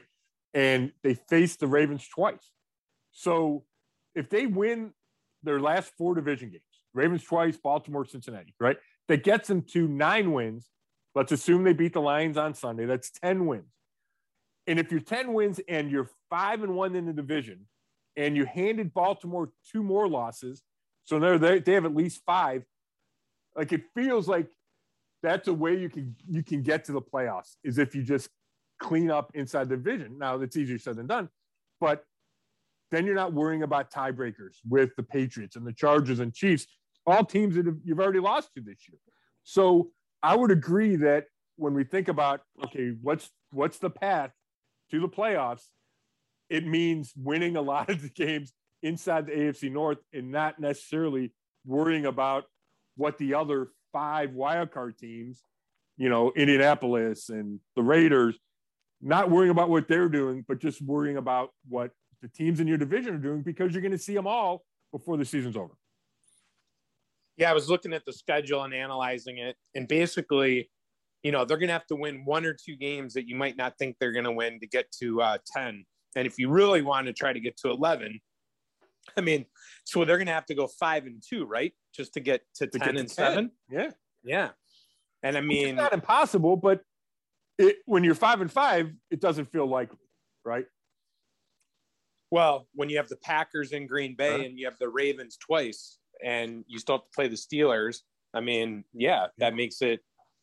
And 0.55 0.91
they 1.03 1.13
faced 1.13 1.59
the 1.59 1.67
Ravens 1.67 2.07
twice. 2.07 2.51
So 3.11 3.65
if 4.15 4.29
they 4.31 4.47
win 4.47 4.93
their 5.43 5.59
last 5.59 5.93
four 5.95 6.15
division 6.15 6.49
games, 6.49 6.63
Ravens 6.93 7.23
twice, 7.23 7.57
Baltimore, 7.57 8.05
Cincinnati, 8.05 8.53
right? 8.59 8.77
That 9.07 9.23
gets 9.23 9.47
them 9.47 9.63
to 9.73 9.87
nine 9.87 10.31
wins. 10.31 10.69
Let's 11.15 11.31
assume 11.31 11.63
they 11.63 11.73
beat 11.73 11.93
the 11.93 12.01
Lions 12.01 12.37
on 12.37 12.53
Sunday. 12.53 12.85
That's 12.85 13.11
10 13.11 13.45
wins. 13.45 13.73
And 14.65 14.79
if 14.79 14.91
you're 14.91 15.01
10 15.01 15.33
wins 15.33 15.59
and 15.67 15.91
you're 15.91 16.09
five 16.29 16.63
and 16.63 16.75
one 16.75 16.95
in 16.95 17.05
the 17.05 17.13
division, 17.13 17.67
and 18.15 18.35
you 18.35 18.45
handed 18.45 18.93
Baltimore 18.93 19.51
two 19.71 19.83
more 19.83 20.07
losses, 20.07 20.61
so 21.05 21.19
they're, 21.19 21.37
they 21.37 21.59
they 21.59 21.73
have 21.73 21.85
at 21.85 21.95
least 21.95 22.21
five. 22.25 22.63
Like 23.55 23.73
it 23.73 23.83
feels 23.95 24.27
like 24.27 24.47
that's 25.21 25.47
a 25.47 25.53
way 25.53 25.77
you 25.77 25.89
can 25.89 26.15
you 26.29 26.43
can 26.43 26.61
get 26.61 26.85
to 26.85 26.91
the 26.91 27.01
playoffs 27.01 27.55
is 27.63 27.77
if 27.77 27.95
you 27.95 28.03
just 28.03 28.29
clean 28.79 29.11
up 29.11 29.31
inside 29.33 29.69
the 29.69 29.77
division. 29.77 30.17
Now 30.17 30.37
that's 30.37 30.57
easier 30.57 30.77
said 30.77 30.97
than 30.97 31.07
done, 31.07 31.29
but 31.79 32.05
then 32.91 33.05
you're 33.05 33.15
not 33.15 33.33
worrying 33.33 33.63
about 33.63 33.91
tiebreakers 33.91 34.57
with 34.67 34.95
the 34.95 35.03
Patriots 35.03 35.55
and 35.55 35.65
the 35.65 35.73
Chargers 35.73 36.19
and 36.19 36.33
Chiefs, 36.33 36.67
all 37.05 37.25
teams 37.25 37.55
that 37.55 37.65
you've 37.83 37.99
already 37.99 38.19
lost 38.19 38.53
to 38.55 38.61
this 38.61 38.87
year. 38.89 38.99
So 39.43 39.91
I 40.21 40.35
would 40.35 40.51
agree 40.51 40.95
that 40.97 41.25
when 41.57 41.73
we 41.73 41.83
think 41.83 42.07
about 42.07 42.41
okay, 42.65 42.93
what's 43.01 43.29
what's 43.51 43.77
the 43.77 43.89
path 43.89 44.31
to 44.91 44.99
the 44.99 45.09
playoffs, 45.09 45.63
it 46.49 46.65
means 46.65 47.13
winning 47.15 47.55
a 47.55 47.61
lot 47.73 47.89
of 47.89 48.01
the 48.01 48.09
games 48.09 48.53
inside 48.81 49.27
the 49.27 49.33
AFC 49.33 49.71
North 49.71 49.99
and 50.13 50.31
not 50.31 50.59
necessarily 50.59 51.33
worrying 51.65 52.05
about 52.05 52.45
what 52.95 53.17
the 53.17 53.33
other 53.33 53.69
five 53.91 54.31
wildcard 54.31 54.97
teams, 54.97 55.41
you 55.97 56.09
know, 56.09 56.31
Indianapolis 56.35 57.29
and 57.29 57.59
the 57.75 57.81
Raiders, 57.81 58.37
not 59.01 59.29
worrying 59.29 59.51
about 59.51 59.69
what 59.69 59.87
they're 59.87 60.09
doing, 60.09 60.43
but 60.47 60.59
just 60.59 60.81
worrying 60.81 61.17
about 61.17 61.51
what 61.67 61.91
the 62.21 62.27
teams 62.27 62.59
in 62.59 62.67
your 62.67 62.77
division 62.77 63.13
are 63.13 63.19
doing 63.19 63.41
because 63.41 63.73
you're 63.73 63.81
going 63.81 63.91
to 63.91 63.97
see 63.97 64.13
them 64.13 64.27
all 64.27 64.63
before 64.91 65.17
the 65.17 65.25
season's 65.25 65.57
over. 65.57 65.73
Yeah, 67.37 67.49
I 67.49 67.53
was 67.53 67.69
looking 67.69 67.93
at 67.93 68.05
the 68.05 68.13
schedule 68.13 68.63
and 68.63 68.73
analyzing 68.73 69.39
it, 69.39 69.55
and 69.75 69.87
basically, 69.87 70.69
you 71.23 71.31
know, 71.31 71.45
they're 71.45 71.57
going 71.57 71.69
to 71.69 71.73
have 71.73 71.87
to 71.87 71.95
win 71.95 72.25
one 72.25 72.45
or 72.45 72.53
two 72.53 72.75
games 72.75 73.13
that 73.13 73.27
you 73.27 73.35
might 73.35 73.57
not 73.57 73.77
think 73.77 73.95
they're 73.99 74.11
going 74.11 74.25
to 74.25 74.31
win 74.31 74.59
to 74.59 74.67
get 74.67 74.91
to 74.99 75.21
uh, 75.21 75.37
10. 75.53 75.85
And 76.15 76.27
if 76.27 76.37
you 76.37 76.49
really 76.49 76.81
want 76.81 77.07
to 77.07 77.13
try 77.13 77.33
to 77.33 77.39
get 77.39 77.57
to 77.57 77.71
11, 77.71 78.19
I 79.17 79.21
mean, 79.21 79.45
so 79.83 80.05
they're 80.05 80.17
going 80.17 80.27
to 80.27 80.33
have 80.33 80.45
to 80.47 80.55
go 80.55 80.67
five 80.67 81.05
and 81.05 81.21
two, 81.27 81.45
right? 81.45 81.73
Just 81.95 82.13
to 82.13 82.19
get 82.19 82.41
to 82.55 82.67
to 82.67 82.79
10 82.79 82.89
and 82.89 82.97
10. 82.97 83.09
seven. 83.09 83.51
Yeah. 83.69 83.91
Yeah. 84.23 84.49
And 85.23 85.37
I 85.37 85.41
mean, 85.41 85.69
it's 85.69 85.77
not 85.77 85.93
impossible, 85.93 86.57
but 86.57 86.81
it, 87.57 87.77
when 87.85 88.03
you're 88.03 88.15
five 88.15 88.41
and 88.41 88.51
five, 88.51 88.91
it 89.09 89.21
doesn't 89.21 89.45
feel 89.45 89.65
likely, 89.65 89.97
right? 90.43 90.65
Well, 92.31 92.67
when 92.73 92.89
you 92.89 92.97
have 92.97 93.09
the 93.09 93.17
Packers 93.17 93.71
in 93.71 93.87
Green 93.87 94.15
Bay 94.15 94.37
huh? 94.39 94.45
and 94.45 94.57
you 94.57 94.65
have 94.65 94.77
the 94.79 94.89
Ravens 94.89 95.37
twice, 95.37 95.99
and 96.23 96.63
you 96.67 96.79
still 96.79 96.97
have 96.97 97.03
to 97.03 97.11
play 97.13 97.27
the 97.27 97.35
Steelers, 97.35 97.99
I 98.33 98.41
mean, 98.41 98.83
yeah, 98.93 99.27
that 99.37 99.55
makes 99.55 99.81
it 99.81 100.01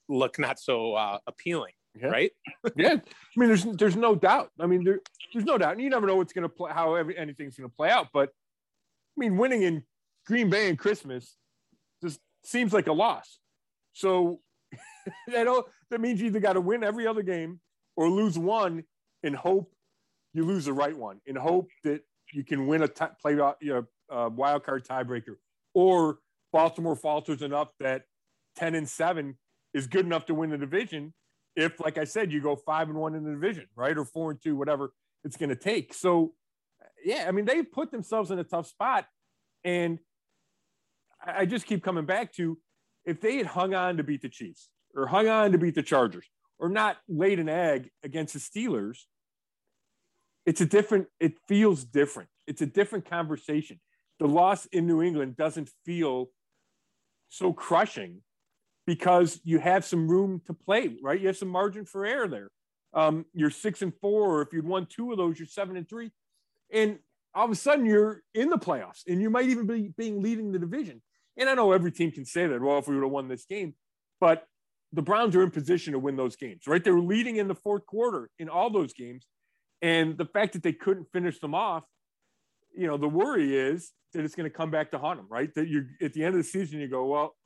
look 0.08 0.38
not 0.38 0.58
so 0.58 0.94
uh, 0.94 1.18
appealing, 1.26 1.72
yeah. 2.00 2.08
right? 2.08 2.32
yeah, 2.76 2.94
I 2.94 3.40
mean, 3.40 3.48
there's 3.48 3.64
there's 3.64 3.96
no 3.96 4.14
doubt. 4.14 4.50
I 4.60 4.66
mean, 4.66 4.84
there, 4.84 5.00
there's 5.32 5.44
no 5.44 5.58
doubt. 5.58 5.72
And 5.72 5.80
you 5.80 5.90
never 5.90 6.06
know 6.06 6.16
what's 6.16 6.32
going 6.32 6.42
to 6.42 6.48
play, 6.48 6.72
how 6.72 6.94
every, 6.94 7.16
anything's 7.16 7.56
going 7.56 7.68
to 7.68 7.76
play 7.76 7.90
out. 7.90 8.08
But 8.12 8.28
I 8.28 9.16
mean, 9.16 9.36
winning 9.36 9.62
in 9.62 9.82
Green 10.26 10.50
Bay 10.50 10.68
and 10.68 10.78
Christmas 10.78 11.36
just 12.02 12.20
seems 12.44 12.72
like 12.72 12.86
a 12.86 12.92
loss. 12.92 13.38
So 13.92 14.40
that 15.28 15.46
all, 15.46 15.64
that 15.90 16.00
means 16.00 16.20
you 16.20 16.26
either 16.26 16.40
got 16.40 16.54
to 16.54 16.60
win 16.60 16.84
every 16.84 17.06
other 17.06 17.22
game 17.22 17.60
or 17.96 18.08
lose 18.08 18.38
one 18.38 18.84
in 19.22 19.34
hope 19.34 19.72
you 20.32 20.44
lose 20.44 20.64
the 20.64 20.72
right 20.72 20.96
one 20.96 21.20
in 21.26 21.36
hope 21.36 21.68
that 21.84 22.02
you 22.32 22.44
can 22.44 22.66
win 22.66 22.82
a 22.82 22.88
t- 22.88 23.04
play 23.20 23.32
you 23.32 23.54
know, 23.62 23.84
uh, 24.10 24.28
wild 24.28 24.64
card 24.64 24.84
tiebreaker 24.84 25.36
or 25.74 26.18
Baltimore 26.52 26.96
falters 26.96 27.42
enough 27.42 27.68
that 27.80 28.02
10 28.56 28.74
and 28.74 28.88
7 28.88 29.36
is 29.74 29.86
good 29.86 30.04
enough 30.04 30.26
to 30.26 30.34
win 30.34 30.50
the 30.50 30.58
division 30.58 31.14
if 31.56 31.80
like 31.80 31.98
I 31.98 32.04
said 32.04 32.32
you 32.32 32.40
go 32.40 32.56
5 32.56 32.88
and 32.88 32.98
1 32.98 33.14
in 33.14 33.24
the 33.24 33.30
division 33.30 33.66
right 33.76 33.96
or 33.96 34.04
4 34.04 34.32
and 34.32 34.42
2 34.42 34.56
whatever 34.56 34.92
it's 35.24 35.36
going 35.36 35.50
to 35.50 35.56
take 35.56 35.94
so 35.94 36.32
yeah 37.04 37.24
I 37.28 37.30
mean 37.30 37.44
they 37.44 37.62
put 37.62 37.90
themselves 37.90 38.30
in 38.30 38.38
a 38.38 38.44
tough 38.44 38.66
spot 38.66 39.06
and 39.64 39.98
I 41.24 41.46
just 41.46 41.66
keep 41.66 41.82
coming 41.82 42.06
back 42.06 42.32
to 42.34 42.58
if 43.04 43.20
they 43.20 43.36
had 43.36 43.46
hung 43.46 43.74
on 43.74 43.96
to 43.96 44.02
beat 44.02 44.22
the 44.22 44.28
Chiefs 44.28 44.68
or 44.94 45.06
hung 45.06 45.28
on 45.28 45.52
to 45.52 45.58
beat 45.58 45.74
the 45.74 45.82
Chargers 45.82 46.26
or 46.58 46.68
not 46.68 46.98
laid 47.08 47.38
an 47.38 47.48
egg 47.48 47.90
against 48.02 48.34
the 48.34 48.40
Steelers, 48.40 48.98
it's 50.46 50.60
a 50.60 50.66
different, 50.66 51.06
it 51.18 51.34
feels 51.46 51.84
different. 51.84 52.28
It's 52.46 52.62
a 52.62 52.66
different 52.66 53.08
conversation. 53.08 53.80
The 54.20 54.28
loss 54.28 54.66
in 54.66 54.86
New 54.86 55.02
England 55.02 55.36
doesn't 55.36 55.70
feel 55.84 56.30
so 57.30 57.52
crushing 57.52 58.20
because 58.86 59.40
you 59.44 59.58
have 59.58 59.84
some 59.84 60.08
room 60.08 60.42
to 60.46 60.54
play, 60.54 60.96
right? 61.02 61.20
You 61.20 61.26
have 61.28 61.36
some 61.36 61.48
margin 61.48 61.84
for 61.84 62.06
error 62.06 62.28
there. 62.28 62.50
Um, 62.92 63.24
you're 63.32 63.50
six 63.50 63.82
and 63.82 63.92
four, 64.00 64.28
or 64.28 64.42
if 64.42 64.52
you'd 64.52 64.66
won 64.66 64.86
two 64.86 65.10
of 65.12 65.18
those, 65.18 65.38
you're 65.38 65.46
seven 65.46 65.76
and 65.76 65.88
three. 65.88 66.10
And 66.72 66.98
all 67.34 67.44
of 67.44 67.50
a 67.50 67.54
sudden 67.54 67.86
you're 67.86 68.22
in 68.34 68.50
the 68.50 68.58
playoffs 68.58 69.02
and 69.06 69.22
you 69.22 69.30
might 69.30 69.48
even 69.48 69.66
be 69.66 69.92
being 69.96 70.22
leading 70.22 70.52
the 70.52 70.58
division. 70.58 71.00
And 71.36 71.48
I 71.48 71.54
know 71.54 71.72
every 71.72 71.92
team 71.92 72.10
can 72.10 72.24
say 72.24 72.46
that, 72.46 72.60
well, 72.60 72.78
if 72.78 72.88
we 72.88 72.94
would 72.96 73.04
have 73.04 73.12
won 73.12 73.28
this 73.28 73.46
game, 73.46 73.74
but 74.20 74.46
the 74.92 75.02
Browns 75.02 75.36
are 75.36 75.42
in 75.42 75.50
position 75.50 75.92
to 75.92 75.98
win 75.98 76.16
those 76.16 76.36
games, 76.36 76.66
right? 76.66 76.82
They 76.82 76.90
were 76.90 77.00
leading 77.00 77.36
in 77.36 77.48
the 77.48 77.54
fourth 77.54 77.86
quarter 77.86 78.28
in 78.38 78.48
all 78.48 78.70
those 78.70 78.92
games. 78.92 79.26
And 79.80 80.18
the 80.18 80.26
fact 80.26 80.52
that 80.54 80.62
they 80.62 80.72
couldn't 80.72 81.06
finish 81.12 81.38
them 81.38 81.54
off, 81.54 81.84
you 82.74 82.86
know, 82.86 82.96
the 82.96 83.08
worry 83.08 83.56
is 83.56 83.92
that 84.12 84.24
it's 84.24 84.34
going 84.34 84.50
to 84.50 84.56
come 84.56 84.70
back 84.70 84.90
to 84.90 84.98
haunt 84.98 85.18
them, 85.18 85.26
right? 85.30 85.52
That 85.54 85.68
you're 85.68 85.86
at 86.00 86.12
the 86.12 86.24
end 86.24 86.34
of 86.34 86.42
the 86.42 86.48
season, 86.48 86.80
you 86.80 86.88
go, 86.88 87.06
well, 87.06 87.36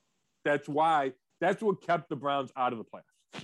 that's 0.45 0.69
why, 0.69 1.13
that's 1.41 1.63
what 1.63 1.83
kept 1.83 2.09
the 2.09 2.17
Browns 2.17 2.51
out 2.57 2.73
of 2.73 2.79
the 2.79 2.85
playoffs. 2.85 3.43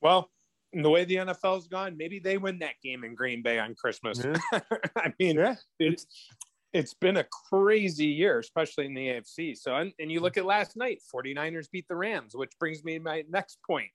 Well, 0.00 0.30
the 0.72 0.90
way 0.90 1.04
the 1.04 1.16
NFL's 1.16 1.68
gone, 1.68 1.96
maybe 1.96 2.18
they 2.18 2.38
win 2.38 2.58
that 2.60 2.74
game 2.82 3.04
in 3.04 3.14
Green 3.14 3.42
Bay 3.42 3.58
on 3.58 3.74
Christmas. 3.74 4.20
I 4.96 5.12
mean, 5.18 5.36
yeah. 5.36 5.56
it's 5.78 6.06
it's 6.72 6.94
been 6.94 7.18
a 7.18 7.24
crazy 7.50 8.06
year, 8.06 8.38
especially 8.38 8.86
in 8.86 8.94
the 8.94 9.06
AFC. 9.08 9.56
So, 9.56 9.76
and, 9.76 9.92
and, 9.98 10.10
you 10.10 10.20
look 10.20 10.38
at 10.38 10.46
last 10.46 10.74
night, 10.74 11.00
49ers 11.14 11.70
beat 11.70 11.86
the 11.86 11.94
Rams, 11.94 12.34
which 12.34 12.52
brings 12.58 12.82
me 12.82 12.96
to 12.96 13.04
my 13.04 13.24
next 13.28 13.58
point. 13.66 13.90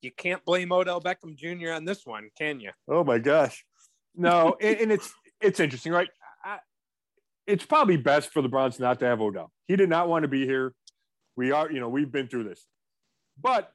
You 0.00 0.10
can't 0.10 0.44
blame 0.44 0.72
Odell 0.72 1.00
Beckham 1.00 1.36
Jr. 1.36 1.70
on 1.70 1.84
this 1.84 2.04
one, 2.04 2.28
can 2.36 2.58
you? 2.58 2.72
Oh 2.88 3.04
my 3.04 3.18
gosh. 3.18 3.64
No, 4.16 4.56
and, 4.60 4.78
and, 4.78 4.92
it's 4.92 5.14
it's 5.42 5.60
interesting, 5.60 5.92
right? 5.92 6.08
I, 6.44 6.58
it's 7.46 7.64
probably 7.64 7.96
best 7.96 8.30
for 8.30 8.42
the 8.42 8.48
Browns 8.48 8.78
not 8.78 9.00
to 9.00 9.06
have 9.06 9.20
Odell. 9.20 9.50
He 9.66 9.76
did 9.76 9.88
not 9.88 10.08
want 10.08 10.22
to 10.22 10.28
be 10.28 10.46
here. 10.46 10.74
We 11.36 11.50
are, 11.52 11.70
you 11.70 11.80
know, 11.80 11.88
we've 11.88 12.10
been 12.10 12.28
through 12.28 12.44
this. 12.44 12.66
But 13.40 13.72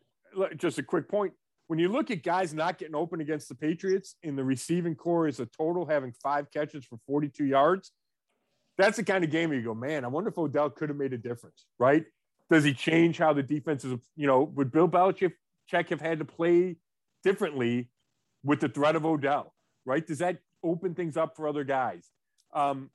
just 0.57 0.77
a 0.77 0.83
quick 0.83 1.09
point 1.09 1.33
when 1.67 1.79
you 1.79 1.89
look 1.89 2.09
at 2.11 2.23
guys 2.23 2.53
not 2.53 2.77
getting 2.77 2.95
open 2.95 3.21
against 3.21 3.49
the 3.49 3.55
Patriots 3.55 4.15
in 4.23 4.35
the 4.35 4.43
receiving 4.43 4.95
corps 4.95 5.27
is 5.27 5.39
a 5.39 5.45
total 5.45 5.85
having 5.85 6.13
five 6.23 6.49
catches 6.51 6.85
for 6.85 6.97
42 7.07 7.45
yards. 7.45 7.91
That's 8.77 8.97
the 8.97 9.03
kind 9.03 9.23
of 9.23 9.31
game 9.31 9.49
where 9.49 9.57
you 9.57 9.65
go, 9.65 9.73
man, 9.73 10.05
I 10.05 10.07
wonder 10.07 10.29
if 10.29 10.37
Odell 10.37 10.69
could 10.69 10.89
have 10.89 10.97
made 10.97 11.13
a 11.13 11.17
difference, 11.17 11.65
right? 11.79 12.05
Does 12.49 12.63
he 12.63 12.73
change 12.73 13.17
how 13.17 13.33
the 13.33 13.43
defense 13.43 13.83
is, 13.83 13.99
you 14.15 14.27
know, 14.27 14.43
would 14.43 14.71
Bill 14.71 14.87
Belichick 14.87 15.33
have 15.69 15.99
had 15.99 16.19
to 16.19 16.25
play 16.25 16.77
differently 17.23 17.89
with 18.43 18.61
the 18.61 18.69
threat 18.69 18.95
of 18.95 19.05
Odell, 19.05 19.53
right? 19.85 20.05
Does 20.05 20.19
that 20.19 20.37
open 20.69 20.93
things 20.93 21.17
up 21.17 21.35
for 21.35 21.47
other 21.47 21.63
guys? 21.63 22.09
Um, 22.53 22.89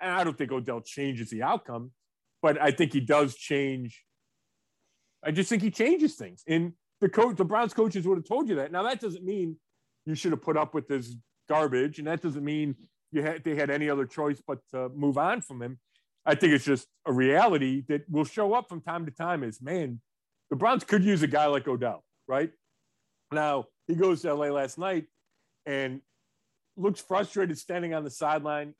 and 0.00 0.10
I 0.10 0.24
don't 0.24 0.36
think 0.36 0.52
Odell 0.52 0.80
changes 0.80 1.30
the 1.30 1.42
outcome, 1.42 1.92
but 2.42 2.60
I 2.60 2.72
think 2.72 2.92
he 2.92 3.00
does 3.00 3.36
change. 3.36 4.04
I 5.24 5.30
just 5.30 5.48
think 5.48 5.62
he 5.62 5.70
changes 5.70 6.16
things. 6.16 6.42
And 6.48 6.72
the 7.00 7.08
coach, 7.08 7.36
the 7.36 7.44
Browns 7.44 7.74
coaches 7.74 8.06
would 8.06 8.18
have 8.18 8.26
told 8.26 8.48
you 8.48 8.56
that. 8.56 8.72
Now 8.72 8.82
that 8.82 9.00
doesn't 9.00 9.24
mean 9.24 9.56
you 10.06 10.14
should 10.14 10.32
have 10.32 10.42
put 10.42 10.56
up 10.56 10.74
with 10.74 10.88
this 10.88 11.14
garbage, 11.48 11.98
and 11.98 12.08
that 12.08 12.22
doesn't 12.22 12.44
mean 12.44 12.74
you 13.12 13.22
had 13.22 13.44
they 13.44 13.54
had 13.54 13.70
any 13.70 13.88
other 13.88 14.06
choice 14.06 14.42
but 14.46 14.58
to 14.72 14.88
move 14.90 15.18
on 15.18 15.40
from 15.40 15.62
him. 15.62 15.78
I 16.24 16.34
think 16.34 16.52
it's 16.52 16.64
just 16.64 16.86
a 17.06 17.12
reality 17.12 17.82
that 17.88 18.02
will 18.08 18.24
show 18.24 18.54
up 18.54 18.68
from 18.68 18.80
time 18.80 19.04
to 19.06 19.12
time. 19.12 19.44
Is 19.44 19.60
man, 19.60 20.00
the 20.50 20.56
Browns 20.56 20.84
could 20.84 21.04
use 21.04 21.22
a 21.22 21.26
guy 21.26 21.46
like 21.46 21.68
Odell, 21.68 22.04
right? 22.26 22.50
Now 23.30 23.66
he 23.86 23.94
goes 23.94 24.22
to 24.22 24.34
LA 24.34 24.46
last 24.46 24.78
night 24.78 25.06
and 25.66 26.00
looks 26.76 27.00
frustrated 27.00 27.58
standing 27.58 27.94
on 27.94 28.04
the 28.04 28.10
sideline. 28.10 28.74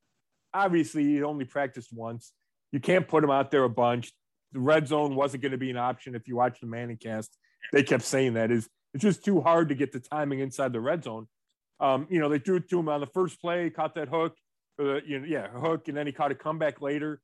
Obviously, 0.55 1.05
he 1.05 1.23
only 1.23 1.45
practiced 1.45 1.93
once. 1.93 2.33
You 2.73 2.81
can't 2.81 3.07
put 3.07 3.25
him 3.25 3.31
out 3.31 3.51
there 3.51 3.65
a 3.65 3.71
bunch. 3.71 4.13
The 4.53 4.61
red 4.61 4.87
zone 4.87 5.15
wasn't 5.15 5.43
going 5.43 5.53
to 5.53 5.59
be 5.59 5.71
an 5.71 5.77
option 5.77 6.15
if 6.15 6.29
you 6.29 6.37
watch 6.37 6.61
the 6.61 6.67
ManningCast 6.67 7.29
they 7.71 7.83
kept 7.83 8.05
saying 8.05 8.35
that 8.35 8.51
is 8.51 8.69
it's 8.95 9.03
just 9.03 9.25
too 9.25 9.41
hard 9.41 9.69
to 9.69 9.75
get 9.75 9.93
the 9.93 10.01
timing 10.01 10.41
inside 10.41 10.73
the 10.73 10.81
red 10.81 11.05
zone. 11.05 11.29
Um, 11.81 12.07
you 12.11 12.21
know, 12.21 12.29
they 12.29 12.39
threw 12.39 12.57
it 12.57 12.69
to 12.71 12.79
him 12.79 12.89
on 12.89 13.01
the 13.01 13.07
first 13.07 13.41
play, 13.41 13.71
caught 13.71 13.95
that 13.95 14.09
hook, 14.09 14.37
uh, 14.81 15.01
you 15.03 15.21
know, 15.21 15.27
yeah, 15.27 15.49
hook, 15.49 15.89
and 15.89 15.97
then 15.97 16.07
he 16.07 16.13
caught 16.13 16.31
a 16.31 16.35
comeback 16.35 16.81
later. 16.81 17.21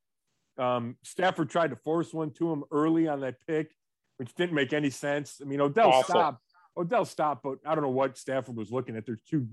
Um, 0.57 0.97
Stafford 1.05 1.51
tried 1.51 1.71
to 1.71 1.77
force 1.77 2.12
one 2.12 2.33
to 2.35 2.51
him 2.51 2.64
early 2.73 3.07
on 3.07 3.21
that 3.21 3.37
pick, 3.47 3.71
which 4.16 4.35
didn't 4.35 4.55
make 4.55 4.73
any 4.73 4.91
sense. 4.91 5.41
I 5.41 5.45
mean, 5.45 5.61
Odell 5.61 5.91
Awful. 5.91 6.14
stopped. 6.14 6.43
Odell 6.77 7.05
stopped, 7.05 7.43
but 7.43 7.59
I 7.66 7.75
don't 7.75 7.85
know 7.85 7.91
what 7.91 8.16
Stafford 8.16 8.57
was 8.57 8.73
looking 8.73 8.97
at. 8.97 9.05
There's 9.05 9.23
two 9.29 9.47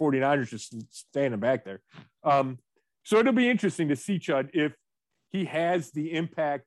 49ers 0.00 0.48
just 0.48 0.74
standing 0.92 1.40
back 1.40 1.64
there. 1.64 1.80
Um, 2.22 2.58
so 3.04 3.18
it'll 3.18 3.32
be 3.32 3.50
interesting 3.50 3.88
to 3.88 3.96
see, 3.96 4.18
Chud, 4.18 4.50
if 4.54 4.74
he 5.30 5.44
has 5.46 5.90
the 5.90 6.12
impact 6.12 6.64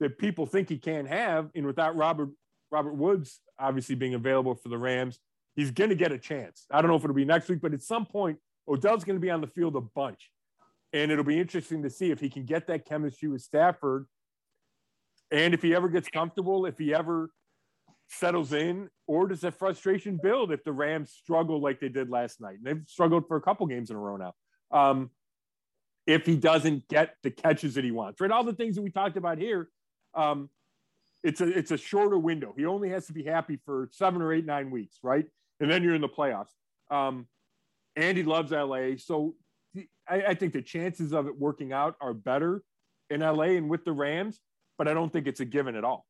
that 0.00 0.18
people 0.18 0.46
think 0.46 0.68
he 0.68 0.78
can 0.78 1.06
have, 1.06 1.50
and 1.54 1.66
without 1.66 1.96
Robert 1.96 2.30
Robert 2.70 2.94
Woods 2.94 3.40
obviously 3.58 3.94
being 3.94 4.14
available 4.14 4.54
for 4.54 4.68
the 4.68 4.78
Rams, 4.78 5.18
he's 5.54 5.70
going 5.70 5.90
to 5.90 5.96
get 5.96 6.10
a 6.12 6.18
chance. 6.18 6.66
I 6.70 6.80
don't 6.80 6.90
know 6.90 6.96
if 6.96 7.04
it'll 7.04 7.14
be 7.14 7.24
next 7.24 7.48
week, 7.48 7.60
but 7.60 7.74
at 7.74 7.82
some 7.82 8.06
point, 8.06 8.38
Odell's 8.68 9.04
going 9.04 9.16
to 9.16 9.20
be 9.20 9.30
on 9.30 9.40
the 9.40 9.46
field 9.46 9.76
a 9.76 9.80
bunch. 9.80 10.30
And 10.92 11.10
it'll 11.12 11.24
be 11.24 11.38
interesting 11.38 11.82
to 11.82 11.90
see 11.90 12.10
if 12.10 12.20
he 12.20 12.28
can 12.28 12.44
get 12.44 12.66
that 12.68 12.84
chemistry 12.86 13.28
with 13.28 13.42
Stafford 13.42 14.06
And 15.30 15.54
if 15.54 15.62
he 15.62 15.74
ever 15.74 15.88
gets 15.88 16.08
comfortable, 16.08 16.66
if 16.66 16.78
he 16.78 16.94
ever 16.94 17.30
settles 18.12 18.52
in, 18.52 18.88
or 19.06 19.26
does 19.26 19.40
that 19.40 19.58
frustration 19.58 20.18
build 20.22 20.52
if 20.52 20.62
the 20.64 20.72
Rams 20.72 21.12
struggle 21.12 21.60
like 21.60 21.80
they 21.80 21.88
did 21.88 22.10
last 22.10 22.40
night? 22.40 22.58
And 22.58 22.64
they've 22.64 22.88
struggled 22.88 23.26
for 23.26 23.36
a 23.36 23.40
couple 23.40 23.66
games 23.66 23.90
in 23.90 23.96
a 23.96 23.98
row 23.98 24.16
now. 24.16 24.34
Um, 24.70 25.10
if 26.06 26.26
he 26.26 26.36
doesn't 26.36 26.88
get 26.88 27.14
the 27.22 27.30
catches 27.30 27.74
that 27.74 27.84
he 27.84 27.90
wants, 27.90 28.20
right? 28.20 28.30
All 28.30 28.44
the 28.44 28.54
things 28.54 28.76
that 28.76 28.82
we 28.82 28.90
talked 28.90 29.16
about 29.16 29.38
here, 29.38 29.68
um, 30.14 30.50
it's 31.22 31.40
a 31.40 31.46
it's 31.46 31.70
a 31.70 31.76
shorter 31.76 32.18
window. 32.18 32.52
He 32.56 32.66
only 32.66 32.88
has 32.90 33.06
to 33.06 33.12
be 33.12 33.22
happy 33.22 33.58
for 33.64 33.88
seven 33.92 34.20
or 34.20 34.32
eight, 34.32 34.44
nine 34.44 34.70
weeks, 34.70 34.98
right? 35.02 35.24
And 35.60 35.70
then 35.70 35.82
you're 35.84 35.94
in 35.94 36.00
the 36.00 36.08
playoffs. 36.08 36.50
Um, 36.90 37.28
Andy 37.94 38.24
loves 38.24 38.50
LA, 38.50 38.96
so 38.96 39.36
I, 40.08 40.22
I 40.28 40.34
think 40.34 40.52
the 40.52 40.62
chances 40.62 41.12
of 41.12 41.26
it 41.28 41.38
working 41.38 41.72
out 41.72 41.96
are 42.00 42.14
better 42.14 42.62
in 43.10 43.20
LA 43.20 43.54
and 43.54 43.68
with 43.68 43.84
the 43.84 43.92
Rams, 43.92 44.40
but 44.78 44.88
I 44.88 44.94
don't 44.94 45.12
think 45.12 45.26
it's 45.26 45.40
a 45.40 45.44
given 45.44 45.76
at 45.76 45.84
all. 45.84 46.06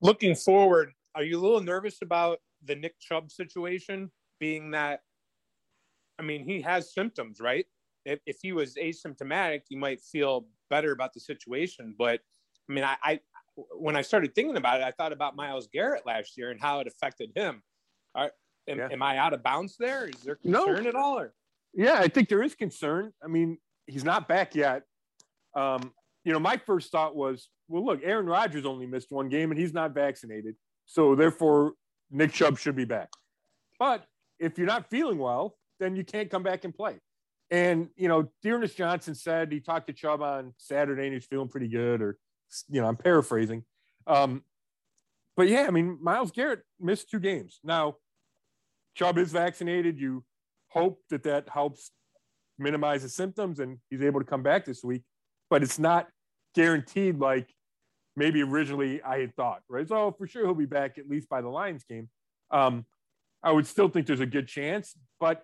Looking 0.00 0.34
forward, 0.34 0.92
are 1.14 1.22
you 1.22 1.38
a 1.38 1.42
little 1.42 1.60
nervous 1.60 1.98
about 2.02 2.38
the 2.64 2.74
Nick 2.74 2.98
Chubb 3.00 3.30
situation? 3.30 4.10
Being 4.40 4.72
that, 4.72 5.00
I 6.18 6.22
mean, 6.22 6.44
he 6.44 6.60
has 6.62 6.92
symptoms, 6.92 7.40
right? 7.40 7.66
If, 8.04 8.20
if 8.26 8.38
he 8.42 8.52
was 8.52 8.74
asymptomatic, 8.74 9.62
you 9.70 9.78
might 9.78 10.00
feel 10.00 10.46
better 10.70 10.92
about 10.92 11.14
the 11.14 11.20
situation. 11.20 11.94
But 11.96 12.20
I 12.68 12.72
mean, 12.72 12.84
I, 12.84 12.96
I 13.02 13.20
when 13.76 13.96
I 13.96 14.02
started 14.02 14.34
thinking 14.34 14.56
about 14.56 14.80
it, 14.80 14.84
I 14.84 14.90
thought 14.90 15.12
about 15.12 15.36
Myles 15.36 15.68
Garrett 15.72 16.04
last 16.06 16.36
year 16.36 16.50
and 16.50 16.60
how 16.60 16.80
it 16.80 16.86
affected 16.86 17.30
him. 17.34 17.62
Are, 18.14 18.32
am, 18.68 18.78
yeah. 18.78 18.88
am 18.90 19.02
I 19.02 19.18
out 19.18 19.32
of 19.32 19.42
bounds 19.42 19.76
there? 19.78 20.06
Is 20.06 20.20
there 20.22 20.36
concern 20.36 20.84
no. 20.84 20.88
at 20.88 20.94
all? 20.94 21.18
Or? 21.18 21.34
Yeah, 21.72 21.98
I 21.98 22.08
think 22.08 22.28
there 22.28 22.42
is 22.42 22.54
concern. 22.54 23.12
I 23.22 23.28
mean, 23.28 23.58
he's 23.86 24.04
not 24.04 24.28
back 24.28 24.54
yet. 24.54 24.82
Um, 25.54 25.92
you 26.24 26.32
know, 26.32 26.38
my 26.38 26.56
first 26.56 26.90
thought 26.90 27.14
was, 27.14 27.48
well, 27.68 27.84
look, 27.84 28.00
Aaron 28.02 28.26
Rodgers 28.26 28.64
only 28.64 28.86
missed 28.86 29.10
one 29.10 29.28
game 29.28 29.50
and 29.50 29.60
he's 29.60 29.72
not 29.72 29.94
vaccinated. 29.94 30.56
So 30.86 31.14
therefore, 31.14 31.74
Nick 32.10 32.32
Chubb 32.32 32.58
should 32.58 32.76
be 32.76 32.84
back. 32.84 33.10
But 33.78 34.04
if 34.38 34.58
you're 34.58 34.66
not 34.66 34.90
feeling 34.90 35.18
well, 35.18 35.56
then 35.80 35.96
you 35.96 36.04
can't 36.04 36.30
come 36.30 36.42
back 36.42 36.64
and 36.64 36.74
play. 36.74 36.98
And, 37.50 37.88
you 37.96 38.08
know, 38.08 38.30
D'Ernest 38.42 38.76
Johnson 38.76 39.14
said 39.14 39.52
he 39.52 39.60
talked 39.60 39.86
to 39.88 39.92
Chubb 39.92 40.22
on 40.22 40.54
Saturday 40.56 41.04
and 41.04 41.14
he's 41.14 41.26
feeling 41.26 41.48
pretty 41.48 41.68
good, 41.68 42.00
or, 42.00 42.18
you 42.68 42.80
know, 42.80 42.88
I'm 42.88 42.96
paraphrasing. 42.96 43.64
Um, 44.06 44.42
but 45.36 45.48
yeah, 45.48 45.66
I 45.66 45.70
mean, 45.70 45.98
Myles 46.00 46.30
Garrett 46.30 46.62
missed 46.80 47.10
two 47.10 47.20
games. 47.20 47.60
Now, 47.62 47.96
Chubb 48.94 49.18
is 49.18 49.32
vaccinated. 49.32 49.98
You 49.98 50.24
hope 50.68 51.00
that 51.10 51.24
that 51.24 51.48
helps 51.48 51.90
minimize 52.58 53.02
the 53.02 53.08
symptoms 53.08 53.58
and 53.58 53.78
he's 53.90 54.02
able 54.02 54.20
to 54.20 54.26
come 54.26 54.42
back 54.42 54.64
this 54.64 54.84
week, 54.84 55.02
but 55.50 55.62
it's 55.62 55.78
not 55.78 56.08
guaranteed 56.54 57.18
like 57.18 57.52
maybe 58.16 58.42
originally 58.42 59.02
I 59.02 59.20
had 59.20 59.34
thought, 59.34 59.62
right? 59.68 59.86
So 59.86 60.14
for 60.16 60.26
sure 60.26 60.44
he'll 60.44 60.54
be 60.54 60.66
back 60.66 60.98
at 60.98 61.08
least 61.08 61.28
by 61.28 61.40
the 61.40 61.48
Lions 61.48 61.84
game. 61.84 62.08
Um, 62.50 62.86
I 63.42 63.52
would 63.52 63.66
still 63.66 63.88
think 63.88 64.06
there's 64.06 64.20
a 64.20 64.26
good 64.26 64.48
chance, 64.48 64.96
but 65.20 65.42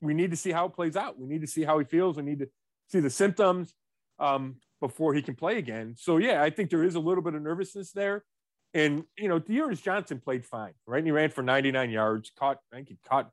we 0.00 0.14
need 0.14 0.30
to 0.30 0.36
see 0.36 0.52
how 0.52 0.66
it 0.66 0.74
plays 0.74 0.96
out. 0.96 1.18
We 1.18 1.26
need 1.26 1.40
to 1.40 1.46
see 1.46 1.64
how 1.64 1.78
he 1.78 1.84
feels. 1.84 2.16
We 2.16 2.22
need 2.22 2.38
to 2.40 2.48
see 2.88 3.00
the 3.00 3.10
symptoms 3.10 3.74
um, 4.18 4.56
before 4.80 5.14
he 5.14 5.22
can 5.22 5.34
play 5.34 5.58
again. 5.58 5.94
So 5.98 6.16
yeah, 6.18 6.42
I 6.42 6.50
think 6.50 6.70
there 6.70 6.84
is 6.84 6.94
a 6.94 7.00
little 7.00 7.22
bit 7.22 7.34
of 7.34 7.42
nervousness 7.42 7.92
there. 7.92 8.24
And 8.72 9.04
you 9.18 9.28
know, 9.28 9.38
D'Ernest 9.38 9.84
Johnson 9.84 10.20
played 10.20 10.44
fine, 10.44 10.74
right? 10.86 10.98
And 10.98 11.06
he 11.06 11.12
ran 11.12 11.30
for 11.30 11.42
99 11.42 11.90
yards, 11.90 12.30
caught 12.38 12.58
I 12.72 12.76
think 12.76 12.88
he 12.88 12.98
caught 13.08 13.30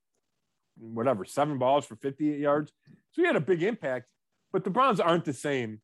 whatever 0.78 1.26
seven 1.26 1.57
balls 1.57 1.86
for 1.86 1.95
58 1.95 2.39
yards. 2.39 2.72
So 3.11 3.22
he 3.22 3.28
had 3.28 3.36
a 3.36 3.41
big 3.41 3.61
impact. 3.61 4.07
But 4.51 4.64
the 4.64 4.70
Browns 4.70 4.99
aren't 4.99 5.26
the 5.26 5.34
same 5.34 5.82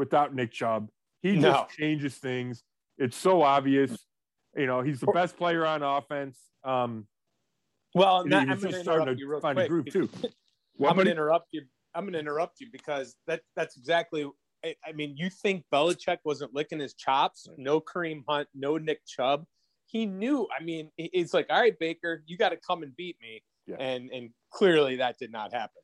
without 0.00 0.34
Nick 0.34 0.50
Chubb. 0.50 0.88
He 1.20 1.34
just 1.34 1.42
no. 1.42 1.66
changes 1.76 2.14
things. 2.14 2.64
It's 2.96 3.16
so 3.16 3.42
obvious. 3.42 3.96
You 4.56 4.66
know, 4.66 4.80
he's 4.80 4.98
the 4.98 5.12
best 5.12 5.36
player 5.36 5.66
on 5.66 5.82
offense. 5.82 6.38
Um, 6.64 7.06
well, 7.94 8.24
that, 8.24 8.48
I'm 8.48 8.58
going 8.58 8.72
to 8.72 8.80
interrupt 8.80 9.18
you 9.18 9.28
real 9.28 9.40
quick. 9.40 9.68
Group 9.68 9.92
too. 9.92 10.08
I'm 10.84 10.94
going 10.94 11.04
to 11.04 11.12
interrupt 11.12 11.48
you. 11.52 11.62
I'm 11.94 12.04
going 12.04 12.14
to 12.14 12.18
interrupt 12.18 12.60
you 12.60 12.68
because 12.72 13.14
that 13.26 13.42
that's 13.54 13.76
exactly. 13.76 14.26
I, 14.64 14.74
I 14.86 14.92
mean, 14.92 15.14
you 15.16 15.28
think 15.28 15.64
Belichick 15.72 16.18
wasn't 16.24 16.54
licking 16.54 16.80
his 16.80 16.94
chops? 16.94 17.46
No 17.58 17.80
Kareem 17.80 18.22
Hunt, 18.26 18.48
no 18.54 18.78
Nick 18.78 19.00
Chubb. 19.06 19.44
He 19.86 20.06
knew. 20.06 20.48
I 20.58 20.62
mean, 20.62 20.90
it's 20.96 21.34
like, 21.34 21.46
all 21.50 21.60
right, 21.60 21.78
Baker, 21.78 22.22
you 22.26 22.38
got 22.38 22.50
to 22.50 22.56
come 22.56 22.82
and 22.82 22.96
beat 22.96 23.16
me. 23.20 23.42
Yeah. 23.66 23.76
And 23.78 24.10
and 24.10 24.30
clearly 24.50 24.96
that 24.96 25.18
did 25.18 25.30
not 25.30 25.52
happen. 25.52 25.82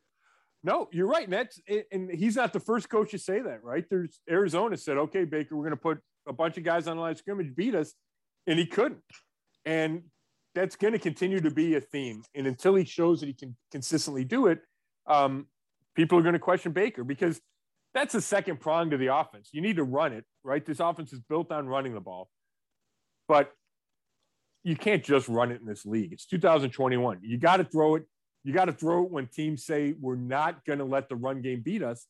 No, 0.66 0.88
you're 0.90 1.06
right. 1.06 1.22
And 1.22 1.32
that's 1.32 1.60
and 1.92 2.10
he's 2.10 2.34
not 2.34 2.52
the 2.52 2.58
first 2.58 2.90
coach 2.90 3.12
to 3.12 3.18
say 3.18 3.40
that, 3.40 3.62
right? 3.62 3.84
There's 3.88 4.20
Arizona 4.28 4.76
said, 4.76 4.98
okay, 4.98 5.24
Baker, 5.24 5.56
we're 5.56 5.62
going 5.62 5.70
to 5.70 5.76
put 5.76 6.00
a 6.26 6.32
bunch 6.32 6.58
of 6.58 6.64
guys 6.64 6.88
on 6.88 6.96
the 6.96 7.02
line 7.02 7.12
of 7.12 7.18
scrimmage, 7.18 7.54
beat 7.54 7.76
us, 7.76 7.94
and 8.48 8.58
he 8.58 8.66
couldn't. 8.66 9.00
And 9.64 10.02
that's 10.56 10.74
going 10.74 10.92
to 10.92 10.98
continue 10.98 11.40
to 11.40 11.52
be 11.52 11.76
a 11.76 11.80
theme. 11.80 12.24
And 12.34 12.48
until 12.48 12.74
he 12.74 12.84
shows 12.84 13.20
that 13.20 13.26
he 13.26 13.32
can 13.32 13.56
consistently 13.70 14.24
do 14.24 14.48
it, 14.48 14.58
um, 15.06 15.46
people 15.94 16.18
are 16.18 16.22
going 16.22 16.32
to 16.32 16.40
question 16.40 16.72
Baker 16.72 17.04
because 17.04 17.40
that's 17.94 18.14
the 18.14 18.20
second 18.20 18.58
prong 18.58 18.90
to 18.90 18.96
the 18.96 19.14
offense. 19.14 19.50
You 19.52 19.60
need 19.62 19.76
to 19.76 19.84
run 19.84 20.12
it, 20.12 20.24
right? 20.42 20.66
This 20.66 20.80
offense 20.80 21.12
is 21.12 21.20
built 21.20 21.52
on 21.52 21.68
running 21.68 21.94
the 21.94 22.00
ball, 22.00 22.28
but 23.28 23.52
you 24.64 24.74
can't 24.74 25.04
just 25.04 25.28
run 25.28 25.52
it 25.52 25.60
in 25.60 25.66
this 25.66 25.86
league. 25.86 26.12
It's 26.12 26.26
2021. 26.26 27.20
You 27.22 27.38
got 27.38 27.58
to 27.58 27.64
throw 27.64 27.94
it 27.94 28.02
you 28.46 28.52
got 28.52 28.66
to 28.66 28.72
throw 28.72 29.02
it 29.02 29.10
when 29.10 29.26
teams 29.26 29.64
say 29.64 29.92
we're 30.00 30.14
not 30.14 30.64
going 30.64 30.78
to 30.78 30.84
let 30.84 31.08
the 31.08 31.16
run 31.16 31.42
game 31.42 31.62
beat 31.62 31.82
us. 31.82 32.06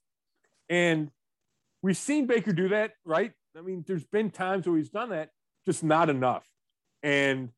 And 0.68 1.11
we've 1.82 1.97
seen 1.97 2.26
Baker 2.26 2.53
do 2.53 2.68
that, 2.68 2.93
right? 3.07 3.32
I 3.57 3.62
mean, 3.62 3.84
there's 3.87 4.05
been 4.05 4.30
times 4.30 4.68
where 4.68 4.76
he's 4.76 4.91
done 4.91 5.09
that, 5.11 5.30
just 5.64 5.82
not 5.82 6.11
enough. 6.11 6.47
And 7.03 7.49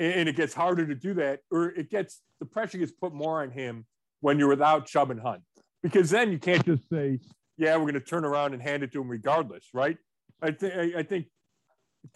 and 0.00 0.28
it 0.28 0.34
gets 0.34 0.54
harder 0.54 0.84
to 0.88 0.96
do 0.96 1.14
that, 1.14 1.42
or 1.52 1.66
it 1.66 1.88
gets 1.88 2.20
the 2.40 2.46
pressure 2.46 2.78
gets 2.78 2.90
put 2.90 3.14
more 3.14 3.42
on 3.42 3.52
him 3.52 3.86
when 4.22 4.40
you're 4.40 4.48
without 4.48 4.86
Chubb 4.86 5.12
and 5.12 5.20
Hunt, 5.20 5.42
because 5.84 6.10
then 6.10 6.32
you 6.32 6.40
can't 6.40 6.66
just 6.66 6.88
say, 6.88 7.20
"Yeah, 7.56 7.76
we're 7.76 7.82
going 7.82 7.94
to 7.94 8.00
turn 8.00 8.24
around 8.24 8.54
and 8.54 8.62
hand 8.62 8.82
it 8.82 8.92
to 8.94 9.00
him 9.00 9.08
regardless," 9.08 9.68
right? 9.72 9.98
I 10.40 10.50
think 10.50 10.96
I 10.96 11.04
think 11.04 11.26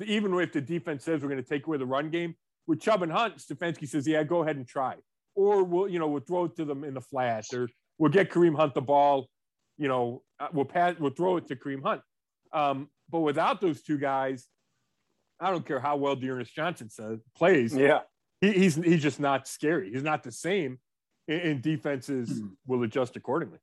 even 0.04 0.34
if 0.40 0.52
the 0.52 0.60
defense 0.60 1.04
says 1.04 1.22
we're 1.22 1.28
going 1.28 1.42
to 1.42 1.48
take 1.48 1.68
away 1.68 1.78
the 1.78 1.86
run 1.86 2.10
game 2.10 2.34
with 2.66 2.80
Chubb 2.80 3.04
and 3.04 3.12
Hunt, 3.12 3.36
Stefanski 3.36 3.86
says, 3.86 4.08
"Yeah, 4.08 4.24
go 4.24 4.42
ahead 4.42 4.56
and 4.56 4.66
try." 4.66 4.96
Or 5.36 5.62
we'll 5.62 5.88
you 5.88 5.98
know 5.98 6.08
we'll 6.08 6.22
throw 6.22 6.46
it 6.46 6.56
to 6.56 6.64
them 6.64 6.82
in 6.82 6.94
the 6.94 7.00
flat, 7.00 7.44
or 7.54 7.68
we'll 7.98 8.10
get 8.10 8.30
Kareem 8.30 8.56
Hunt 8.56 8.74
the 8.74 8.80
ball. 8.80 9.28
You 9.78 9.88
know, 9.88 10.22
uh, 10.40 10.48
we'll 10.52 10.64
pass, 10.64 10.96
we'll 10.98 11.12
throw 11.12 11.36
it 11.36 11.46
to 11.48 11.56
Kareem 11.56 11.82
Hunt. 11.82 12.00
Um, 12.52 12.88
but 13.10 13.20
without 13.20 13.60
those 13.60 13.82
two 13.82 13.98
guys, 13.98 14.48
I 15.38 15.50
don't 15.50 15.66
care 15.66 15.78
how 15.78 15.96
well 15.96 16.16
D'Ernest 16.16 16.54
Johnson 16.54 16.90
says 16.90 17.20
plays. 17.36 17.76
Yeah, 17.76 18.00
he, 18.40 18.52
he's 18.52 18.74
he's 18.74 19.02
just 19.02 19.20
not 19.20 19.46
scary. 19.46 19.92
He's 19.92 20.02
not 20.02 20.22
the 20.22 20.32
same, 20.32 20.78
and, 21.28 21.40
and 21.40 21.62
defenses 21.62 22.30
mm-hmm. 22.30 22.48
will 22.66 22.82
adjust 22.82 23.16
accordingly. 23.16 23.58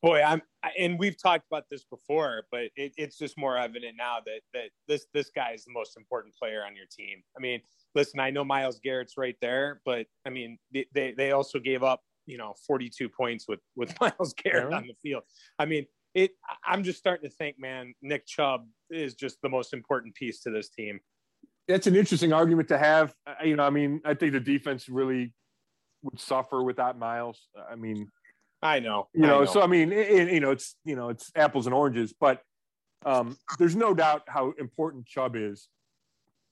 Boy, 0.00 0.22
I'm, 0.22 0.42
and 0.78 0.98
we've 0.98 1.20
talked 1.20 1.44
about 1.50 1.64
this 1.70 1.84
before, 1.84 2.44
but 2.52 2.64
it, 2.76 2.92
it's 2.96 3.18
just 3.18 3.36
more 3.36 3.58
evident 3.58 3.96
now 3.96 4.18
that 4.24 4.40
that 4.54 4.70
this 4.86 5.06
this 5.12 5.30
guy 5.34 5.52
is 5.54 5.64
the 5.64 5.72
most 5.72 5.96
important 5.96 6.34
player 6.36 6.62
on 6.64 6.76
your 6.76 6.86
team. 6.90 7.22
I 7.36 7.40
mean, 7.40 7.60
listen, 7.96 8.20
I 8.20 8.30
know 8.30 8.44
Myles 8.44 8.78
Garrett's 8.78 9.14
right 9.16 9.36
there, 9.40 9.80
but 9.84 10.06
I 10.24 10.30
mean, 10.30 10.58
they 10.72 11.14
they 11.16 11.32
also 11.32 11.58
gave 11.58 11.82
up 11.82 12.02
you 12.26 12.38
know 12.38 12.54
42 12.66 13.08
points 13.08 13.46
with 13.48 13.60
with 13.74 13.92
Myles 14.00 14.34
Garrett 14.34 14.72
on 14.72 14.86
the 14.86 14.94
field. 15.02 15.24
I 15.58 15.64
mean, 15.64 15.86
it. 16.14 16.32
I'm 16.64 16.84
just 16.84 16.98
starting 16.98 17.28
to 17.28 17.34
think, 17.34 17.56
man, 17.58 17.94
Nick 18.00 18.26
Chubb 18.26 18.66
is 18.90 19.14
just 19.14 19.38
the 19.42 19.48
most 19.48 19.72
important 19.72 20.14
piece 20.14 20.40
to 20.42 20.50
this 20.50 20.68
team. 20.68 21.00
That's 21.66 21.88
an 21.88 21.96
interesting 21.96 22.32
argument 22.32 22.68
to 22.68 22.78
have. 22.78 23.14
You 23.44 23.56
know, 23.56 23.64
I 23.64 23.70
mean, 23.70 24.00
I 24.04 24.14
think 24.14 24.32
the 24.32 24.40
defense 24.40 24.88
really 24.88 25.34
would 26.02 26.20
suffer 26.20 26.62
without 26.62 26.98
Myles. 26.98 27.48
I 27.70 27.74
mean, 27.74 28.08
I 28.60 28.80
know, 28.80 29.08
you 29.14 29.22
know, 29.22 29.40
know. 29.40 29.44
so 29.44 29.62
I 29.62 29.66
mean, 29.66 29.92
it, 29.92 30.32
you 30.32 30.40
know, 30.40 30.50
it's 30.50 30.76
you 30.84 30.96
know, 30.96 31.10
it's 31.10 31.30
apples 31.36 31.66
and 31.66 31.74
oranges, 31.74 32.12
but 32.18 32.42
um, 33.04 33.36
there's 33.58 33.76
no 33.76 33.94
doubt 33.94 34.22
how 34.26 34.52
important 34.58 35.06
Chubb 35.06 35.36
is. 35.36 35.68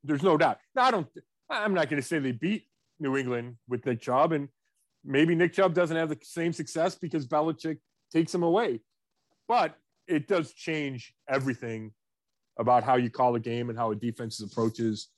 There's 0.04 0.22
no 0.22 0.36
doubt. 0.36 0.58
Now, 0.74 0.84
I 0.84 0.90
don't. 0.90 1.08
I'm 1.50 1.74
not 1.74 1.88
going 1.88 2.00
to 2.00 2.06
say 2.06 2.18
they 2.18 2.32
beat 2.32 2.66
New 3.00 3.16
England 3.16 3.56
with 3.68 3.84
Nick 3.86 4.00
Chubb, 4.00 4.32
and 4.32 4.48
maybe 5.04 5.34
Nick 5.34 5.52
Chubb 5.52 5.74
doesn't 5.74 5.96
have 5.96 6.08
the 6.08 6.18
same 6.22 6.52
success 6.52 6.94
because 6.94 7.26
Belichick 7.26 7.78
takes 8.12 8.34
him 8.34 8.42
away. 8.42 8.80
But 9.48 9.76
it 10.06 10.28
does 10.28 10.52
change 10.52 11.14
everything 11.28 11.92
about 12.58 12.84
how 12.84 12.96
you 12.96 13.10
call 13.10 13.34
a 13.34 13.40
game 13.40 13.68
and 13.68 13.78
how 13.78 13.90
a 13.90 13.96
defense 13.96 14.40
approaches 14.40 15.08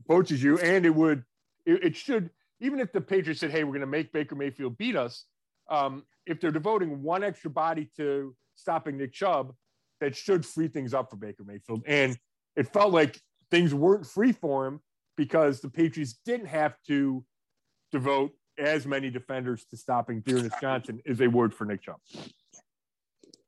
approaches 0.00 0.42
you. 0.42 0.58
And 0.58 0.84
it 0.84 0.94
would, 0.94 1.24
it, 1.64 1.84
it 1.84 1.96
should, 1.96 2.30
even 2.60 2.80
if 2.80 2.92
the 2.92 3.00
Patriots 3.00 3.40
said, 3.40 3.50
"Hey, 3.50 3.64
we're 3.64 3.70
going 3.70 3.80
to 3.80 3.86
make 3.86 4.12
Baker 4.12 4.34
Mayfield 4.34 4.76
beat 4.76 4.96
us," 4.96 5.24
um, 5.68 6.04
if 6.26 6.40
they're 6.40 6.50
devoting 6.50 7.02
one 7.02 7.24
extra 7.24 7.50
body 7.50 7.90
to 7.96 8.34
stopping 8.56 8.96
Nick 8.96 9.12
Chubb, 9.12 9.54
that 10.00 10.16
should 10.16 10.44
free 10.44 10.68
things 10.68 10.94
up 10.94 11.10
for 11.10 11.16
Baker 11.16 11.44
Mayfield. 11.44 11.82
And 11.86 12.18
it 12.56 12.72
felt 12.72 12.92
like 12.92 13.20
things 13.50 13.74
weren't 13.74 14.06
free 14.06 14.32
for 14.32 14.66
him 14.66 14.80
because 15.16 15.60
the 15.60 15.70
Patriots 15.70 16.16
didn't 16.24 16.46
have 16.46 16.74
to 16.88 17.24
devote 17.92 18.32
as 18.58 18.86
many 18.86 19.10
defenders 19.10 19.64
to 19.70 19.76
stopping 19.76 20.20
D'Ernest 20.20 20.56
Johnson 20.60 21.00
as 21.06 21.18
they 21.18 21.28
would 21.28 21.54
for 21.54 21.64
Nick 21.64 21.82
Chubb. 21.82 21.96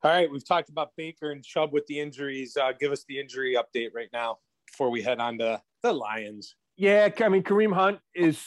All 0.02 0.12
right, 0.12 0.30
we've 0.30 0.46
talked 0.46 0.68
about 0.68 0.90
Baker 0.96 1.32
and 1.32 1.44
Chubb 1.44 1.72
with 1.72 1.86
the 1.86 1.98
injuries. 1.98 2.56
Uh, 2.56 2.72
give 2.78 2.92
us 2.92 3.04
the 3.08 3.18
injury 3.18 3.56
update 3.56 3.90
right 3.94 4.08
now 4.12 4.38
before 4.66 4.90
we 4.90 5.02
head 5.02 5.18
on 5.18 5.38
to 5.38 5.60
the 5.82 5.92
Lions. 5.92 6.54
Yeah, 6.76 7.08
I 7.20 7.28
mean 7.28 7.42
Kareem 7.42 7.74
Hunt 7.74 7.98
is, 8.14 8.40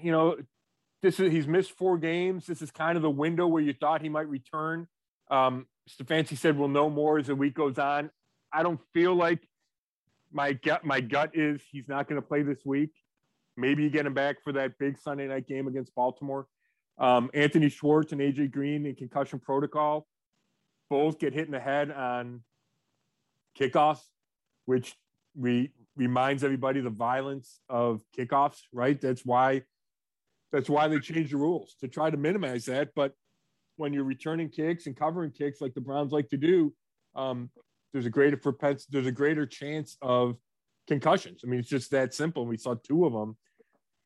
you 0.00 0.12
know, 0.12 0.36
this 1.02 1.18
is 1.18 1.32
he's 1.32 1.46
missed 1.46 1.72
four 1.72 1.98
games. 1.98 2.46
This 2.46 2.62
is 2.62 2.70
kind 2.70 2.96
of 2.96 3.02
the 3.02 3.10
window 3.10 3.46
where 3.46 3.62
you 3.62 3.72
thought 3.72 4.02
he 4.02 4.08
might 4.08 4.28
return. 4.28 4.86
Um, 5.30 5.66
Stefanski 5.90 6.38
said 6.38 6.56
we'll 6.56 6.68
know 6.68 6.88
more 6.88 7.18
as 7.18 7.26
the 7.26 7.34
week 7.34 7.54
goes 7.54 7.78
on. 7.78 8.10
I 8.52 8.62
don't 8.62 8.80
feel 8.94 9.14
like 9.14 9.40
my 10.32 10.52
gut 10.52 10.84
my 10.84 11.00
gut 11.00 11.30
is 11.34 11.60
he's 11.70 11.88
not 11.88 12.08
going 12.08 12.20
to 12.20 12.26
play 12.26 12.42
this 12.42 12.64
week. 12.64 12.92
Maybe 13.56 13.82
you 13.82 13.90
get 13.90 14.06
him 14.06 14.14
back 14.14 14.36
for 14.44 14.52
that 14.52 14.78
big 14.78 14.98
Sunday 14.98 15.26
night 15.26 15.46
game 15.46 15.66
against 15.66 15.94
Baltimore. 15.94 16.46
Um, 16.98 17.30
Anthony 17.34 17.68
Schwartz 17.68 18.12
and 18.12 18.20
AJ 18.20 18.52
Green 18.52 18.86
in 18.86 18.94
concussion 18.94 19.40
protocol 19.40 20.06
both 20.88 21.18
get 21.18 21.32
hit 21.32 21.46
in 21.46 21.52
the 21.52 21.60
head 21.60 21.90
on 21.90 22.42
kickoffs, 23.58 24.02
which 24.66 24.94
re- 25.36 25.72
reminds 25.96 26.44
everybody 26.44 26.80
the 26.80 26.90
violence 26.90 27.60
of 27.68 28.02
kickoffs. 28.16 28.60
Right? 28.72 29.00
That's 29.00 29.26
why 29.26 29.62
that's 30.52 30.68
why 30.68 30.86
they 30.88 30.98
changed 30.98 31.32
the 31.32 31.38
rules 31.38 31.74
to 31.80 31.88
try 31.88 32.10
to 32.10 32.16
minimize 32.16 32.66
that. 32.66 32.90
But 32.94 33.14
when 33.76 33.92
you're 33.92 34.04
returning 34.04 34.50
kicks 34.50 34.86
and 34.86 34.96
covering 34.96 35.30
kicks 35.30 35.60
like 35.60 35.74
the 35.74 35.80
Browns 35.80 36.12
like 36.12 36.28
to 36.28 36.36
do, 36.36 36.74
um, 37.14 37.50
there's 37.92 38.06
a 38.06 38.10
greater 38.10 38.36
propensity, 38.36 38.90
there's 38.92 39.06
a 39.06 39.12
greater 39.12 39.46
chance 39.46 39.96
of 40.02 40.36
concussions. 40.86 41.40
I 41.44 41.48
mean, 41.48 41.60
it's 41.60 41.68
just 41.68 41.90
that 41.90 42.14
simple. 42.14 42.46
We 42.46 42.56
saw 42.56 42.74
two 42.74 43.06
of 43.06 43.12
them 43.12 43.36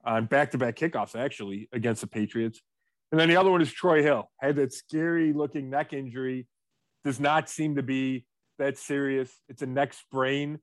on 0.04 0.26
back-to-back 0.26 0.76
kickoffs 0.76 1.16
actually 1.16 1.68
against 1.72 2.00
the 2.00 2.06
Patriots. 2.06 2.62
And 3.10 3.20
then 3.20 3.28
the 3.28 3.36
other 3.36 3.50
one 3.50 3.62
is 3.62 3.72
Troy 3.72 4.02
Hill. 4.02 4.30
Had 4.38 4.56
that 4.56 4.72
scary 4.72 5.32
looking 5.32 5.70
neck 5.70 5.92
injury. 5.92 6.46
Does 7.04 7.20
not 7.20 7.48
seem 7.48 7.76
to 7.76 7.82
be 7.82 8.26
that 8.58 8.78
serious. 8.78 9.32
It's 9.48 9.62
a 9.62 9.66
neck 9.66 9.94
sprain. 9.94 10.58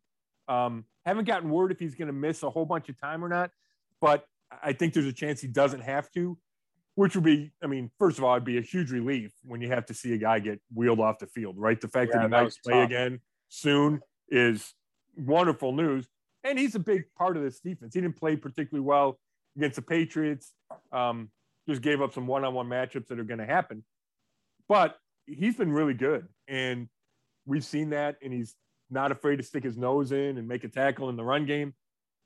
Um, 0.47 0.86
haven't 1.05 1.25
gotten 1.25 1.49
word 1.49 1.71
if 1.71 1.79
he's 1.79 1.95
going 1.95 2.07
to 2.07 2.13
miss 2.13 2.43
a 2.43 2.49
whole 2.49 2.65
bunch 2.65 2.89
of 2.89 2.99
time 2.99 3.23
or 3.23 3.29
not, 3.29 3.51
but 4.01 4.25
I 4.61 4.73
think 4.73 4.93
there's 4.93 5.05
a 5.05 5.13
chance 5.13 5.41
he 5.41 5.47
doesn't 5.47 5.81
have 5.81 6.11
to, 6.11 6.37
which 6.95 7.15
would 7.15 7.23
be, 7.23 7.51
I 7.63 7.67
mean, 7.67 7.89
first 7.97 8.17
of 8.17 8.23
all, 8.23 8.33
it'd 8.33 8.43
be 8.43 8.57
a 8.57 8.61
huge 8.61 8.91
relief 8.91 9.31
when 9.43 9.61
you 9.61 9.69
have 9.69 9.85
to 9.87 9.93
see 9.93 10.13
a 10.13 10.17
guy 10.17 10.39
get 10.39 10.59
wheeled 10.73 10.99
off 10.99 11.19
the 11.19 11.27
field, 11.27 11.55
right? 11.57 11.79
The 11.79 11.87
fact 11.87 12.11
yeah, 12.13 12.19
that 12.19 12.23
he 12.23 12.29
might 12.29 12.57
play 12.63 12.73
tough. 12.73 12.85
again 12.85 13.19
soon 13.49 14.01
is 14.29 14.73
wonderful 15.15 15.71
news. 15.71 16.07
And 16.43 16.59
he's 16.59 16.75
a 16.75 16.79
big 16.79 17.05
part 17.17 17.37
of 17.37 17.43
this 17.43 17.59
defense. 17.59 17.93
He 17.93 18.01
didn't 18.01 18.17
play 18.17 18.35
particularly 18.35 18.85
well 18.85 19.19
against 19.55 19.77
the 19.77 19.81
Patriots. 19.81 20.53
Um, 20.91 21.29
just 21.67 21.81
gave 21.81 22.01
up 22.01 22.13
some 22.13 22.27
one-on-one 22.27 22.67
matchups 22.67 23.07
that 23.07 23.19
are 23.19 23.23
going 23.23 23.39
to 23.39 23.45
happen. 23.45 23.83
But 24.67 24.97
he's 25.25 25.55
been 25.55 25.71
really 25.71 25.93
good, 25.93 26.27
and 26.47 26.89
we've 27.45 27.63
seen 27.63 27.91
that. 27.91 28.17
And 28.21 28.33
he's 28.33 28.55
not 28.89 29.11
afraid 29.11 29.37
to 29.37 29.43
stick 29.43 29.63
his 29.63 29.77
nose 29.77 30.11
in 30.11 30.37
and 30.37 30.47
make 30.47 30.63
a 30.63 30.67
tackle 30.69 31.09
in 31.09 31.15
the 31.15 31.23
run 31.23 31.45
game. 31.45 31.73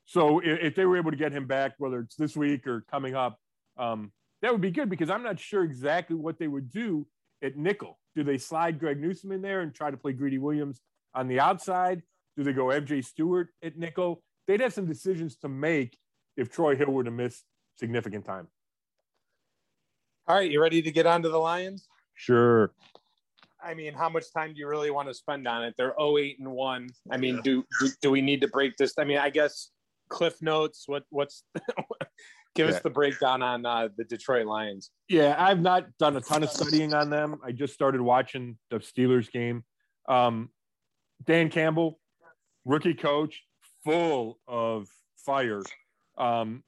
So 0.07 0.39
if, 0.39 0.59
if 0.61 0.75
they 0.75 0.85
were 0.85 0.97
able 0.97 1.11
to 1.11 1.17
get 1.17 1.33
him 1.33 1.45
back, 1.45 1.73
whether 1.77 1.99
it's 1.99 2.15
this 2.15 2.35
week 2.35 2.65
or 2.65 2.83
coming 2.89 3.13
up, 3.13 3.37
um, 3.77 4.11
that 4.41 4.51
would 4.51 4.61
be 4.61 4.71
good 4.71 4.89
because 4.89 5.09
I'm 5.09 5.21
not 5.21 5.39
sure 5.39 5.63
exactly 5.63 6.15
what 6.15 6.39
they 6.39 6.47
would 6.47 6.71
do 6.71 7.05
at 7.43 7.57
nickel. 7.57 7.99
Do 8.15 8.23
they 8.23 8.37
slide 8.37 8.79
Greg 8.79 8.99
Newsome 8.99 9.33
in 9.33 9.41
there 9.41 9.61
and 9.61 9.75
try 9.75 9.91
to 9.91 9.97
play 9.97 10.13
Greedy 10.13 10.37
Williams 10.37 10.79
on 11.13 11.27
the 11.27 11.39
outside? 11.39 12.01
Do 12.37 12.43
they 12.43 12.53
go 12.53 12.65
MJ 12.65 13.03
Stewart 13.03 13.49
at 13.61 13.77
nickel? 13.77 14.23
They'd 14.47 14.61
have 14.61 14.73
some 14.73 14.85
decisions 14.85 15.35
to 15.37 15.49
make 15.49 15.97
if 16.37 16.49
Troy 16.49 16.75
Hill 16.75 16.91
were 16.91 17.03
to 17.03 17.11
miss 17.11 17.43
significant 17.75 18.25
time. 18.25 18.47
All 20.25 20.35
right, 20.35 20.49
you 20.49 20.61
ready 20.61 20.81
to 20.81 20.91
get 20.91 21.05
on 21.05 21.21
to 21.23 21.29
the 21.29 21.37
Lions? 21.37 21.87
Sure. 22.13 22.71
I 23.61 23.73
mean, 23.73 23.93
how 23.93 24.07
much 24.07 24.31
time 24.33 24.53
do 24.53 24.59
you 24.59 24.67
really 24.67 24.91
want 24.91 25.09
to 25.09 25.13
spend 25.13 25.47
on 25.47 25.63
it? 25.63 25.73
They're 25.77 25.95
08 25.99 26.39
and 26.39 26.49
1. 26.49 26.89
I 27.11 27.17
mean, 27.17 27.41
do, 27.41 27.65
do, 27.81 27.89
do 28.01 28.11
we 28.11 28.21
need 28.21 28.39
to 28.41 28.47
break 28.47 28.77
this? 28.77 28.93
I 28.97 29.03
mean, 29.03 29.17
I 29.17 29.29
guess 29.29 29.71
cliff 30.09 30.41
notes, 30.41 30.83
what 30.87 31.03
what's 31.09 31.43
give 32.55 32.69
yeah. 32.69 32.75
us 32.75 32.81
the 32.81 32.89
breakdown 32.89 33.41
on 33.41 33.65
uh, 33.65 33.89
the 33.97 34.03
Detroit 34.03 34.45
Lions. 34.45 34.91
Yeah, 35.09 35.35
I've 35.37 35.61
not 35.61 35.85
done 35.99 36.15
a 36.17 36.21
ton 36.21 36.43
of 36.43 36.49
studying 36.49 36.93
on 36.93 37.09
them. 37.09 37.39
I 37.43 37.51
just 37.51 37.73
started 37.73 38.01
watching 38.01 38.57
the 38.69 38.77
Steelers 38.77 39.31
game. 39.31 39.63
Um, 40.07 40.49
Dan 41.25 41.49
Campbell, 41.49 41.99
rookie 42.65 42.93
coach, 42.93 43.43
full 43.83 44.39
of 44.47 44.87
fire. 45.25 45.61
Um, 46.17 46.63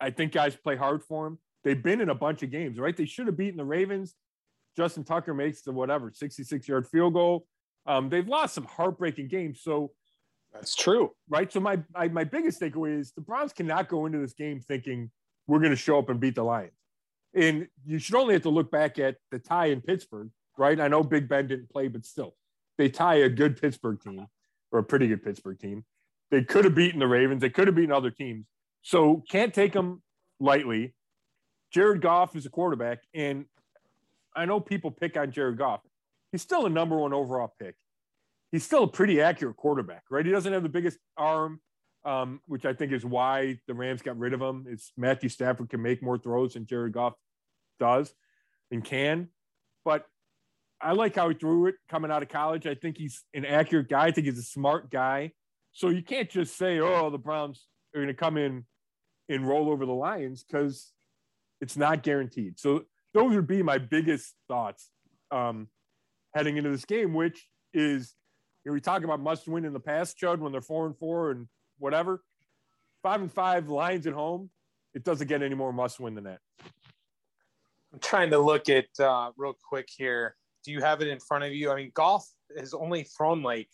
I 0.00 0.10
think 0.10 0.32
guys 0.32 0.56
play 0.56 0.76
hard 0.76 1.02
for 1.02 1.26
him 1.26 1.38
they've 1.64 1.82
been 1.82 2.00
in 2.00 2.08
a 2.08 2.14
bunch 2.14 2.42
of 2.42 2.50
games, 2.50 2.78
right? 2.78 2.96
They 2.96 3.04
should 3.04 3.26
have 3.26 3.36
beaten 3.36 3.56
the 3.56 3.64
Ravens. 3.64 4.14
Justin 4.76 5.04
Tucker 5.04 5.34
makes 5.34 5.62
the 5.62 5.72
whatever 5.72 6.10
66 6.12 6.66
yard 6.68 6.86
field 6.86 7.14
goal. 7.14 7.46
Um, 7.86 8.08
they've 8.08 8.26
lost 8.26 8.54
some 8.54 8.64
heartbreaking 8.64 9.28
games. 9.28 9.60
So 9.62 9.92
that's 10.58 10.74
true, 10.74 11.12
right? 11.28 11.52
So 11.52 11.60
my 11.60 11.80
I, 11.94 12.08
my 12.08 12.24
biggest 12.24 12.60
takeaway 12.60 12.98
is 12.98 13.12
the 13.12 13.20
Browns 13.20 13.52
cannot 13.52 13.88
go 13.88 14.06
into 14.06 14.18
this 14.18 14.32
game 14.32 14.60
thinking 14.60 15.10
we're 15.46 15.60
going 15.60 15.70
to 15.70 15.76
show 15.76 15.98
up 15.98 16.08
and 16.08 16.18
beat 16.18 16.34
the 16.34 16.42
Lions. 16.42 16.72
And 17.34 17.68
you 17.86 17.98
should 17.98 18.16
only 18.16 18.34
have 18.34 18.42
to 18.42 18.50
look 18.50 18.70
back 18.70 18.98
at 18.98 19.16
the 19.30 19.38
tie 19.38 19.66
in 19.66 19.80
Pittsburgh, 19.80 20.30
right? 20.56 20.80
I 20.80 20.88
know 20.88 21.02
Big 21.02 21.28
Ben 21.28 21.46
didn't 21.46 21.70
play, 21.70 21.88
but 21.88 22.04
still, 22.04 22.34
they 22.76 22.88
tie 22.88 23.16
a 23.16 23.28
good 23.28 23.60
Pittsburgh 23.60 24.00
team 24.00 24.26
or 24.72 24.80
a 24.80 24.84
pretty 24.84 25.06
good 25.06 25.22
Pittsburgh 25.22 25.58
team. 25.58 25.84
They 26.30 26.42
could 26.42 26.64
have 26.64 26.74
beaten 26.74 26.98
the 26.98 27.06
Ravens. 27.06 27.40
They 27.40 27.50
could 27.50 27.68
have 27.68 27.76
beaten 27.76 27.92
other 27.92 28.10
teams. 28.10 28.46
So 28.82 29.22
can't 29.30 29.54
take 29.54 29.72
them 29.72 30.02
lightly. 30.40 30.94
Jared 31.72 32.00
Goff 32.00 32.34
is 32.34 32.46
a 32.46 32.50
quarterback, 32.50 32.98
and 33.14 33.44
I 34.34 34.46
know 34.46 34.58
people 34.58 34.90
pick 34.90 35.16
on 35.16 35.30
Jared 35.30 35.58
Goff. 35.58 35.80
He's 36.32 36.42
still 36.42 36.66
a 36.66 36.70
number 36.70 36.96
one 36.96 37.12
overall 37.12 37.54
pick. 37.60 37.74
He's 38.52 38.64
still 38.64 38.84
a 38.84 38.88
pretty 38.88 39.20
accurate 39.20 39.56
quarterback, 39.56 40.04
right? 40.10 40.24
He 40.24 40.32
doesn't 40.32 40.52
have 40.52 40.62
the 40.62 40.68
biggest 40.68 40.98
arm, 41.16 41.60
um, 42.04 42.40
which 42.46 42.64
I 42.64 42.72
think 42.72 42.92
is 42.92 43.04
why 43.04 43.58
the 43.66 43.74
Rams 43.74 44.02
got 44.02 44.18
rid 44.18 44.32
of 44.32 44.40
him. 44.40 44.66
It's 44.68 44.92
Matthew 44.96 45.28
Stafford 45.28 45.68
can 45.68 45.82
make 45.82 46.02
more 46.02 46.18
throws 46.18 46.54
than 46.54 46.66
Jared 46.66 46.92
Goff 46.92 47.14
does 47.78 48.14
and 48.70 48.82
can. 48.82 49.28
But 49.84 50.04
I 50.80 50.92
like 50.92 51.16
how 51.16 51.28
he 51.28 51.34
threw 51.34 51.66
it 51.66 51.74
coming 51.90 52.10
out 52.10 52.22
of 52.22 52.28
college. 52.28 52.66
I 52.66 52.74
think 52.74 52.96
he's 52.96 53.22
an 53.34 53.44
accurate 53.44 53.88
guy. 53.88 54.06
I 54.06 54.10
think 54.12 54.26
he's 54.26 54.38
a 54.38 54.42
smart 54.42 54.90
guy. 54.90 55.32
So 55.72 55.88
you 55.88 56.02
can't 56.02 56.30
just 56.30 56.56
say, 56.56 56.80
oh, 56.80 57.10
the 57.10 57.18
Browns 57.18 57.66
are 57.94 57.98
going 57.98 58.08
to 58.08 58.14
come 58.14 58.36
in 58.36 58.64
and 59.28 59.46
roll 59.46 59.70
over 59.70 59.84
the 59.84 59.92
Lions 59.92 60.44
because 60.44 60.92
it's 61.60 61.76
not 61.76 62.02
guaranteed. 62.02 62.58
So 62.58 62.84
those 63.14 63.34
would 63.34 63.46
be 63.46 63.62
my 63.62 63.78
biggest 63.78 64.34
thoughts 64.48 64.90
um, 65.30 65.68
heading 66.34 66.56
into 66.56 66.70
this 66.70 66.84
game, 66.84 67.14
which 67.14 67.46
is 67.74 68.14
know, 68.68 68.74
we 68.74 68.80
talk 68.80 69.02
about 69.04 69.20
must 69.20 69.48
win 69.48 69.64
in 69.64 69.72
the 69.72 69.80
past, 69.80 70.18
Chud, 70.18 70.38
when 70.38 70.52
they're 70.52 70.60
four 70.60 70.86
and 70.86 70.96
four 70.96 71.30
and 71.30 71.46
whatever. 71.78 72.22
Five 73.02 73.20
and 73.20 73.32
five 73.32 73.68
Lions 73.68 74.06
at 74.06 74.12
home. 74.12 74.50
It 74.94 75.04
doesn't 75.04 75.28
get 75.28 75.42
any 75.42 75.54
more 75.54 75.72
must 75.72 76.00
win 76.00 76.14
than 76.14 76.24
that. 76.24 76.40
I'm 77.92 78.00
trying 78.00 78.30
to 78.30 78.38
look 78.38 78.68
at 78.68 78.86
uh, 79.00 79.30
real 79.36 79.54
quick 79.68 79.88
here. 79.94 80.36
Do 80.64 80.72
you 80.72 80.80
have 80.80 81.00
it 81.00 81.08
in 81.08 81.20
front 81.20 81.44
of 81.44 81.52
you? 81.52 81.70
I 81.70 81.76
mean, 81.76 81.92
Goff 81.94 82.26
has 82.56 82.74
only 82.74 83.04
thrown 83.04 83.42
like 83.42 83.68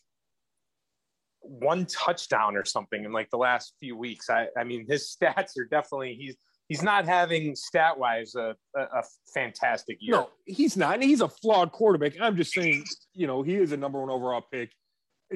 one 1.41 1.87
touchdown 1.87 2.57
or 2.57 2.65
something 2.65 3.05
in 3.05 3.13
like 3.13 3.31
the 3.31 3.37
last 3.37 3.75
few 3.81 3.97
weeks. 3.97 4.31
I, 4.31 4.49
I 4.59 4.65
mean, 4.65 4.87
his 4.89 5.17
stats 5.23 5.59
are 5.59 5.67
definitely 5.71 6.15
he's 6.15 6.37
he's 6.69 6.83
not 6.83 7.07
having 7.07 7.55
stat 7.55 7.99
wise 7.99 8.35
a, 8.35 8.55
a, 8.77 8.81
a, 8.81 9.03
fantastic 9.35 9.99
year. 10.01 10.17
No, 10.17 10.31
he's 10.47 10.77
not. 10.77 10.95
And 10.95 11.03
he's 11.03 11.21
a 11.21 11.29
flawed 11.29 11.73
quarterback. 11.73 12.15
I'm 12.21 12.37
just 12.37 12.53
saying, 12.53 12.85
you 13.13 13.27
know, 13.27 13.43
he 13.43 13.57
is 13.57 13.73
a 13.73 13.77
number 13.77 14.01
one 14.01 14.11
overall 14.11 14.45
pick. 14.51 14.71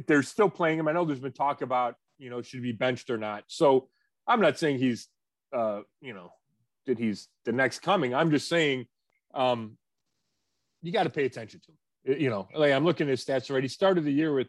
They're 0.06 0.22
still 0.22 0.50
playing 0.50 0.78
him. 0.78 0.88
I 0.88 0.92
know 0.92 1.04
there's 1.04 1.20
been 1.20 1.32
talk 1.32 1.62
about, 1.62 1.96
you 2.18 2.30
know, 2.30 2.42
should 2.42 2.60
he 2.60 2.72
be 2.72 2.72
benched 2.72 3.10
or 3.10 3.18
not. 3.18 3.44
So 3.46 3.88
I'm 4.26 4.40
not 4.40 4.58
saying 4.58 4.78
he's, 4.78 5.08
uh, 5.56 5.80
you 6.00 6.14
know, 6.14 6.30
that 6.86 6.98
he's 6.98 7.28
the 7.44 7.52
next 7.52 7.80
coming. 7.80 8.14
I'm 8.14 8.30
just 8.30 8.48
saying, 8.48 8.86
um, 9.34 9.76
you 10.82 10.92
got 10.92 11.04
to 11.04 11.10
pay 11.10 11.24
attention 11.24 11.60
to 11.60 11.72
him. 12.12 12.20
You 12.20 12.30
know, 12.30 12.48
like 12.54 12.72
I'm 12.72 12.84
looking 12.84 13.06
at 13.08 13.10
his 13.10 13.24
stats 13.24 13.50
already. 13.50 13.64
He 13.64 13.68
started 13.68 14.04
the 14.04 14.12
year 14.12 14.32
with 14.32 14.48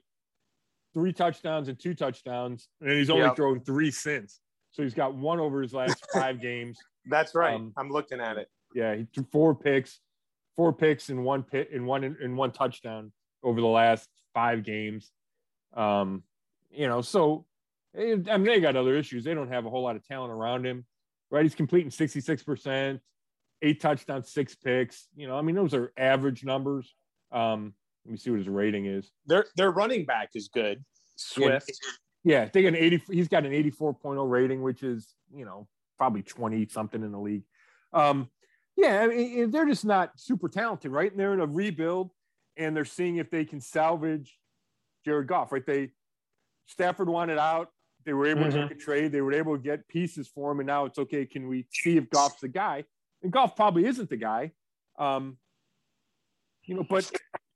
three 0.94 1.14
touchdowns 1.14 1.68
and 1.68 1.80
two 1.80 1.94
touchdowns, 1.94 2.70
and 2.82 2.92
he's 2.92 3.10
only 3.10 3.24
yep. 3.24 3.36
thrown 3.36 3.60
three 3.62 3.92
since. 3.92 4.40
So 4.72 4.84
he's 4.84 4.94
got 4.94 5.16
one 5.16 5.40
over 5.40 5.62
his 5.62 5.74
last 5.74 6.06
five 6.14 6.42
games. 6.42 6.78
That's 7.06 7.36
right. 7.36 7.56
Um, 7.56 7.74
I'm 7.76 7.90
looking 7.90 8.22
at 8.22 8.38
it. 8.38 8.48
Yeah, 8.74 8.96
he 8.96 9.08
threw 9.14 9.26
four 9.32 9.56
picks, 9.56 10.00
four 10.56 10.74
picks 10.74 11.10
in 11.10 11.24
one 11.24 11.44
pit 11.44 11.70
in 11.72 11.86
one 11.86 12.04
in 12.04 12.36
one 12.36 12.52
touchdown 12.52 13.12
over 13.44 13.60
the 13.60 13.68
last 13.68 14.08
five 14.34 14.64
games. 14.64 15.12
Um, 15.74 16.24
you 16.72 16.88
know, 16.88 17.02
so 17.02 17.46
I 17.98 18.16
mean 18.16 18.44
they 18.44 18.60
got 18.60 18.76
other 18.76 18.96
issues. 18.96 19.24
They 19.24 19.34
don't 19.34 19.52
have 19.52 19.66
a 19.66 19.70
whole 19.70 19.84
lot 19.84 19.96
of 19.96 20.06
talent 20.08 20.32
around 20.32 20.66
him, 20.66 20.86
right? 21.32 21.44
He's 21.44 21.56
completing 21.56 21.92
66 21.92 22.44
percent, 22.44 23.02
eight 23.62 23.82
touchdowns, 23.82 24.32
six 24.32 24.56
picks. 24.56 25.08
You 25.16 25.28
know, 25.28 25.38
I 25.38 25.42
mean 25.42 25.56
those 25.56 25.74
are 25.74 25.92
average 25.98 26.44
numbers. 26.44 26.94
Um, 27.32 27.74
let 28.06 28.12
me 28.12 28.18
see 28.18 28.30
what 28.30 28.40
his 28.40 28.50
rating 28.50 28.86
is. 28.86 29.12
Their 29.26 29.46
their 29.56 29.72
running 29.72 30.06
back 30.06 30.30
is 30.36 30.48
good. 30.48 30.84
Swift. 31.16 31.72
Yeah, 32.24 32.50
they 32.52 32.64
got 32.64 32.70
an 32.70 32.76
80. 32.76 33.04
He's 33.12 33.28
got 33.28 33.46
an 33.46 33.52
84.0 33.52 34.30
rating, 34.30 34.62
which 34.62 34.84
is, 34.84 35.16
you 35.34 35.46
know, 35.46 35.68
probably 35.98 36.22
20 36.22 36.68
something 36.68 37.02
in 37.02 37.12
the 37.12 37.20
league. 37.20 37.44
Um, 37.94 38.30
yeah, 38.76 39.02
I 39.02 39.08
mean, 39.08 39.52
they're 39.52 39.66
just 39.66 39.86
not 39.86 40.12
super 40.18 40.50
talented, 40.50 40.92
right? 40.92 41.10
And 41.10 41.20
they're 41.20 41.34
in 41.34 41.40
a 41.40 41.46
rebuild. 41.46 42.12
and 42.58 42.76
they're 42.76 42.86
seeing 42.86 43.18
if 43.18 43.30
they 43.30 43.46
can 43.46 43.62
salvage 43.62 44.38
Jared 45.10 45.28
Goff. 45.28 45.52
Right? 45.52 45.66
They 45.66 45.90
Stafford 46.68 47.10
wanted 47.10 47.40
out. 47.40 47.70
They 48.06 48.14
were 48.14 48.28
able 48.28 48.44
mm-hmm. 48.44 48.52
to 48.52 48.62
make 48.62 48.72
a 48.72 48.76
trade. 48.76 49.12
They 49.12 49.22
were 49.22 49.34
able 49.34 49.58
to 49.58 49.62
get 49.62 49.88
pieces 49.88 50.28
for 50.28 50.52
him, 50.52 50.60
and 50.60 50.68
now 50.68 50.86
it's 50.86 51.00
okay. 51.00 51.26
Can 51.26 51.48
we 51.48 51.66
see 51.72 51.98
if 51.98 52.10
Goff's 52.10 52.42
the 52.42 52.48
guy? 52.48 52.86
And 53.24 53.32
Goff 53.32 53.56
probably 53.56 53.86
isn't 53.86 54.10
the 54.10 54.18
guy. 54.18 54.52
Um, 54.98 55.38
you 56.64 56.76
know, 56.76 56.86
but 56.88 57.12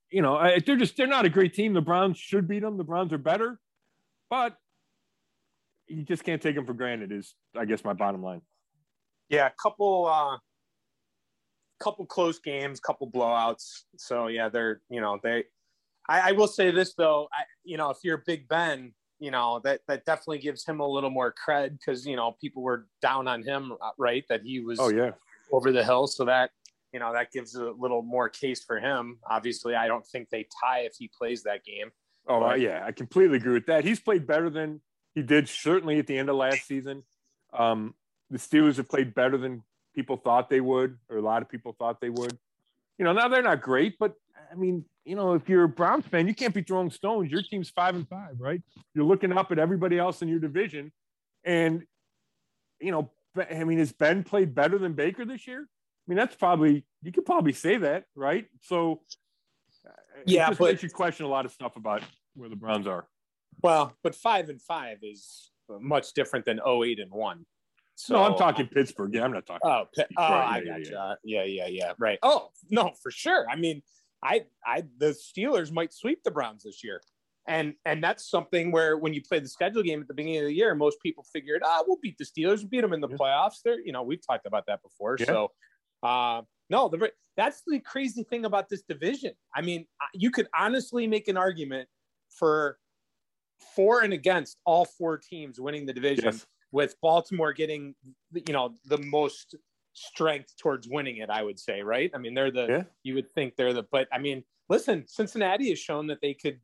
you 0.09 0.21
know, 0.21 0.39
they're 0.65 0.77
just 0.77 0.97
they're 0.97 1.07
not 1.07 1.25
a 1.25 1.29
great 1.29 1.53
team. 1.53 1.73
The 1.73 1.81
Browns 1.81 2.17
should 2.17 2.47
beat 2.47 2.61
them. 2.61 2.77
The 2.77 2.83
Browns 2.83 3.13
are 3.13 3.17
better, 3.17 3.59
but 4.29 4.57
you 5.87 6.03
just 6.03 6.23
can't 6.23 6.41
take 6.41 6.55
them 6.55 6.65
for 6.65 6.73
granted. 6.73 7.11
Is 7.11 7.35
I 7.55 7.65
guess 7.65 7.83
my 7.83 7.93
bottom 7.93 8.23
line. 8.23 8.41
Yeah, 9.29 9.47
a 9.47 9.51
couple, 9.61 10.05
uh, 10.05 10.37
couple 11.79 12.05
close 12.05 12.39
games, 12.39 12.79
couple 12.79 13.09
blowouts. 13.09 13.83
So 13.97 14.27
yeah, 14.27 14.49
they're 14.49 14.81
you 14.89 15.01
know 15.01 15.19
they. 15.21 15.45
I, 16.07 16.29
I 16.29 16.31
will 16.33 16.47
say 16.47 16.71
this 16.71 16.93
though, 16.93 17.27
I, 17.31 17.43
you 17.63 17.77
know, 17.77 17.89
if 17.89 17.97
you're 18.03 18.23
Big 18.25 18.47
Ben, 18.47 18.93
you 19.19 19.31
know 19.31 19.61
that 19.63 19.79
that 19.87 20.05
definitely 20.05 20.39
gives 20.39 20.65
him 20.65 20.81
a 20.81 20.87
little 20.87 21.09
more 21.09 21.33
cred 21.33 21.77
because 21.79 22.05
you 22.05 22.17
know 22.17 22.35
people 22.41 22.61
were 22.61 22.87
down 23.01 23.27
on 23.27 23.41
him, 23.41 23.71
uh, 23.81 23.91
right? 23.97 24.25
That 24.27 24.41
he 24.43 24.59
was 24.59 24.79
oh 24.81 24.89
yeah 24.89 25.11
over 25.51 25.71
the 25.71 25.83
hill, 25.83 26.07
so 26.07 26.25
that 26.25 26.51
you 26.91 26.99
know 26.99 27.13
that 27.13 27.31
gives 27.31 27.55
a 27.55 27.71
little 27.71 28.01
more 28.01 28.27
case 28.27 28.63
for 28.63 28.79
him. 28.79 29.19
Obviously, 29.29 29.75
I 29.75 29.87
don't 29.87 30.05
think 30.05 30.29
they 30.29 30.45
tie 30.61 30.79
if 30.79 30.95
he 30.99 31.09
plays 31.17 31.43
that 31.43 31.63
game. 31.63 31.91
Oh 32.27 32.41
but, 32.41 32.59
yeah, 32.59 32.83
I 32.85 32.91
completely 32.91 33.37
agree 33.37 33.53
with 33.53 33.67
that. 33.67 33.85
He's 33.85 33.99
played 33.99 34.27
better 34.27 34.49
than 34.49 34.81
he 35.15 35.21
did 35.21 35.47
certainly 35.47 35.99
at 35.99 36.07
the 36.07 36.17
end 36.17 36.29
of 36.29 36.35
last 36.35 36.67
season. 36.67 37.03
Um, 37.53 37.93
the 38.29 38.37
Steelers 38.37 38.77
have 38.77 38.89
played 38.89 39.13
better 39.13 39.37
than 39.37 39.63
people 39.95 40.17
thought 40.17 40.49
they 40.49 40.61
would, 40.61 40.97
or 41.09 41.17
a 41.17 41.21
lot 41.21 41.41
of 41.41 41.49
people 41.49 41.73
thought 41.77 42.01
they 42.01 42.09
would. 42.09 42.37
You 42.97 43.05
know, 43.05 43.13
now 43.13 43.29
they're 43.29 43.41
not 43.41 43.61
great, 43.61 43.97
but 43.99 44.15
I 44.51 44.55
mean, 44.55 44.83
you 45.05 45.15
know, 45.15 45.33
if 45.33 45.49
you're 45.49 45.63
a 45.63 45.69
Browns 45.69 46.05
fan, 46.05 46.27
you 46.27 46.33
can't 46.33 46.53
be 46.53 46.61
throwing 46.61 46.89
stones. 46.89 47.31
Your 47.31 47.41
team's 47.41 47.69
five 47.69 47.95
and 47.95 48.07
five, 48.07 48.35
right? 48.39 48.61
You're 48.93 49.05
looking 49.05 49.31
up 49.33 49.51
at 49.51 49.59
everybody 49.59 49.99
else 49.99 50.21
in 50.21 50.27
your 50.27 50.39
division, 50.39 50.91
and 51.43 51.83
you 52.79 52.91
know, 52.91 53.11
I 53.37 53.63
mean, 53.63 53.79
has 53.79 53.91
Ben 53.91 54.23
played 54.23 54.55
better 54.55 54.77
than 54.77 54.93
Baker 54.93 55.25
this 55.25 55.47
year? 55.47 55.61
I 55.61 56.05
mean, 56.07 56.17
that's 56.17 56.35
probably 56.35 56.85
you 57.01 57.11
could 57.11 57.25
probably 57.25 57.53
say 57.53 57.77
that, 57.77 58.05
right? 58.15 58.45
So, 58.61 59.01
uh, 59.85 59.91
yeah, 60.25 60.51
it 60.51 60.57
but 60.57 60.71
makes 60.71 60.83
you 60.83 60.89
question 60.89 61.25
a 61.25 61.29
lot 61.29 61.45
of 61.45 61.51
stuff 61.51 61.75
about 61.75 62.03
where 62.35 62.49
the 62.49 62.55
Browns 62.55 62.87
are. 62.87 63.07
Well, 63.61 63.93
but 64.03 64.15
five 64.15 64.49
and 64.49 64.61
five 64.61 64.97
is 65.01 65.51
much 65.69 66.13
different 66.13 66.45
than 66.45 66.59
08 66.65 66.99
and 66.99 67.11
one. 67.11 67.45
So, 67.95 68.15
no, 68.15 68.23
I'm 68.23 68.35
talking 68.35 68.67
Pittsburgh. 68.67 69.13
Yeah, 69.13 69.23
I'm 69.23 69.31
not 69.31 69.45
talking. 69.45 69.61
Oh, 69.63 69.85
oh, 70.17 70.23
I 70.23 70.61
got 70.65 70.79
gotcha. 70.79 71.17
Yeah, 71.23 71.43
yeah, 71.43 71.65
yeah, 71.65 71.67
yeah. 71.67 71.93
Right. 71.99 72.17
Oh, 72.23 72.49
no, 72.69 72.91
for 73.01 73.11
sure. 73.11 73.45
I 73.49 73.55
mean, 73.55 73.83
I, 74.23 74.45
I, 74.65 74.83
the 74.97 75.07
Steelers 75.07 75.71
might 75.71 75.93
sweep 75.93 76.23
the 76.23 76.31
Browns 76.31 76.63
this 76.63 76.83
year, 76.83 77.01
and 77.47 77.73
and 77.85 78.03
that's 78.03 78.29
something 78.29 78.71
where 78.71 78.97
when 78.97 79.13
you 79.13 79.21
play 79.21 79.39
the 79.39 79.49
schedule 79.49 79.83
game 79.83 80.01
at 80.01 80.07
the 80.07 80.13
beginning 80.13 80.39
of 80.39 80.45
the 80.45 80.53
year, 80.53 80.73
most 80.75 80.97
people 81.01 81.25
figured, 81.31 81.61
ah, 81.65 81.79
oh, 81.79 81.85
we'll 81.87 81.99
beat 82.01 82.17
the 82.17 82.25
Steelers, 82.25 82.59
we'll 82.59 82.69
beat 82.69 82.81
them 82.81 82.93
in 82.93 83.01
the 83.01 83.09
yeah. 83.09 83.17
playoffs. 83.17 83.61
There, 83.63 83.79
you 83.79 83.91
know, 83.91 84.03
we've 84.03 84.25
talked 84.25 84.45
about 84.45 84.65
that 84.67 84.81
before. 84.81 85.17
Yeah. 85.19 85.25
So, 85.25 85.51
uh, 86.03 86.41
no, 86.69 86.87
the 86.87 87.11
that's 87.35 87.63
the 87.67 87.79
crazy 87.79 88.23
thing 88.23 88.45
about 88.45 88.69
this 88.69 88.83
division. 88.83 89.33
I 89.53 89.61
mean, 89.61 89.85
you 90.13 90.31
could 90.31 90.47
honestly 90.57 91.07
make 91.07 91.27
an 91.27 91.37
argument 91.37 91.89
for 92.29 92.77
for 93.75 94.01
and 94.01 94.13
against 94.13 94.57
all 94.65 94.85
four 94.85 95.17
teams 95.17 95.59
winning 95.59 95.85
the 95.85 95.93
division, 95.93 96.25
yes. 96.25 96.45
with 96.71 96.95
Baltimore 97.01 97.53
getting 97.53 97.95
you 98.33 98.53
know 98.53 98.75
the 98.85 98.97
most 98.99 99.55
strength 99.93 100.53
towards 100.57 100.87
winning 100.87 101.17
it. 101.17 101.29
I 101.29 101.43
would 101.43 101.59
say, 101.59 101.81
right? 101.81 102.11
I 102.13 102.17
mean, 102.17 102.33
they're 102.33 102.51
the 102.51 102.67
yeah. 102.67 102.83
you 103.03 103.15
would 103.15 103.31
think 103.33 103.55
they're 103.55 103.73
the, 103.73 103.83
but 103.91 104.07
I 104.11 104.17
mean, 104.17 104.43
listen, 104.69 105.05
Cincinnati 105.07 105.69
has 105.69 105.79
shown 105.79 106.07
that 106.07 106.19
they 106.21 106.33
could. 106.33 106.59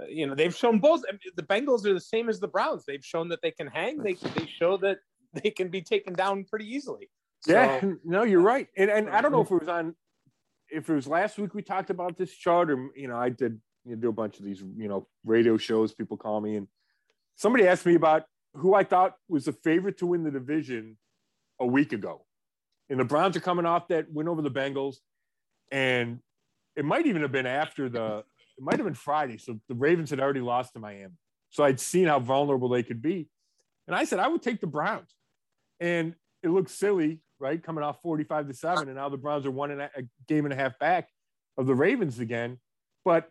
Uh, 0.00 0.06
you 0.06 0.24
know, 0.24 0.36
they've 0.36 0.54
shown 0.54 0.78
both. 0.78 1.02
I 1.08 1.12
mean, 1.12 1.20
the 1.36 1.42
Bengals 1.42 1.84
are 1.84 1.92
the 1.92 2.00
same 2.00 2.28
as 2.28 2.38
the 2.38 2.46
Browns. 2.46 2.84
They've 2.86 3.04
shown 3.04 3.28
that 3.30 3.40
they 3.42 3.50
can 3.50 3.66
hang. 3.66 3.98
They 3.98 4.12
they 4.36 4.46
show 4.46 4.76
that 4.78 4.98
they 5.32 5.50
can 5.50 5.68
be 5.68 5.82
taken 5.82 6.12
down 6.12 6.44
pretty 6.44 6.66
easily. 6.66 7.10
So, 7.40 7.52
yeah, 7.52 7.80
no, 8.04 8.22
you're 8.22 8.40
right. 8.40 8.68
And 8.76 8.90
and 8.90 9.10
I 9.10 9.20
don't 9.20 9.32
know 9.32 9.40
if 9.40 9.50
it 9.50 9.60
was 9.60 9.68
on, 9.68 9.94
if 10.70 10.88
it 10.88 10.94
was 10.94 11.06
last 11.06 11.38
week 11.38 11.54
we 11.54 11.62
talked 11.62 11.90
about 11.90 12.16
this 12.16 12.32
chart, 12.32 12.70
or 12.70 12.90
you 12.94 13.08
know, 13.08 13.16
I 13.16 13.30
did 13.30 13.60
you 13.84 13.96
know, 13.96 14.02
do 14.02 14.08
a 14.08 14.12
bunch 14.12 14.38
of 14.38 14.44
these, 14.44 14.62
you 14.76 14.88
know, 14.88 15.08
radio 15.24 15.56
shows. 15.56 15.92
People 15.92 16.16
call 16.16 16.40
me, 16.40 16.56
and 16.56 16.68
somebody 17.36 17.66
asked 17.66 17.86
me 17.86 17.94
about 17.94 18.24
who 18.54 18.74
I 18.74 18.84
thought 18.84 19.14
was 19.28 19.44
the 19.44 19.52
favorite 19.52 19.98
to 19.98 20.06
win 20.06 20.24
the 20.24 20.30
division 20.30 20.96
a 21.60 21.66
week 21.66 21.92
ago. 21.92 22.24
And 22.90 22.98
the 22.98 23.04
Browns 23.04 23.36
are 23.36 23.40
coming 23.40 23.64
off 23.64 23.88
that 23.88 24.12
win 24.12 24.28
over 24.28 24.42
the 24.42 24.50
Bengals, 24.50 24.96
and 25.70 26.18
it 26.74 26.84
might 26.84 27.06
even 27.06 27.22
have 27.22 27.32
been 27.32 27.46
after 27.46 27.88
the. 27.88 28.24
It 28.58 28.64
might 28.64 28.76
have 28.76 28.84
been 28.84 28.94
Friday, 28.94 29.38
so 29.38 29.58
the 29.68 29.74
Ravens 29.74 30.10
had 30.10 30.20
already 30.20 30.40
lost 30.40 30.74
to 30.74 30.80
Miami. 30.80 31.14
So 31.50 31.64
I'd 31.64 31.80
seen 31.80 32.08
how 32.08 32.18
vulnerable 32.18 32.68
they 32.68 32.82
could 32.82 33.00
be, 33.00 33.28
and 33.86 33.94
I 33.94 34.04
said 34.04 34.18
I 34.18 34.28
would 34.28 34.42
take 34.42 34.60
the 34.60 34.66
Browns. 34.66 35.14
And 35.78 36.14
it 36.42 36.48
looks 36.48 36.74
silly, 36.74 37.20
right? 37.38 37.62
Coming 37.62 37.84
off 37.84 38.02
forty-five 38.02 38.48
to 38.48 38.54
seven, 38.54 38.88
and 38.88 38.96
now 38.96 39.08
the 39.08 39.16
Browns 39.16 39.46
are 39.46 39.50
one 39.52 39.70
and 39.70 39.82
a, 39.82 39.90
a 39.96 40.02
game 40.26 40.44
and 40.44 40.52
a 40.52 40.56
half 40.56 40.76
back 40.80 41.08
of 41.56 41.66
the 41.66 41.74
Ravens 41.74 42.18
again. 42.18 42.58
But 43.04 43.30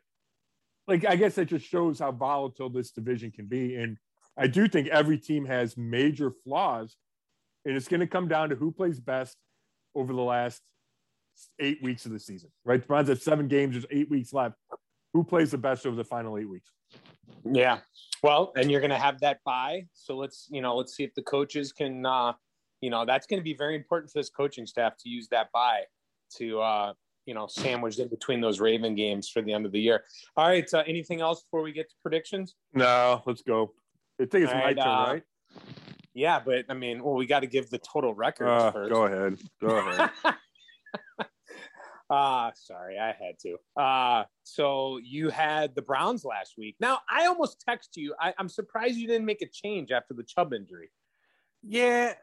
like 0.87 1.05
I 1.05 1.17
guess 1.17 1.35
that 1.35 1.45
just 1.45 1.65
shows 1.65 1.99
how 1.99 2.13
volatile 2.13 2.69
this 2.69 2.91
division 2.91 3.31
can 3.31 3.47
be. 3.47 3.75
And 3.75 3.97
I 4.37 4.47
do 4.47 4.69
think 4.69 4.87
every 4.87 5.17
team 5.17 5.45
has 5.45 5.75
major 5.75 6.31
flaws, 6.45 6.95
and 7.65 7.75
it's 7.75 7.89
going 7.89 7.99
to 7.99 8.07
come 8.07 8.29
down 8.29 8.49
to 8.49 8.55
who 8.55 8.71
plays 8.71 9.01
best 9.01 9.35
over 9.95 10.13
the 10.13 10.21
last 10.21 10.61
eight 11.59 11.81
weeks 11.81 12.05
of 12.05 12.11
the 12.11 12.19
season. 12.19 12.51
Right, 12.65 12.81
the 12.81 12.87
Browns 12.87 13.09
have 13.09 13.21
seven 13.21 13.47
games. 13.47 13.73
There's 13.73 13.85
eight 13.91 14.09
weeks 14.09 14.33
left. 14.33 14.55
Who 15.13 15.23
plays 15.23 15.51
the 15.51 15.57
best 15.57 15.85
over 15.85 15.95
the 15.95 16.03
final 16.03 16.37
eight 16.37 16.49
weeks? 16.49 16.69
Yeah, 17.43 17.79
well, 18.21 18.51
and 18.55 18.69
you're 18.69 18.81
going 18.81 18.91
to 18.91 18.97
have 18.97 19.19
that 19.21 19.39
bye. 19.45 19.85
So 19.93 20.15
let's 20.17 20.47
you 20.49 20.61
know 20.61 20.75
let's 20.75 20.95
see 20.95 21.03
if 21.03 21.13
the 21.15 21.23
coaches 21.23 21.71
can. 21.71 22.05
uh 22.05 22.33
you 22.81 22.89
know 22.89 23.05
that's 23.05 23.27
going 23.27 23.39
to 23.39 23.43
be 23.43 23.53
very 23.53 23.75
important 23.75 24.09
for 24.09 24.19
this 24.19 24.29
coaching 24.29 24.65
staff 24.65 24.93
to 24.97 25.09
use 25.09 25.27
that 25.29 25.51
bye 25.51 25.81
to 26.37 26.61
uh 26.61 26.93
you 27.25 27.33
know 27.33 27.45
sandwiched 27.47 27.99
in 27.99 28.07
between 28.07 28.39
those 28.39 28.59
Raven 28.59 28.95
games 28.95 29.29
for 29.29 29.41
the 29.41 29.51
end 29.53 29.65
of 29.65 29.71
the 29.71 29.79
year. 29.81 30.03
All 30.37 30.47
right, 30.47 30.65
uh, 30.73 30.83
anything 30.87 31.19
else 31.21 31.43
before 31.43 31.61
we 31.61 31.71
get 31.73 31.89
to 31.89 31.95
predictions? 32.01 32.55
No, 32.73 33.21
let's 33.25 33.41
go. 33.41 33.73
I 34.19 34.25
think 34.25 34.45
it's 34.45 34.53
All 34.53 34.59
my 34.59 34.65
right, 34.65 34.77
turn, 34.77 34.87
uh, 34.87 35.13
right? 35.13 35.23
Yeah, 36.19 36.41
but 36.45 36.65
I 36.67 36.73
mean, 36.73 37.01
well, 37.01 37.13
we 37.13 37.25
got 37.25 37.39
to 37.39 37.47
give 37.47 37.69
the 37.69 37.77
total 37.77 38.13
records 38.13 38.49
uh, 38.49 38.71
first. 38.73 38.91
Go 38.91 39.05
ahead. 39.05 39.37
Go 39.61 39.77
ahead. 39.77 40.09
Ah, 42.09 42.47
uh, 42.49 42.51
sorry, 42.53 42.99
I 42.99 43.07
had 43.07 43.39
to. 43.43 43.81
Uh, 43.81 44.25
so 44.43 44.99
you 45.01 45.29
had 45.29 45.75
the 45.75 45.81
Browns 45.81 46.25
last 46.25 46.55
week. 46.57 46.75
Now, 46.81 46.99
I 47.09 47.27
almost 47.27 47.63
text 47.65 47.95
you. 47.95 48.15
I, 48.19 48.33
am 48.37 48.49
surprised 48.49 48.97
you 48.97 49.07
didn't 49.07 49.27
make 49.27 49.41
a 49.41 49.47
change 49.47 49.91
after 49.91 50.13
the 50.13 50.23
Chubb 50.23 50.53
injury. 50.53 50.89
Yeah, 51.63 52.15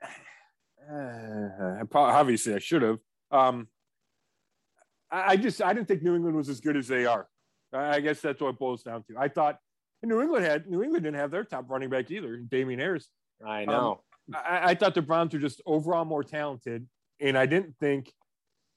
uh, 0.93 1.85
obviously 1.95 2.55
I 2.55 2.59
should 2.59 2.83
have. 2.83 3.01
Um, 3.31 3.69
I 5.11 5.39
just 5.39 5.63
I 5.63 5.73
didn't 5.73 5.89
think 5.89 6.03
New 6.03 6.17
England 6.17 6.37
was 6.37 6.51
as 6.51 6.61
good 6.61 6.77
as 6.77 6.87
they 6.87 7.07
are. 7.07 7.29
I 7.73 8.01
guess 8.01 8.21
that's 8.21 8.43
what 8.43 8.51
it 8.51 8.59
boils 8.59 8.83
down 8.83 9.05
to. 9.05 9.17
I 9.19 9.29
thought 9.29 9.59
New 10.03 10.21
England 10.21 10.45
had 10.45 10.67
New 10.69 10.83
England 10.83 11.05
didn't 11.05 11.19
have 11.19 11.31
their 11.31 11.45
top 11.45 11.71
running 11.71 11.89
back 11.89 12.11
either, 12.11 12.37
Damien 12.37 12.79
Harris. 12.79 13.09
I 13.45 13.65
um, 13.65 13.67
know. 13.67 14.01
Um, 14.35 14.43
I, 14.49 14.71
I, 14.71 14.75
thought 14.75 14.95
the 14.95 15.03
Browns 15.03 15.33
were 15.35 15.41
just 15.41 15.61
overall 15.67 16.05
more 16.05 16.25
talented, 16.25 16.87
and 17.21 17.39
I 17.39 17.47
didn't 17.47 17.75
think 17.79 18.13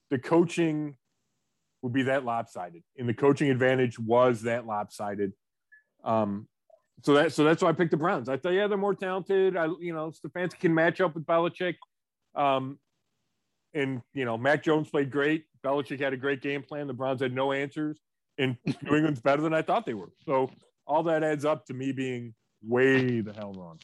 the 0.10 0.20
coaching 0.20 0.96
would 1.82 1.94
be 1.94 2.04
that 2.04 2.26
lopsided. 2.26 2.84
And 2.98 3.08
the 3.08 3.14
coaching 3.14 3.50
advantage 3.50 3.98
was 3.98 4.44
that 4.44 4.66
lopsided. 4.66 5.34
Um, 6.04 6.48
so 7.04 7.14
that 7.14 7.34
so 7.34 7.44
that's 7.44 7.64
why 7.64 7.70
I 7.70 7.74
picked 7.74 7.92
the 7.92 7.98
Browns. 7.98 8.30
I 8.30 8.38
thought, 8.38 8.54
yeah, 8.54 8.68
they're 8.68 8.78
more 8.78 8.96
talented. 8.96 9.56
I 9.56 9.68
you 9.80 9.94
know 9.94 10.12
Stefanski 10.12 10.60
can 10.60 10.74
match 10.74 11.02
up 11.02 11.16
with 11.16 11.26
Belichick. 11.26 11.76
Um, 12.36 12.78
and 13.74 14.02
you 14.14 14.26
know, 14.26 14.38
Mac 14.38 14.64
Jones 14.64 14.90
played 14.90 15.12
great. 15.12 15.46
Belichick 15.64 16.00
had 16.00 16.14
a 16.14 16.18
great 16.18 16.42
game 16.42 16.62
plan. 16.62 16.88
The 16.88 16.94
Browns 16.94 17.22
had 17.22 17.34
no 17.34 17.52
answers, 17.52 18.00
and 18.38 18.58
New 18.66 18.96
England's 18.96 19.22
better 19.22 19.42
than 19.42 19.54
I 19.54 19.62
thought 19.62 19.86
they 19.86 19.94
were. 19.94 20.12
So 20.26 20.50
all 20.86 21.04
that 21.04 21.24
adds 21.24 21.46
up 21.46 21.66
to 21.68 21.74
me 21.74 21.92
being 21.92 22.34
way 22.62 23.22
the 23.22 23.34
hell 23.34 23.54
wrong. 23.54 23.80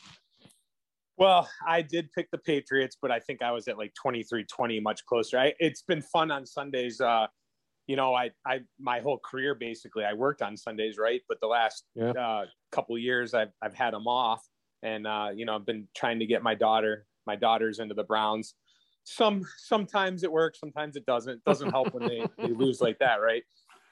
Well, 1.18 1.50
I 1.66 1.82
did 1.82 2.10
pick 2.14 2.30
the 2.32 2.38
Patriots, 2.38 2.98
but 3.02 3.12
I 3.12 3.20
think 3.20 3.42
I 3.42 3.52
was 3.52 3.68
at 3.68 3.78
like 3.78 3.94
23 4.02 4.46
20, 4.46 4.80
much 4.82 5.06
closer. 5.06 5.40
I, 5.40 5.54
it's 5.60 5.82
been 5.82 6.02
fun 6.02 6.32
on 6.32 6.46
Sundays. 6.46 7.00
Uh, 7.00 7.28
you 7.88 7.96
know, 7.96 8.14
I, 8.14 8.32
I, 8.46 8.62
my 8.80 9.00
whole 9.00 9.20
career 9.20 9.56
basically, 9.56 10.04
I 10.04 10.14
worked 10.14 10.42
on 10.42 10.58
Sundays, 10.58 10.98
right? 10.98 11.22
But 11.30 11.38
the 11.42 11.48
last 11.48 11.86
yeah. 11.96 12.12
uh, 12.12 12.46
couple 12.72 12.98
years, 12.98 13.34
I've, 13.34 13.52
I've 13.62 13.76
had 13.76 13.94
them 13.94 14.08
off, 14.08 14.42
and 14.84 15.08
uh, 15.08 15.30
you 15.34 15.46
know, 15.46 15.56
I've 15.56 15.66
been 15.66 15.88
trying 15.96 16.20
to 16.20 16.26
get 16.26 16.44
my 16.44 16.56
daughter, 16.56 17.06
my 17.26 17.36
daughters 17.36 17.80
into 17.80 17.94
the 17.94 18.04
Browns 18.04 18.56
some 19.06 19.44
sometimes 19.58 20.24
it 20.24 20.32
works, 20.32 20.60
sometimes 20.60 20.96
it 20.96 21.06
doesn't. 21.06 21.34
It 21.34 21.44
doesn't 21.46 21.70
help 21.70 21.94
when 21.94 22.08
they, 22.08 22.26
they 22.38 22.54
lose 22.54 22.82
like 22.82 22.98
that, 23.00 23.18
right? 23.18 23.44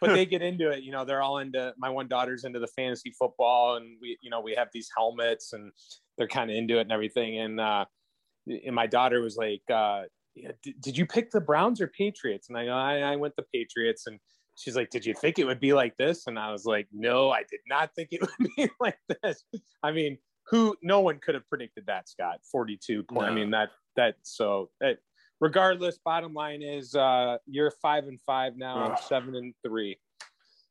But 0.01 0.13
they 0.13 0.25
get 0.25 0.41
into 0.41 0.69
it. 0.69 0.83
You 0.83 0.91
know, 0.91 1.05
they're 1.05 1.21
all 1.21 1.37
into. 1.37 1.73
My 1.77 1.89
one 1.89 2.07
daughter's 2.07 2.43
into 2.43 2.59
the 2.59 2.67
fantasy 2.67 3.13
football, 3.17 3.77
and 3.77 3.97
we, 4.01 4.17
you 4.21 4.29
know, 4.29 4.41
we 4.41 4.53
have 4.55 4.67
these 4.73 4.89
helmets, 4.95 5.53
and 5.53 5.71
they're 6.17 6.27
kind 6.27 6.51
of 6.51 6.57
into 6.57 6.77
it 6.77 6.81
and 6.81 6.91
everything. 6.91 7.39
And 7.39 7.59
uh, 7.59 7.85
and 8.47 8.75
my 8.75 8.87
daughter 8.87 9.21
was 9.21 9.37
like, 9.37 9.61
uh, 9.73 10.03
yeah, 10.35 10.51
did, 10.61 10.81
"Did 10.81 10.97
you 10.97 11.05
pick 11.05 11.31
the 11.31 11.41
Browns 11.41 11.79
or 11.79 11.87
Patriots?" 11.87 12.49
And 12.49 12.57
I, 12.57 12.67
I, 12.67 12.97
I 13.13 13.15
went 13.15 13.35
the 13.37 13.45
Patriots, 13.53 14.07
and 14.07 14.19
she's 14.55 14.75
like, 14.75 14.89
Did 14.89 15.05
you 15.05 15.13
think 15.13 15.39
it 15.39 15.45
would 15.45 15.59
be 15.59 15.73
like 15.73 15.95
this? 15.97 16.27
And 16.27 16.37
I 16.37 16.51
was 16.51 16.65
like, 16.65 16.87
No, 16.91 17.31
I 17.31 17.43
did 17.49 17.61
not 17.67 17.91
think 17.95 18.09
it 18.11 18.21
would 18.39 18.49
be 18.55 18.69
like 18.79 18.97
this. 19.21 19.43
I 19.81 19.91
mean, 19.91 20.17
who 20.47 20.75
no 20.81 20.99
one 20.99 21.19
could 21.19 21.35
have 21.35 21.47
predicted 21.49 21.85
that, 21.87 22.09
Scott. 22.09 22.39
42 22.51 23.03
point. 23.03 23.21
No. 23.21 23.27
I 23.27 23.33
mean, 23.33 23.51
that 23.51 23.69
that 23.95 24.15
so 24.23 24.69
that 24.81 24.97
regardless, 25.43 25.99
bottom 26.05 26.33
line 26.33 26.61
is 26.61 26.95
uh 26.95 27.37
you're 27.45 27.69
five 27.69 28.05
and 28.07 28.19
five 28.21 28.57
now, 28.57 28.77
I'm 28.77 28.97
seven 29.07 29.35
and 29.35 29.53
three. 29.65 29.99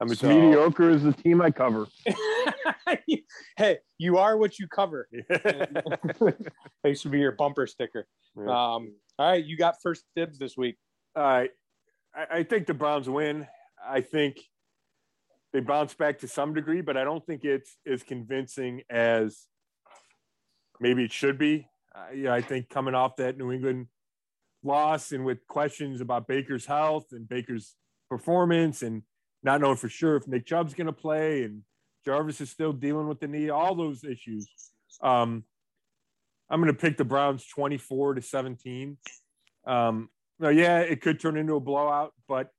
I'm 0.01 0.11
as 0.11 0.19
so, 0.19 0.29
mediocre 0.29 0.91
as 0.91 1.03
the 1.03 1.13
team 1.13 1.41
I 1.41 1.51
cover. 1.51 1.87
hey, 3.57 3.79
you 3.99 4.19
are 4.19 4.37
what 4.37 4.59
you 4.59 4.67
cover. 4.67 5.09
Thanks 6.83 7.01
should 7.01 7.13
be 7.13 7.21
your 7.21 7.33
bumper 7.33 7.67
sticker. 7.67 8.09
Yeah. 8.37 8.45
Um, 8.45 8.95
all 9.19 9.31
right, 9.31 9.45
you 9.45 9.57
got 9.57 9.77
first 9.83 10.05
dibs 10.17 10.39
this 10.39 10.57
week. 10.57 10.77
All 11.15 11.23
right. 11.23 11.51
I, 12.15 12.39
I 12.39 12.43
think 12.43 12.67
the 12.67 12.75
Browns 12.75 13.09
win. 13.09 13.47
I 13.87 14.01
think 14.01 14.41
they 15.53 15.61
bounce 15.61 15.95
back 15.95 16.19
to 16.21 16.29
some 16.29 16.55
degree, 16.55 16.81
but 16.81 16.97
I 16.97 17.05
don't 17.05 17.25
think 17.25 17.45
it's 17.45 17.77
as 17.87 18.03
convincing 18.03 18.83
as 18.91 19.47
maybe 20.81 21.05
it 21.05 21.13
should 21.13 21.39
be. 21.39 21.69
Uh, 21.95 22.13
yeah, 22.15 22.33
I 22.33 22.41
think 22.41 22.71
coming 22.71 22.95
off 22.95 23.17
that 23.17 23.37
New 23.37 23.53
England 23.53 23.87
loss 24.63 25.13
and 25.13 25.25
with 25.25 25.47
questions 25.47 26.01
about 26.01 26.29
Baker's 26.29 26.67
health 26.67 27.07
and 27.13 27.29
Baker's 27.29 27.75
performance 28.09 28.83
and 28.83 29.03
not 29.43 29.61
knowing 29.61 29.77
for 29.77 29.89
sure 29.89 30.17
if 30.17 30.29
Nick 30.29 30.47
Chubb's 30.47 30.75
going 30.75 30.87
to 30.87 30.93
play 30.93 31.43
and 31.45 31.63
Jarvis 32.05 32.41
is 32.41 32.51
still 32.51 32.73
dealing 32.73 33.09
with 33.09 33.21
the 33.21 33.29
knee, 33.29 33.51
all 33.51 33.75
those 33.75 34.05
issues. 34.05 34.49
Um, 35.03 35.45
I'm 36.51 36.61
going 36.61 36.73
to 36.73 36.79
pick 36.79 36.97
the 36.97 37.05
Browns 37.05 37.47
24 37.47 38.15
to 38.15 38.23
17. 38.23 38.99
Um, 39.67 40.09
no, 40.39 40.49
yeah, 40.49 40.81
it 40.81 41.01
could 41.01 41.21
turn 41.21 41.37
into 41.37 41.55
a 41.55 41.61
blowout, 41.61 42.13
but 42.29 42.51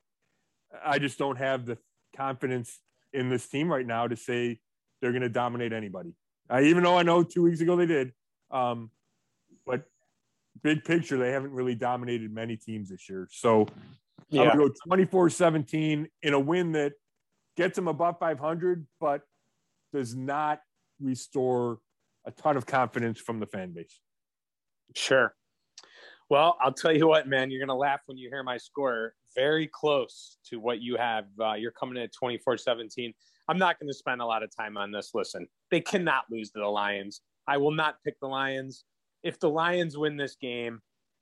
I 0.83 0.99
just 0.99 1.19
don't 1.19 1.37
have 1.37 1.65
the 1.65 1.77
confidence 2.15 2.79
in 3.11 3.29
this 3.29 3.47
team 3.47 3.71
right 3.71 3.85
now 3.85 4.07
to 4.07 4.15
say 4.15 4.59
they're 5.01 5.11
going 5.11 5.21
to 5.21 5.29
dominate 5.29 5.73
anybody. 5.73 6.13
Uh, 6.49 6.61
even 6.61 6.83
though 6.83 6.97
I 6.97 7.03
know 7.03 7.23
two 7.23 7.43
weeks 7.43 7.61
ago 7.61 7.75
they 7.75 7.85
did, 7.85 8.11
um, 8.51 8.89
but 9.65 9.83
big 10.63 10.83
picture, 10.83 11.17
they 11.17 11.31
haven't 11.31 11.51
really 11.51 11.75
dominated 11.75 12.33
many 12.33 12.55
teams 12.55 12.89
this 12.89 13.09
year. 13.09 13.27
So 13.31 13.67
yeah. 14.29 14.45
Going 14.45 14.51
to 14.51 14.57
go 14.69 14.73
24 14.87 15.29
17 15.29 16.07
in 16.23 16.33
a 16.33 16.39
win 16.39 16.71
that 16.73 16.93
gets 17.55 17.75
them 17.75 17.87
above 17.87 18.17
500, 18.19 18.87
but 18.99 19.21
does 19.93 20.15
not 20.15 20.59
restore 20.99 21.79
a 22.25 22.31
ton 22.31 22.57
of 22.57 22.65
confidence 22.65 23.19
from 23.19 23.39
the 23.39 23.45
fan 23.45 23.73
base. 23.73 23.99
Sure. 24.95 25.35
Well, 26.29 26.57
I'll 26.61 26.73
tell 26.73 26.95
you 26.95 27.07
what, 27.07 27.27
man, 27.27 27.51
you're 27.51 27.59
going 27.59 27.67
to 27.67 27.75
laugh 27.75 28.01
when 28.07 28.17
you 28.17 28.29
hear 28.29 28.43
my 28.43 28.57
score. 28.57 29.13
Very 29.35 29.67
close 29.67 30.37
to 30.49 30.57
what 30.57 30.81
you 30.81 30.95
have. 30.97 31.25
Uh, 31.39 31.53
you're 31.53 31.71
coming 31.71 31.97
in 31.97 32.03
at 32.03 32.13
24 32.13 32.57
17. 32.57 33.13
I'm 33.49 33.57
not 33.57 33.79
going 33.79 33.89
to 33.89 33.93
spend 33.93 34.21
a 34.21 34.25
lot 34.25 34.41
of 34.41 34.55
time 34.55 34.77
on 34.77 34.91
this. 34.91 35.11
Listen, 35.13 35.47
they 35.69 35.81
cannot 35.81 36.23
lose 36.31 36.49
to 36.51 36.59
the 36.59 36.67
Lions. 36.67 37.21
I 37.47 37.57
will 37.57 37.71
not 37.71 37.97
pick 38.03 38.19
the 38.19 38.27
Lions. 38.27 38.85
If 39.23 39.39
the 39.39 39.49
Lions 39.49 39.97
win 39.97 40.17
this 40.17 40.35
game, 40.35 40.81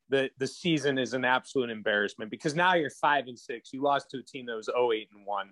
the 0.10 0.30
the 0.38 0.48
season 0.48 0.98
is 0.98 1.14
an 1.14 1.26
absolute 1.26 1.70
embarrassment 1.70 2.30
because 2.30 2.56
now 2.56 2.76
you're 2.76 2.90
five 2.90 3.28
and 3.28 3.40
six. 3.40 3.72
You 3.74 3.82
lost 3.82 4.10
to 4.12 4.18
a 4.18 4.24
team 4.24 4.46
that 4.48 4.56
was 4.56 4.70
08 4.70 5.08
and 5.16 5.26
one, 5.26 5.52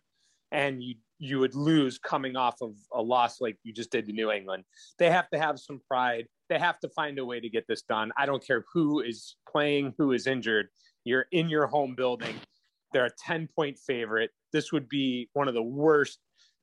and 0.51 0.83
you 0.83 0.95
you 1.17 1.39
would 1.39 1.55
lose 1.55 1.97
coming 1.97 2.35
off 2.35 2.55
of 2.61 2.75
a 2.93 3.01
loss 3.01 3.41
like 3.41 3.57
you 3.63 3.73
just 3.73 3.91
did 3.91 4.05
to 4.05 4.13
New 4.13 4.31
England. 4.31 4.63
They 4.97 5.09
have 5.09 5.29
to 5.29 5.39
have 5.39 5.59
some 5.59 5.81
pride. 5.87 6.27
They 6.49 6.59
have 6.59 6.79
to 6.79 6.89
find 6.89 7.19
a 7.19 7.25
way 7.25 7.39
to 7.39 7.49
get 7.49 7.67
this 7.67 7.81
done. 7.81 8.11
I 8.17 8.25
don't 8.25 8.45
care 8.45 8.63
who 8.73 9.01
is 9.01 9.35
playing, 9.49 9.93
who 9.97 10.11
is 10.13 10.27
injured. 10.27 10.67
You're 11.03 11.25
in 11.31 11.49
your 11.49 11.67
home 11.67 11.95
building. 11.95 12.35
They're 12.91 13.05
a 13.05 13.11
10 13.25 13.49
point 13.55 13.77
favorite. 13.77 14.31
This 14.51 14.71
would 14.71 14.89
be 14.89 15.29
one 15.33 15.47
of 15.47 15.53
the 15.53 15.63
worst 15.63 16.19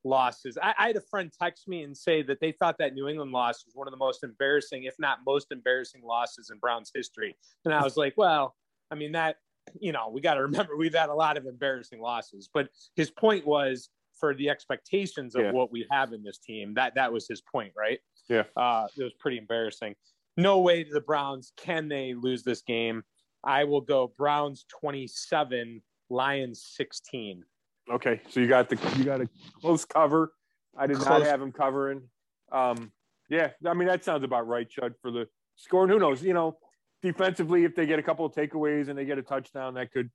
losses. 0.06 0.56
I, 0.62 0.74
I, 0.78 0.86
had 0.88 0.96
a 0.96 1.00
friend 1.00 1.30
text 1.38 1.68
me 1.68 1.82
and 1.82 1.96
say 1.96 2.22
that 2.22 2.40
they 2.40 2.52
thought 2.52 2.78
that 2.78 2.94
New 2.94 3.08
England 3.08 3.32
loss 3.32 3.64
was 3.66 3.74
one 3.74 3.86
of 3.86 3.92
the 3.92 3.98
most 3.98 4.22
embarrassing, 4.24 4.84
if 4.84 4.94
not 4.98 5.18
most 5.26 5.48
embarrassing 5.50 6.02
losses 6.04 6.50
in 6.50 6.58
Browns 6.58 6.90
history. 6.94 7.36
And 7.64 7.74
I 7.74 7.82
was 7.82 7.96
like, 7.96 8.14
well, 8.16 8.54
I 8.90 8.94
mean, 8.94 9.12
that, 9.12 9.36
you 9.78 9.92
know, 9.92 10.08
we 10.10 10.20
got 10.20 10.34
to 10.34 10.42
remember 10.48 10.76
we've 10.76 10.94
had 10.94 11.08
a 11.08 11.14
lot 11.14 11.36
of 11.36 11.46
embarrassing 11.46 12.00
losses. 12.00 12.48
But 12.52 12.68
his 12.94 13.10
point 13.10 13.46
was 13.46 13.90
for 14.18 14.34
the 14.34 14.48
expectations 14.48 15.34
of 15.34 15.42
yeah. 15.42 15.52
what 15.52 15.70
we 15.70 15.86
have 15.90 16.12
in 16.12 16.22
this 16.22 16.38
team, 16.38 16.74
that 16.74 16.94
that 16.94 17.12
was 17.12 17.28
his 17.28 17.42
point, 17.42 17.72
right? 17.76 17.98
Yeah. 18.28 18.44
Uh, 18.56 18.86
it 18.96 19.02
was 19.02 19.12
pretty 19.18 19.38
embarrassing. 19.38 19.94
No 20.36 20.60
way 20.60 20.84
to 20.84 20.92
the 20.92 21.00
Browns 21.00 21.52
can 21.56 21.88
they 21.88 22.14
lose 22.14 22.42
this 22.42 22.62
game. 22.62 23.02
I 23.44 23.64
will 23.64 23.80
go 23.80 24.12
Browns 24.16 24.64
27, 24.80 25.80
Lions 26.10 26.64
16. 26.76 27.44
Okay, 27.90 28.20
so 28.28 28.40
you 28.40 28.48
got 28.48 28.68
the 28.68 28.78
you 28.96 29.04
got 29.04 29.20
a 29.20 29.28
close 29.60 29.84
cover. 29.84 30.32
I 30.76 30.86
did 30.86 30.96
close. 30.96 31.08
not 31.08 31.22
have 31.22 31.40
him 31.40 31.52
covering. 31.52 32.02
Um, 32.50 32.92
yeah, 33.28 33.50
I 33.64 33.74
mean 33.74 33.88
that 33.88 34.04
sounds 34.04 34.24
about 34.24 34.46
right, 34.46 34.68
Chud, 34.68 34.94
for 35.00 35.10
the 35.10 35.28
score. 35.54 35.84
And 35.84 35.92
who 35.92 35.98
knows? 35.98 36.22
You 36.22 36.34
know, 36.34 36.58
defensively, 37.02 37.64
if 37.64 37.74
they 37.74 37.86
get 37.86 37.98
a 37.98 38.02
couple 38.02 38.26
of 38.26 38.32
takeaways 38.32 38.88
and 38.88 38.98
they 38.98 39.04
get 39.04 39.18
a 39.18 39.22
touchdown, 39.22 39.74
that 39.74 39.92
could 39.92 40.10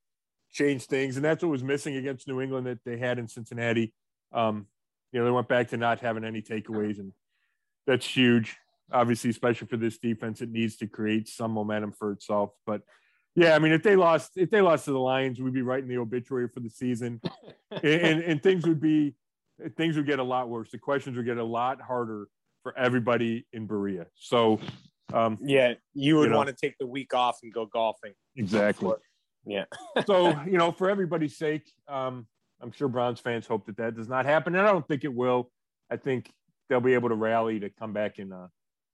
change 0.52 0.86
things. 0.86 1.16
And 1.16 1.24
that's 1.24 1.44
what 1.44 1.50
was 1.50 1.64
missing 1.64 1.96
against 1.96 2.28
New 2.28 2.42
England 2.42 2.68
that 2.68 2.80
they 2.86 2.98
had 2.98 3.20
in 3.20 3.28
Cincinnati. 3.28 3.94
Um, 4.34 4.68
you 5.12 5.20
know, 5.20 5.26
they 5.26 5.32
went 5.32 5.48
back 5.48 5.70
to 5.70 5.78
not 5.78 6.00
having 6.00 6.24
any 6.24 6.42
takeaways, 6.42 7.00
and 7.00 7.14
that's 7.88 8.06
huge. 8.06 8.58
Obviously, 8.92 9.30
especially 9.30 9.68
for 9.68 9.78
this 9.78 9.98
defense, 9.98 10.42
it 10.42 10.50
needs 10.50 10.76
to 10.78 10.88
create 10.88 11.30
some 11.30 11.52
momentum 11.52 11.94
for 11.94 12.12
itself. 12.12 12.52
But 12.66 12.82
yeah, 13.36 13.56
I 13.56 13.60
mean, 13.60 13.72
if 13.72 13.84
they 13.84 13.96
lost, 13.96 14.32
if 14.36 14.50
they 14.50 14.62
lost 14.62 14.86
to 14.86 14.92
the 14.92 15.00
Lions, 15.00 15.40
we'd 15.40 15.54
be 15.54 15.62
writing 15.62 15.88
the 15.88 15.98
obituary 15.98 16.48
for 16.48 16.60
the 16.60 16.70
season, 16.70 17.22
and, 17.72 17.84
and, 17.84 18.24
and 18.24 18.44
things 18.44 18.68
would 18.68 18.82
be, 18.82 19.16
things 19.78 19.96
would 19.96 20.06
get 20.06 20.20
a 20.20 20.24
lot 20.24 20.50
worse. 20.50 20.72
The 20.72 20.78
questions 20.78 21.16
would 21.16 21.26
get 21.26 21.38
a 21.38 21.44
lot 21.44 21.82
harder 21.82 22.28
for 22.64 22.78
everybody 22.78 23.46
in 23.54 23.68
Berea. 23.68 24.08
So, 24.16 24.60
um, 25.14 25.38
yeah, 25.42 25.74
you 25.94 26.18
would 26.18 26.26
you 26.26 26.30
know, 26.32 26.38
want 26.38 26.50
to 26.50 26.56
take 26.56 26.78
the 26.78 26.88
week 26.88 27.14
off 27.14 27.40
and 27.44 27.54
go 27.54 27.66
golfing. 27.66 28.14
Exactly. 28.36 28.94
Yeah. 29.46 29.66
so 30.06 30.30
you 30.46 30.58
know, 30.58 30.72
for 30.72 30.90
everybody's 30.90 31.38
sake, 31.38 31.72
um, 31.88 32.28
I'm 32.62 32.72
sure 32.72 32.90
Browns 32.90 33.20
fans 33.20 33.48
hope 33.48 33.66
that 33.68 33.78
that 33.78 33.96
does 33.96 34.10
not 34.10 34.26
happen, 34.26 34.56
and 34.56 34.68
I 34.68 34.72
don't 34.72 34.88
think 34.88 35.04
it 35.04 35.14
will. 35.14 35.50
I 35.90 35.96
think 35.96 36.32
they'll 36.70 36.82
be 36.82 36.94
able 36.94 37.10
to 37.10 37.16
rally 37.16 37.60
to 37.62 37.70
come 37.70 37.94
back 37.94 38.20
and 38.20 38.34
uh, 38.34 38.48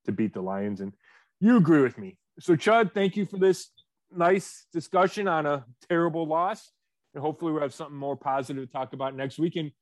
to 0.06 0.12
beat 0.12 0.32
the 0.32 0.40
Lions. 0.40 0.80
And 0.80 0.92
you 1.40 1.56
agree 1.56 1.82
with 1.82 1.98
me. 1.98 2.16
So, 2.40 2.54
Chud, 2.54 2.94
thank 2.94 3.16
you 3.16 3.26
for 3.26 3.36
this 3.36 3.70
nice 4.10 4.66
discussion 4.72 5.28
on 5.28 5.46
a 5.46 5.64
terrible 5.88 6.26
loss. 6.26 6.72
And 7.14 7.22
hopefully 7.22 7.52
we'll 7.52 7.62
have 7.62 7.74
something 7.74 7.96
more 7.96 8.16
positive 8.16 8.66
to 8.66 8.72
talk 8.72 8.92
about 8.92 9.14
next 9.14 9.38
week. 9.38 9.56
And 9.56 9.72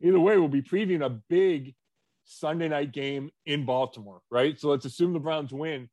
either 0.00 0.20
way, 0.20 0.36
we'll 0.36 0.48
be 0.48 0.62
previewing 0.62 1.04
a 1.04 1.10
big 1.10 1.74
Sunday 2.24 2.68
night 2.68 2.92
game 2.92 3.30
in 3.44 3.64
Baltimore, 3.64 4.20
right? 4.30 4.58
So 4.58 4.68
let's 4.68 4.84
assume 4.84 5.12
the 5.12 5.20
Browns 5.20 5.52
win. 5.52 5.88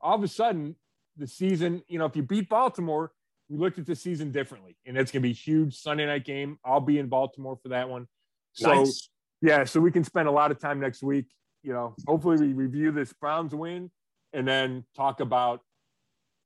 All 0.00 0.16
of 0.16 0.22
a 0.22 0.28
sudden, 0.28 0.76
the 1.16 1.26
season, 1.26 1.82
you 1.88 1.98
know, 1.98 2.06
if 2.06 2.16
you 2.16 2.22
beat 2.22 2.48
Baltimore, 2.48 3.12
we 3.48 3.56
looked 3.56 3.78
at 3.78 3.86
the 3.86 3.96
season 3.96 4.30
differently. 4.30 4.76
And 4.86 4.96
it's 4.96 5.10
going 5.10 5.22
to 5.22 5.28
be 5.28 5.32
a 5.32 5.34
huge 5.34 5.76
Sunday 5.76 6.06
night 6.06 6.24
game. 6.24 6.58
I'll 6.64 6.80
be 6.80 6.98
in 6.98 7.08
Baltimore 7.08 7.58
for 7.62 7.70
that 7.70 7.88
one. 7.88 8.06
So, 8.52 8.72
nice. 8.72 9.08
yeah, 9.40 9.64
so 9.64 9.80
we 9.80 9.90
can 9.90 10.04
spend 10.04 10.28
a 10.28 10.32
lot 10.32 10.50
of 10.50 10.58
time 10.58 10.80
next 10.80 11.02
week. 11.02 11.26
You 11.62 11.72
know, 11.72 11.94
hopefully 12.06 12.36
we 12.38 12.52
review 12.52 12.92
this 12.92 13.12
Browns 13.12 13.54
win 13.54 13.90
and 14.32 14.46
then 14.46 14.84
talk 14.96 15.20
about 15.20 15.60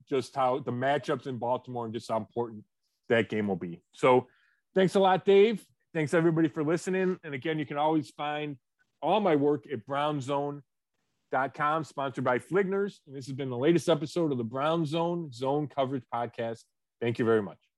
just 0.08 0.34
how 0.34 0.58
the 0.58 0.72
matchups 0.72 1.26
in 1.26 1.38
Baltimore 1.38 1.84
and 1.84 1.94
just 1.94 2.10
how 2.10 2.16
important 2.16 2.64
that 3.08 3.28
game 3.28 3.48
will 3.48 3.56
be. 3.56 3.82
So 3.92 4.26
thanks 4.74 4.94
a 4.94 5.00
lot, 5.00 5.24
Dave. 5.24 5.64
Thanks 5.94 6.14
everybody 6.14 6.48
for 6.48 6.64
listening. 6.64 7.18
And 7.24 7.34
again, 7.34 7.58
you 7.58 7.66
can 7.66 7.76
always 7.76 8.10
find 8.10 8.56
all 9.02 9.20
my 9.20 9.36
work 9.36 9.64
at 9.70 9.86
brownszone.com, 9.86 11.84
sponsored 11.84 12.24
by 12.24 12.38
Fligners. 12.38 13.00
And 13.06 13.16
this 13.16 13.26
has 13.26 13.34
been 13.34 13.50
the 13.50 13.58
latest 13.58 13.88
episode 13.88 14.32
of 14.32 14.38
the 14.38 14.44
Brown 14.44 14.86
Zone 14.86 15.30
Zone 15.32 15.66
Coverage 15.66 16.04
Podcast. 16.12 16.62
Thank 17.00 17.18
you 17.18 17.24
very 17.24 17.42
much. 17.42 17.71